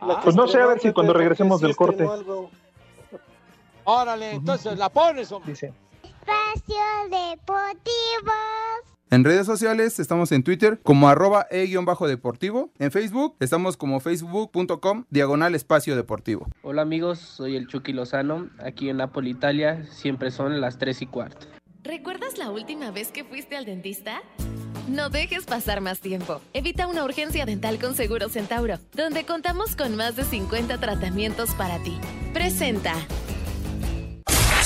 Ah, 0.00 0.20
Pues 0.22 0.36
no 0.36 0.46
sé, 0.46 0.60
a 0.60 0.66
ver 0.66 0.78
si 0.80 0.92
cuando 0.92 1.12
regresemos 1.12 1.60
del 1.60 1.74
corte. 1.74 2.06
Órale, 3.84 4.32
entonces 4.32 4.78
la 4.78 4.88
pones, 4.88 5.30
hombre. 5.32 5.52
Dice. 5.52 5.72
Espacio 6.02 6.76
Deportivo. 7.04 8.32
En 9.12 9.24
redes 9.24 9.44
sociales 9.44 9.98
estamos 9.98 10.30
en 10.30 10.44
Twitter 10.44 10.78
como 10.84 11.08
arroba 11.08 11.48
e-deportivo. 11.50 12.70
En 12.78 12.92
Facebook 12.92 13.34
estamos 13.40 13.76
como 13.76 13.98
facebook.com 13.98 15.04
diagonal 15.10 15.56
espacio 15.56 15.96
deportivo. 15.96 16.46
Hola 16.62 16.82
amigos, 16.82 17.18
soy 17.18 17.56
el 17.56 17.66
Chucky 17.66 17.92
Lozano. 17.92 18.50
Aquí 18.64 18.88
en 18.88 18.98
Napoli, 18.98 19.30
Italia, 19.30 19.84
siempre 19.90 20.30
son 20.30 20.60
las 20.60 20.78
3 20.78 21.02
y 21.02 21.06
cuarto. 21.06 21.48
¿Recuerdas 21.82 22.38
la 22.38 22.50
última 22.50 22.92
vez 22.92 23.10
que 23.10 23.24
fuiste 23.24 23.56
al 23.56 23.64
dentista? 23.64 24.22
No 24.86 25.10
dejes 25.10 25.44
pasar 25.44 25.80
más 25.80 25.98
tiempo. 25.98 26.40
Evita 26.52 26.86
una 26.86 27.02
urgencia 27.02 27.44
dental 27.46 27.80
con 27.80 27.96
Seguro 27.96 28.28
Centauro, 28.28 28.78
donde 28.92 29.24
contamos 29.24 29.74
con 29.74 29.96
más 29.96 30.14
de 30.14 30.22
50 30.22 30.78
tratamientos 30.78 31.50
para 31.54 31.82
ti. 31.82 31.98
Presenta. 32.32 32.94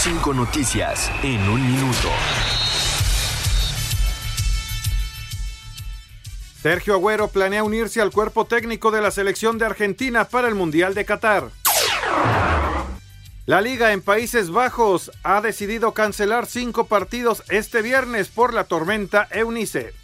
Cinco 0.04 0.34
noticias 0.34 1.10
en 1.22 1.48
un 1.48 1.66
minuto. 1.66 2.10
Sergio 6.60 6.92
Agüero 6.92 7.28
planea 7.28 7.64
unirse 7.64 8.02
al 8.02 8.10
cuerpo 8.10 8.44
técnico 8.44 8.90
de 8.90 9.00
la 9.00 9.10
selección 9.10 9.56
de 9.56 9.64
Argentina 9.64 10.26
para 10.26 10.48
el 10.48 10.54
Mundial 10.54 10.92
de 10.92 11.06
Qatar. 11.06 11.48
La 13.46 13.62
liga 13.62 13.94
en 13.94 14.02
Países 14.02 14.50
Bajos 14.50 15.10
ha 15.22 15.40
decidido 15.40 15.94
cancelar 15.94 16.44
cinco 16.44 16.84
partidos 16.84 17.42
este 17.48 17.80
viernes 17.80 18.28
por 18.28 18.52
la 18.52 18.64
tormenta 18.64 19.26
Eunice. 19.30 19.94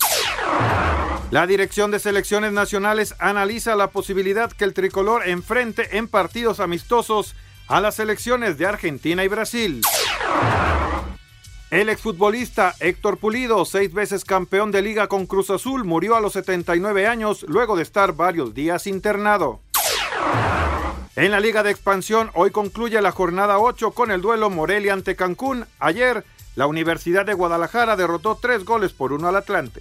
La 1.31 1.47
dirección 1.47 1.91
de 1.91 1.99
selecciones 1.99 2.53
nacionales 2.53 3.15
analiza 3.19 3.77
la 3.77 3.91
posibilidad 3.91 4.51
que 4.51 4.65
el 4.65 4.73
tricolor 4.73 5.29
enfrente 5.29 5.99
en 5.99 6.09
partidos 6.09 6.59
amistosos 6.59 7.35
a 7.71 7.81
las 7.81 7.95
selecciones 7.95 8.59
de 8.59 8.66
Argentina 8.66 9.23
y 9.23 9.29
Brasil. 9.29 9.81
El 11.71 11.89
exfutbolista 11.89 12.75
Héctor 12.81 13.18
Pulido, 13.18 13.64
seis 13.64 13.93
veces 13.93 14.25
campeón 14.25 14.73
de 14.73 14.83
liga 14.83 15.07
con 15.07 15.27
Cruz 15.27 15.51
Azul, 15.51 15.85
murió 15.85 16.16
a 16.16 16.21
los 16.21 16.33
79 16.33 17.07
años 17.07 17.45
luego 17.47 17.77
de 17.77 17.85
estar 17.85 18.14
varios 18.14 18.55
días 18.55 18.89
internado. 18.89 19.61
En 21.14 21.31
la 21.31 21.39
Liga 21.39 21.62
de 21.62 21.71
Expansión, 21.71 22.31
hoy 22.35 22.51
concluye 22.51 23.01
la 23.01 23.12
jornada 23.12 23.61
8 23.61 23.93
con 23.93 24.11
el 24.11 24.21
duelo 24.21 24.51
Morelia 24.51 24.93
ante 24.93 25.14
Cancún. 25.14 25.64
Ayer, 25.79 26.25
la 26.57 26.66
Universidad 26.66 27.25
de 27.25 27.35
Guadalajara 27.35 27.95
derrotó 27.95 28.37
tres 28.41 28.64
goles 28.64 28.93
por 28.93 29.12
uno 29.12 29.29
al 29.29 29.37
Atlante. 29.37 29.81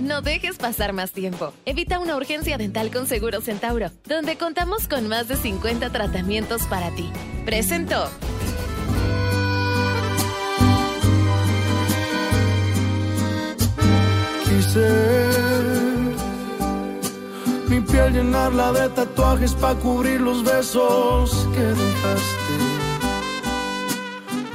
No 0.00 0.22
dejes 0.22 0.58
pasar 0.58 0.92
más 0.92 1.10
tiempo. 1.10 1.52
Evita 1.66 1.98
una 1.98 2.16
urgencia 2.16 2.56
dental 2.56 2.90
con 2.92 3.06
Seguro 3.08 3.40
Centauro, 3.40 3.90
donde 4.06 4.38
contamos 4.38 4.86
con 4.86 5.08
más 5.08 5.26
de 5.26 5.36
50 5.36 5.90
tratamientos 5.90 6.62
para 6.66 6.94
ti. 6.94 7.10
Presentó. 7.44 8.08
Quise 14.44 14.88
mi 17.68 17.80
piel 17.80 18.12
llenarla 18.12 18.72
de 18.72 18.88
tatuajes 18.90 19.54
para 19.54 19.74
cubrir 19.80 20.20
los 20.20 20.44
besos 20.44 21.48
que 21.54 21.60
dejaste. 21.60 22.78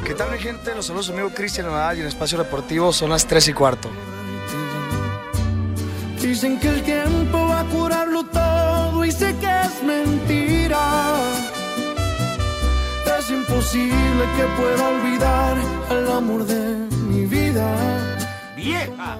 ¿Qué 0.06 0.14
tal 0.14 0.32
mi 0.32 0.40
gente? 0.40 0.74
Los 0.74 0.86
saludos 0.86 1.10
amigo 1.10 1.30
Cristian 1.32 1.68
Nadal 1.68 1.98
y 1.98 2.02
en 2.02 2.08
Espacio 2.08 2.38
Deportivo 2.38 2.94
son 2.94 3.10
las 3.10 3.28
3 3.28 3.50
y 3.50 3.54
cuarto. 3.54 3.90
Dicen 6.24 6.58
que 6.58 6.70
el 6.70 6.82
tiempo 6.84 7.38
va 7.50 7.60
a 7.60 7.66
curarlo 7.66 8.24
todo 8.24 9.04
y 9.04 9.12
sé 9.12 9.36
que 9.42 9.46
es 9.46 9.84
mentira. 9.84 10.80
Es 13.20 13.30
imposible 13.30 14.24
que 14.38 14.44
pueda 14.58 14.88
olvidar 14.88 15.58
al 15.90 16.10
amor 16.10 16.46
de 16.46 16.88
mi 17.10 17.26
vida. 17.26 17.68
¡Vieja! 18.56 19.18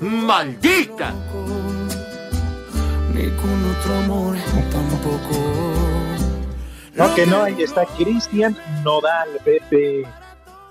¡Maldita! 0.00 1.14
Ni 3.14 3.30
con 3.30 3.70
otro 3.70 3.94
amor 4.04 4.36
tampoco. 4.72 5.36
No, 6.94 7.14
que 7.14 7.26
no, 7.26 7.44
ahí 7.44 7.62
está 7.62 7.86
Cristian 7.86 8.56
Nodal, 8.82 9.28
Pepe. 9.44 10.04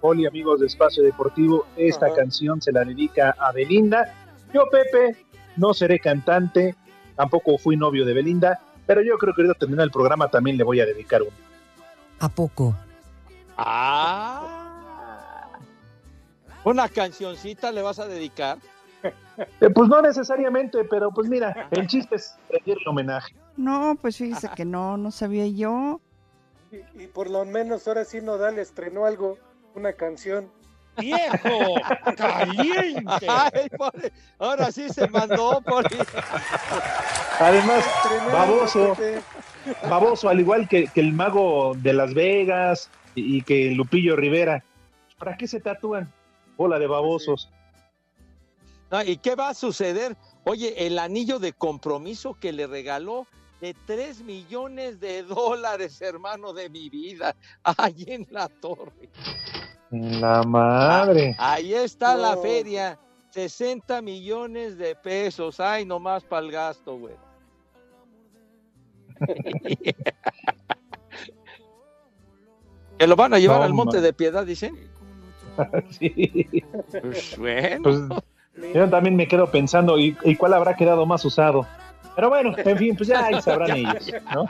Poli, 0.01 0.25
amigos 0.25 0.59
de 0.59 0.67
Espacio 0.67 1.03
Deportivo, 1.03 1.65
esta 1.77 2.13
canción 2.13 2.61
se 2.61 2.73
la 2.73 2.83
dedica 2.83 3.33
a 3.39 3.53
Belinda. 3.53 4.13
Yo, 4.53 4.63
Pepe, 4.69 5.28
no 5.57 5.73
seré 5.73 5.99
cantante, 5.99 6.75
tampoco 7.15 7.57
fui 7.57 7.75
novio 7.75 8.05
de 8.05 8.13
Belinda, 8.13 8.61
pero 8.85 9.01
yo 9.01 9.17
creo 9.17 9.33
que 9.33 9.41
ahorita 9.41 9.59
terminar 9.59 9.85
el 9.85 9.91
programa 9.91 10.29
también 10.29 10.57
le 10.57 10.63
voy 10.63 10.79
a 10.79 10.85
dedicar 10.85 11.21
uno. 11.21 11.31
¿A 12.19 12.29
poco? 12.29 12.75
Ah. 13.57 15.49
Una 16.63 16.89
cancioncita 16.89 17.71
le 17.71 17.81
vas 17.81 17.99
a 17.99 18.07
dedicar. 18.07 18.57
Eh, 19.03 19.69
pues 19.73 19.87
no 19.87 20.01
necesariamente, 20.01 20.83
pero 20.83 21.11
pues 21.11 21.29
mira, 21.29 21.67
el 21.71 21.87
chiste 21.87 22.15
es 22.15 22.35
rendirle 22.49 22.83
homenaje. 22.87 23.33
No, 23.55 23.97
pues 24.01 24.17
fíjese 24.17 24.49
que 24.55 24.65
no, 24.65 24.97
no 24.97 25.11
sabía 25.11 25.47
yo. 25.47 26.01
Y, 26.71 27.03
y 27.03 27.07
por 27.07 27.29
lo 27.29 27.45
menos 27.45 27.87
ahora 27.87 28.03
sí 28.03 28.19
Nodal 28.21 28.59
estrenó 28.59 29.05
algo, 29.05 29.37
una 29.75 29.93
canción. 29.93 30.49
¡Viejo! 30.99 31.75
¡Caliente! 32.15 33.27
Ay, 33.27 33.69
pobre, 33.77 34.11
Ahora 34.37 34.71
sí 34.71 34.89
se 34.89 35.07
mandó, 35.07 35.61
Poli. 35.61 35.97
Además, 37.39 37.85
baboso, 38.31 38.97
baboso, 39.89 40.29
al 40.29 40.39
igual 40.39 40.67
que, 40.67 40.87
que 40.87 41.01
el 41.01 41.13
mago 41.13 41.73
de 41.77 41.93
Las 41.93 42.13
Vegas 42.13 42.89
y, 43.15 43.37
y 43.37 43.41
que 43.41 43.71
Lupillo 43.71 44.15
Rivera. 44.15 44.63
¿Para 45.17 45.37
qué 45.37 45.47
se 45.47 45.59
tatúan? 45.59 46.11
Bola 46.57 46.79
de 46.79 46.87
babosos. 46.87 47.49
No, 48.91 49.03
¿Y 49.03 49.17
qué 49.17 49.35
va 49.35 49.49
a 49.49 49.53
suceder? 49.53 50.17
Oye, 50.45 50.87
el 50.87 50.97
anillo 50.97 51.39
de 51.39 51.53
compromiso 51.53 52.33
que 52.33 52.51
le 52.51 52.65
regaló 52.65 53.27
de 53.61 53.75
3 53.85 54.21
millones 54.21 54.99
de 54.99 55.23
dólares, 55.23 56.01
hermano 56.01 56.53
de 56.53 56.69
mi 56.69 56.89
vida, 56.89 57.35
ahí 57.63 58.05
en 58.07 58.27
la 58.31 58.47
torre. 58.47 59.09
La 59.91 60.43
madre. 60.43 61.35
Ahí 61.39 61.73
está 61.73 62.15
la 62.15 62.37
feria, 62.37 62.99
60 63.31 64.01
millones 64.01 64.77
de 64.77 64.95
pesos, 64.95 65.59
ay, 65.59 65.85
nomás 65.85 66.23
para 66.23 66.45
el 66.45 66.51
gasto, 66.51 66.97
güey. 66.97 67.15
Que 72.97 73.07
lo 73.07 73.15
van 73.15 73.33
a 73.33 73.39
llevar 73.39 73.59
No, 73.59 73.63
al 73.63 73.73
Monte 73.73 73.97
man. 73.97 74.03
de 74.03 74.13
Piedad, 74.13 74.45
dicen. 74.45 74.77
Sí. 75.89 76.45
Pues 77.01 77.37
bueno. 77.37 77.83
Pues, 77.83 78.73
yo 78.73 78.89
también 78.89 79.15
me 79.15 79.27
quedo 79.27 79.49
pensando, 79.49 79.97
¿y, 79.97 80.17
y 80.23 80.35
cuál 80.35 80.53
habrá 80.53 80.75
quedado 80.75 81.05
más 81.05 81.23
usado? 81.25 81.65
Pero 82.15 82.29
bueno, 82.29 82.53
en 82.57 82.77
fin, 82.77 82.95
pues 82.95 83.07
ya 83.09 83.25
ahí 83.25 83.41
sabrán 83.41 83.71
ellos, 83.77 84.11
¿no? 84.33 84.45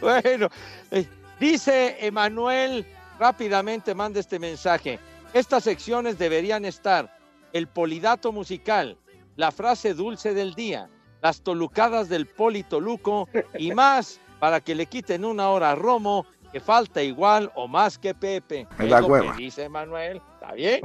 Bueno, 0.00 0.48
eh, 0.90 1.06
dice 1.44 1.96
Emanuel, 2.06 2.86
rápidamente 3.18 3.94
manda 3.94 4.18
este 4.20 4.38
mensaje. 4.38 4.98
Estas 5.34 5.64
secciones 5.64 6.18
deberían 6.18 6.64
estar 6.64 7.14
el 7.52 7.66
polidato 7.68 8.32
musical, 8.32 8.96
la 9.36 9.52
frase 9.52 9.92
dulce 9.94 10.32
del 10.32 10.54
día, 10.54 10.88
las 11.20 11.42
tolucadas 11.42 12.08
del 12.08 12.26
Poli 12.26 12.62
Toluco 12.62 13.28
y 13.58 13.72
más 13.74 14.20
para 14.40 14.60
que 14.60 14.74
le 14.74 14.86
quiten 14.86 15.24
una 15.24 15.50
hora 15.50 15.72
a 15.72 15.74
Romo 15.74 16.26
que 16.50 16.60
falta 16.60 17.02
igual 17.02 17.50
o 17.56 17.68
más 17.68 17.98
que 17.98 18.14
Pepe. 18.14 18.66
Me 18.78 18.86
da 18.86 18.96
Es 18.96 19.02
lo 19.02 19.08
hueva. 19.08 19.32
que 19.36 19.42
dice 19.42 19.64
Emanuel. 19.64 20.22
¿Está 20.34 20.52
bien? 20.54 20.80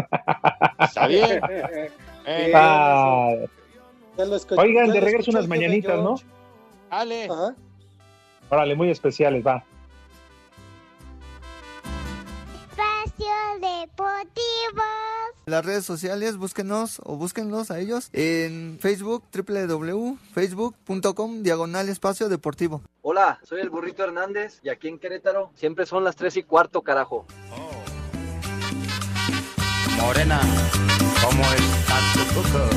¿Está 0.79 1.07
bien? 1.07 1.41
Eh, 2.31 2.51
Ah, 2.53 3.31
oigan, 4.57 4.91
de 4.91 4.99
regreso 4.99 5.31
unas 5.31 5.47
mañanitas, 5.47 5.97
¿no? 5.99 6.15
Dale. 6.91 7.27
Órale, 8.49 8.75
muy 8.75 8.91
especiales, 8.91 9.41
va. 9.43 9.63
Espacio 13.59 13.61
Deportivo. 13.61 14.83
En 15.45 15.51
las 15.51 15.65
redes 15.65 15.85
sociales, 15.85 16.37
búsquenos 16.37 17.01
o 17.03 17.17
búsquenlos 17.17 17.71
a 17.71 17.79
ellos 17.79 18.09
en 18.13 18.77
Facebook, 18.79 19.23
www.facebook.com, 19.33 21.43
diagonal 21.43 21.89
espacio 21.89 22.29
deportivo. 22.29 22.81
Hola, 23.01 23.39
soy 23.43 23.59
el 23.61 23.69
burrito 23.69 24.03
Hernández 24.03 24.59
y 24.63 24.69
aquí 24.69 24.87
en 24.87 24.97
Querétaro 24.99 25.51
siempre 25.55 25.85
son 25.85 26.03
las 26.03 26.15
3 26.15 26.37
y 26.37 26.43
cuarto, 26.43 26.81
carajo. 26.81 27.25
Morena, 29.97 30.39
¿cómo 31.23 31.43
estás 31.43 32.13
tu 32.13 32.19
coco? 32.35 32.69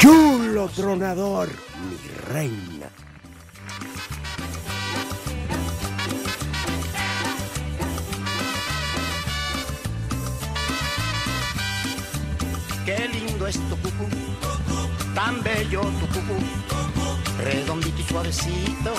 Chulo 0.00 0.68
tronador, 0.68 1.48
mi 1.48 1.96
reina. 2.32 2.88
Qué 12.84 13.08
lindo 13.08 13.46
es 13.46 13.56
tu 13.68 13.76
cucú, 13.76 14.08
tan 15.14 15.42
bello 15.42 15.80
tu 15.82 16.06
cucú, 16.08 16.36
redondito 17.44 18.00
y 18.00 18.02
suavecito. 18.02 18.92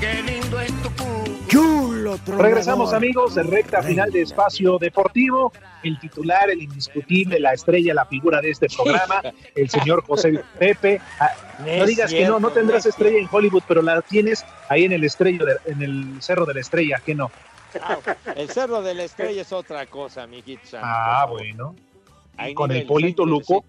Qué 0.00 0.22
lindo 0.22 0.60
es 0.60 0.72
tu 0.82 0.90
cucú. 0.90 1.38
Chulo 1.48 2.18
tronador. 2.18 2.46
Regresamos 2.46 2.92
amigos, 2.92 3.36
en 3.36 3.50
recta 3.50 3.82
final 3.82 4.10
de 4.10 4.22
Espacio 4.22 4.78
Deportivo. 4.78 5.52
El 5.84 5.98
titular, 6.00 6.50
el 6.50 6.62
indiscutible, 6.62 7.38
la 7.38 7.52
estrella, 7.52 7.94
la 7.94 8.06
figura 8.06 8.40
de 8.40 8.50
este 8.50 8.66
programa, 8.68 9.22
el 9.54 9.68
señor 9.70 10.02
José 10.04 10.42
Pepe. 10.58 11.00
Ah, 11.20 11.30
No 11.78 11.86
digas 11.86 12.10
que 12.10 12.26
no, 12.26 12.40
no 12.40 12.50
tendrás 12.50 12.86
estrella 12.86 13.18
en 13.18 13.28
Hollywood, 13.30 13.62
pero 13.68 13.80
la 13.82 14.00
tienes 14.02 14.44
ahí 14.68 14.84
en 14.84 14.92
el 14.92 15.04
estrello, 15.04 15.44
de- 15.46 15.56
en 15.66 15.82
el 15.82 16.22
cerro 16.22 16.46
de 16.46 16.54
la 16.54 16.60
estrella, 16.60 17.00
que 17.04 17.14
no. 17.14 17.30
Ah, 17.82 17.98
el 18.36 18.48
Cerro 18.50 18.82
de 18.82 18.94
la 18.94 19.02
Estrella 19.02 19.42
es 19.42 19.52
otra 19.52 19.84
cosa, 19.86 20.28
santo, 20.62 20.78
Ah, 20.80 21.26
bueno. 21.28 21.74
Hay 22.36 22.54
con 22.54 22.70
el 22.70 22.78
niveles, 22.78 22.88
Polito 22.88 23.26
Luco 23.26 23.64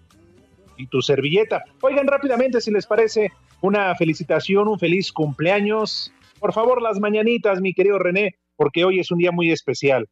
y 0.76 0.86
tu 0.86 1.02
servilleta. 1.02 1.62
Oigan 1.80 2.06
rápidamente, 2.06 2.60
si 2.60 2.70
les 2.70 2.86
parece, 2.86 3.32
una 3.60 3.94
felicitación, 3.94 4.68
un 4.68 4.78
feliz 4.78 5.12
cumpleaños. 5.12 6.12
Por 6.38 6.52
favor, 6.52 6.82
las 6.82 7.00
mañanitas, 7.00 7.60
mi 7.60 7.72
querido 7.72 7.98
René, 7.98 8.36
porque 8.56 8.84
hoy 8.84 9.00
es 9.00 9.10
un 9.10 9.18
día 9.18 9.32
muy 9.32 9.50
especial. 9.50 10.08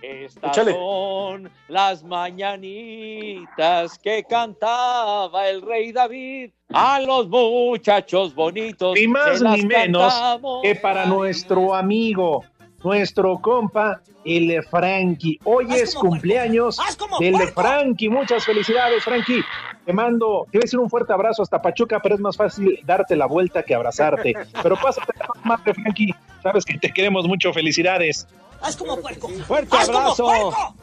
Estas 0.00 0.52
Échale. 0.52 0.72
son 0.72 1.50
las 1.68 2.02
mañanitas 2.04 3.98
que 3.98 4.24
cantaba 4.24 5.48
el 5.48 5.62
rey 5.62 5.92
David 5.92 6.50
a 6.72 7.00
los 7.00 7.28
muchachos 7.28 8.34
bonitos. 8.34 8.94
Ni 8.98 9.06
más 9.06 9.42
ni 9.42 9.64
menos 9.64 10.14
que 10.62 10.74
para 10.76 11.06
nuestro 11.06 11.74
amigo, 11.74 12.44
nuestro 12.84 13.38
compa, 13.40 14.00
el 14.24 14.62
Frankie. 14.64 15.38
Hoy 15.44 15.66
es 15.70 15.94
cumpleaños 15.94 16.78
del 17.18 17.36
Frankie. 17.48 18.08
Muchas 18.08 18.44
felicidades, 18.44 19.02
Frankie. 19.04 19.42
Te 19.84 19.92
mando, 19.92 20.46
te 20.50 20.58
voy 20.58 20.62
a 20.62 20.66
decir 20.66 20.78
un 20.78 20.88
fuerte 20.88 21.12
abrazo 21.12 21.42
hasta 21.42 21.60
Pachuca, 21.60 22.00
pero 22.00 22.14
es 22.14 22.20
más 22.20 22.36
fácil 22.36 22.78
darte 22.84 23.16
la 23.16 23.26
vuelta 23.26 23.62
que 23.62 23.74
abrazarte. 23.74 24.34
Pero 24.62 24.76
pásate 24.76 25.12
la 25.18 25.28
madre, 25.44 25.74
Frankie. 25.74 26.14
Sabes 26.42 26.64
que 26.64 26.78
te 26.78 26.92
queremos 26.92 27.26
mucho. 27.26 27.52
Felicidades. 27.52 28.26
Haz 28.60 28.76
como 28.76 29.00
puerco. 29.00 29.28
Fuerte 29.28 29.76
Haz 29.76 29.86
como 29.86 29.98
abrazo. 29.98 30.24
puerco. 30.24 30.74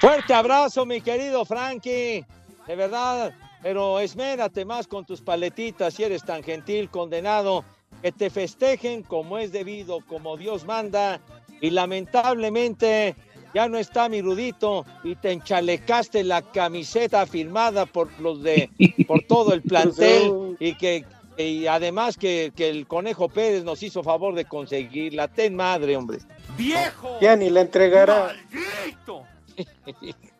Fuerte 0.00 0.34
abrazo, 0.34 0.86
mi 0.86 1.00
querido 1.00 1.44
Frankie. 1.44 2.24
De 2.66 2.76
verdad, 2.76 3.32
pero 3.62 3.98
esmérate 3.98 4.64
más 4.64 4.86
con 4.86 5.04
tus 5.04 5.20
paletitas 5.20 5.94
si 5.94 6.04
eres 6.04 6.22
tan 6.24 6.42
gentil, 6.42 6.88
condenado. 6.90 7.64
Que 8.02 8.12
te 8.12 8.30
festejen 8.30 9.02
como 9.02 9.38
es 9.38 9.52
debido, 9.52 10.00
como 10.06 10.36
Dios 10.36 10.64
manda. 10.64 11.20
Y 11.60 11.70
lamentablemente 11.70 13.16
ya 13.54 13.68
no 13.68 13.78
está 13.78 14.08
mi 14.08 14.22
rudito 14.22 14.84
y 15.02 15.16
te 15.16 15.32
enchalecaste 15.32 16.22
la 16.22 16.42
camiseta 16.42 17.26
firmada 17.26 17.86
por 17.86 18.08
los 18.20 18.42
de 18.42 18.70
por 19.06 19.22
todo 19.22 19.52
el 19.52 19.62
plantel 19.62 20.56
y 20.60 20.74
que 20.74 21.04
y 21.36 21.66
además 21.68 22.16
que, 22.16 22.52
que 22.54 22.68
el 22.68 22.86
conejo 22.86 23.28
Pérez 23.28 23.62
nos 23.62 23.82
hizo 23.84 24.02
favor 24.02 24.34
de 24.34 24.44
conseguirla. 24.44 25.28
Ten 25.28 25.54
madre, 25.54 25.96
hombre. 25.96 26.18
¡Viejo! 26.56 27.16
Ya 27.20 27.36
ni 27.36 27.48
la 27.48 27.60
entregará. 27.60 28.34
¡Maldito! 28.52 29.22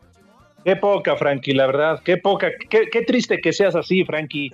Qué 0.68 0.76
poca, 0.76 1.16
Frankie, 1.16 1.54
la 1.54 1.66
verdad. 1.66 2.02
Qué 2.04 2.18
poca. 2.18 2.50
Qué, 2.68 2.90
qué 2.92 3.00
triste 3.00 3.40
que 3.40 3.54
seas 3.54 3.74
así, 3.74 4.04
Frankie. 4.04 4.52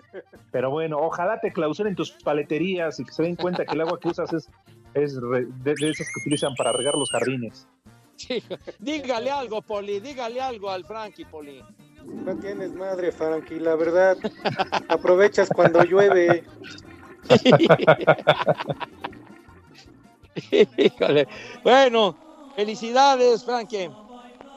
Pero 0.53 0.71
bueno, 0.71 0.97
ojalá 1.01 1.41
te 1.41 1.53
clausuren 1.53 1.97
tus 1.97 2.13
paleterías 2.13 3.01
y 3.01 3.05
que 3.05 3.11
se 3.13 3.25
den 3.25 3.35
cuenta 3.35 3.65
que 3.65 3.75
el 3.75 3.81
agua 3.81 3.99
que 3.99 4.11
usas 4.11 4.33
es, 4.33 4.49
es 4.95 5.21
re- 5.21 5.47
de, 5.65 5.75
de 5.75 5.91
esas 5.91 6.07
que 6.07 6.21
utilizan 6.21 6.55
para 6.55 6.71
regar 6.71 6.95
los 6.95 7.11
jardines. 7.11 7.67
Sí, 8.15 8.41
dígale 8.79 9.29
algo, 9.29 9.61
Poli, 9.61 9.99
dígale 9.99 10.41
algo 10.41 10.71
al 10.71 10.85
Frankie, 10.85 11.25
Poli. 11.25 11.61
No 12.07 12.37
tienes 12.37 12.73
madre, 12.75 13.11
Frankie, 13.11 13.59
la 13.59 13.75
verdad. 13.75 14.17
Aprovechas 14.87 15.49
cuando 15.53 15.83
llueve. 15.83 16.45
Híjole. 20.77 21.27
Bueno, 21.65 22.17
felicidades, 22.55 23.45
Frankie. 23.45 23.91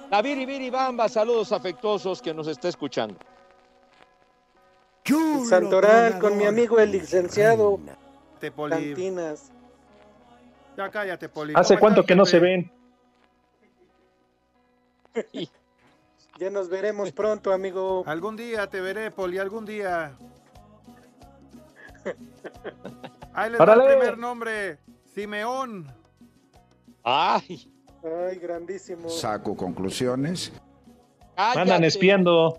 La 0.10 0.22
Viri 0.22 0.46
Viri 0.46 0.70
Bamba, 0.70 1.10
saludos 1.10 1.52
afectuosos 1.52 2.22
que 2.22 2.34
nos 2.34 2.48
está 2.48 2.70
escuchando. 2.70 3.18
Santoral 5.48 6.20
con 6.20 6.38
mi 6.38 6.46
amigo 6.46 6.80
el 6.80 6.92
licenciado. 6.92 7.80
Cantinas. 8.40 9.52
Ya 10.76 10.90
cállate, 10.90 11.30
Poli. 11.30 11.54
¿Hace 11.56 11.74
¿Cómo 11.76 11.82
cuánto 11.82 12.06
que 12.06 12.16
no 12.16 12.26
se 12.26 12.40
ven? 12.40 12.72
Ya 16.40 16.52
nos 16.52 16.70
veremos 16.70 17.12
pronto, 17.14 17.52
amigo. 17.52 18.04
Algún 18.06 18.36
día 18.36 18.68
te 18.68 18.80
veré, 18.80 19.10
Poli, 19.10 19.40
algún 19.40 19.66
día. 19.66 20.16
Ahí 23.34 23.50
les 23.50 23.60
va 23.60 23.74
el 23.74 23.98
primer 23.98 24.20
nombre. 24.20 24.78
Simeón. 25.16 25.92
Ay. 27.02 27.72
Ay, 28.04 28.38
grandísimo. 28.38 29.10
Saco 29.10 29.56
conclusiones. 29.56 30.52
Andan 31.36 31.84
espiando. 31.84 32.58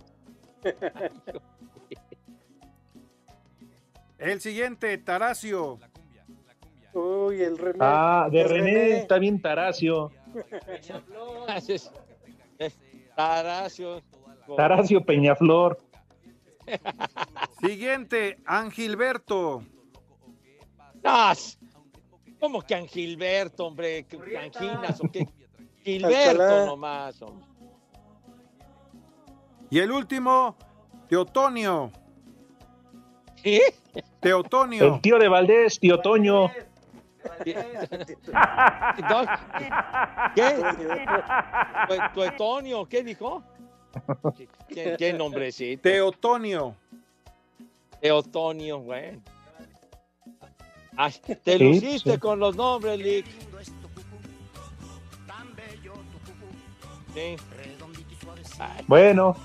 El 4.18 4.41
siguiente, 4.41 4.99
Taracio. 4.99 5.78
Uy, 6.93 7.43
el 7.43 7.57
René. 7.59 7.78
Ah, 7.80 8.28
de 8.30 8.41
El 8.41 8.49
René, 8.49 8.99
está 8.99 9.18
bien 9.18 9.41
Taracio. 9.41 10.11
Taracio. 13.14 14.03
Taracio 14.57 15.05
Peñaflor. 15.05 15.78
Siguiente, 17.61 18.39
Angilberto. 18.45 19.62
Ah, 21.05 21.34
¿Cómo 22.41 22.62
que 22.62 22.74
Angilberto, 22.74 23.66
hombre? 23.66 24.05
¿Qué- 24.05 24.39
¿Anginas 24.39 25.01
o 25.01 25.11
qué? 25.11 25.26
Gilberto 25.84 26.66
nomás, 26.66 27.20
hombre. 27.22 27.47
Y 29.70 29.78
el 29.80 29.91
último, 29.93 30.57
Teotonio. 31.09 31.91
¿Qué? 33.43 33.61
Teotonio. 34.20 34.95
El 34.95 35.01
tío 35.01 35.18
de 35.18 35.28
Valdés, 35.28 35.78
tío 35.78 36.01
Toño. 36.01 36.51
¿Qué? 37.45 37.55
¿Tu- 41.89 42.14
tu 42.14 42.22
Etonio? 42.22 42.86
¿Qué 42.86 43.03
dijo? 43.03 43.43
¿Qué, 44.68 44.97
qué 44.99 45.12
nombrecito? 45.12 45.82
Teotonio. 45.82 46.74
De 48.01 48.12
otoño, 48.12 48.78
bueno. 48.78 49.20
Ay, 51.01 51.13
te 51.45 51.59
Sí, 51.59 51.65
luciste 51.65 52.13
sí. 52.15 52.19
con 52.19 52.41
los 52.41 52.57
nombres, 52.57 52.99
Lick. 52.99 53.25
Sí. 57.15 57.37
Bueno, 58.89 59.37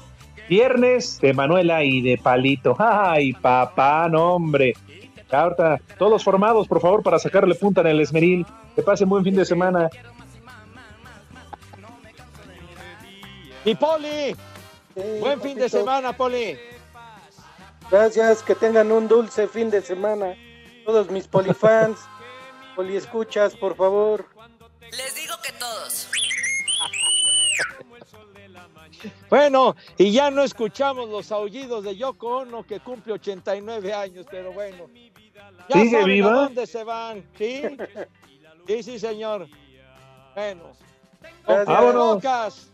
viernes 0.49 1.20
de 1.22 1.32
Manuela 1.34 1.84
y 1.84 2.01
de 2.01 2.18
Palito. 2.18 2.76
Ay, 2.80 3.34
papá, 3.34 4.10
no, 4.10 4.34
hombre. 4.34 4.74
Ahorita, 5.30 5.80
todos 5.99 6.24
formados, 6.24 6.68
por 6.68 6.82
favor, 6.82 7.04
para 7.04 7.20
sacarle 7.20 7.54
punta 7.54 7.82
en 7.82 7.88
el 7.88 8.01
esmeril. 8.01 8.45
Que 8.76 8.82
pasen 8.82 9.08
buen 9.08 9.24
fin 9.24 9.36
de 9.36 9.45
semana. 9.45 9.89
Y 13.64 13.76
Poli, 13.76 14.36
buen 15.20 15.39
fin 15.39 15.58
de 15.58 15.70
semana, 15.70 16.14
Poli. 16.14 16.58
Gracias, 17.91 18.41
que 18.41 18.56
tengan 18.56 18.91
un 18.91 19.08
dulce 19.08 19.47
fin 19.47 19.70
de 19.70 19.84
semana. 19.84 20.36
Todos 20.86 21.09
mis 21.09 21.27
polifans, 21.27 21.99
poliescuchas, 22.75 23.55
por 23.55 23.75
favor. 23.75 24.25
Les 24.81 25.15
digo 25.15 25.36
que 25.41 25.51
todos. 25.53 26.09
Bueno, 29.29 29.75
y 29.97 30.11
ya 30.11 30.31
no 30.31 30.43
escuchamos 30.43 31.09
los 31.09 31.31
aullidos 31.31 31.84
de 31.84 31.95
Yoko 31.95 32.38
Ono, 32.39 32.63
que 32.63 32.79
cumple 32.79 33.13
89 33.13 33.93
años, 33.93 34.25
pero 34.29 34.53
bueno. 34.53 34.88
Ya 35.69 35.79
¿Sigue 35.79 35.91
saben 35.91 36.05
viva? 36.07 36.29
a 36.29 36.34
dónde 36.34 36.67
se 36.67 36.84
van, 36.84 37.25
¿sí? 37.38 37.63
Sí, 38.67 38.84
sí, 38.84 38.99
señor. 38.99 39.47
Bueno. 40.36 40.71
Vámonos. 41.45 42.69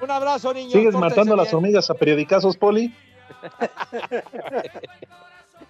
Un 0.00 0.10
abrazo, 0.10 0.52
niños. 0.52 0.72
¿Sigues 0.72 0.94
matando 0.94 1.34
a 1.34 1.36
las 1.36 1.52
hormigas 1.54 1.88
a 1.90 1.94
periodicazos, 1.94 2.56
Poli? 2.56 2.94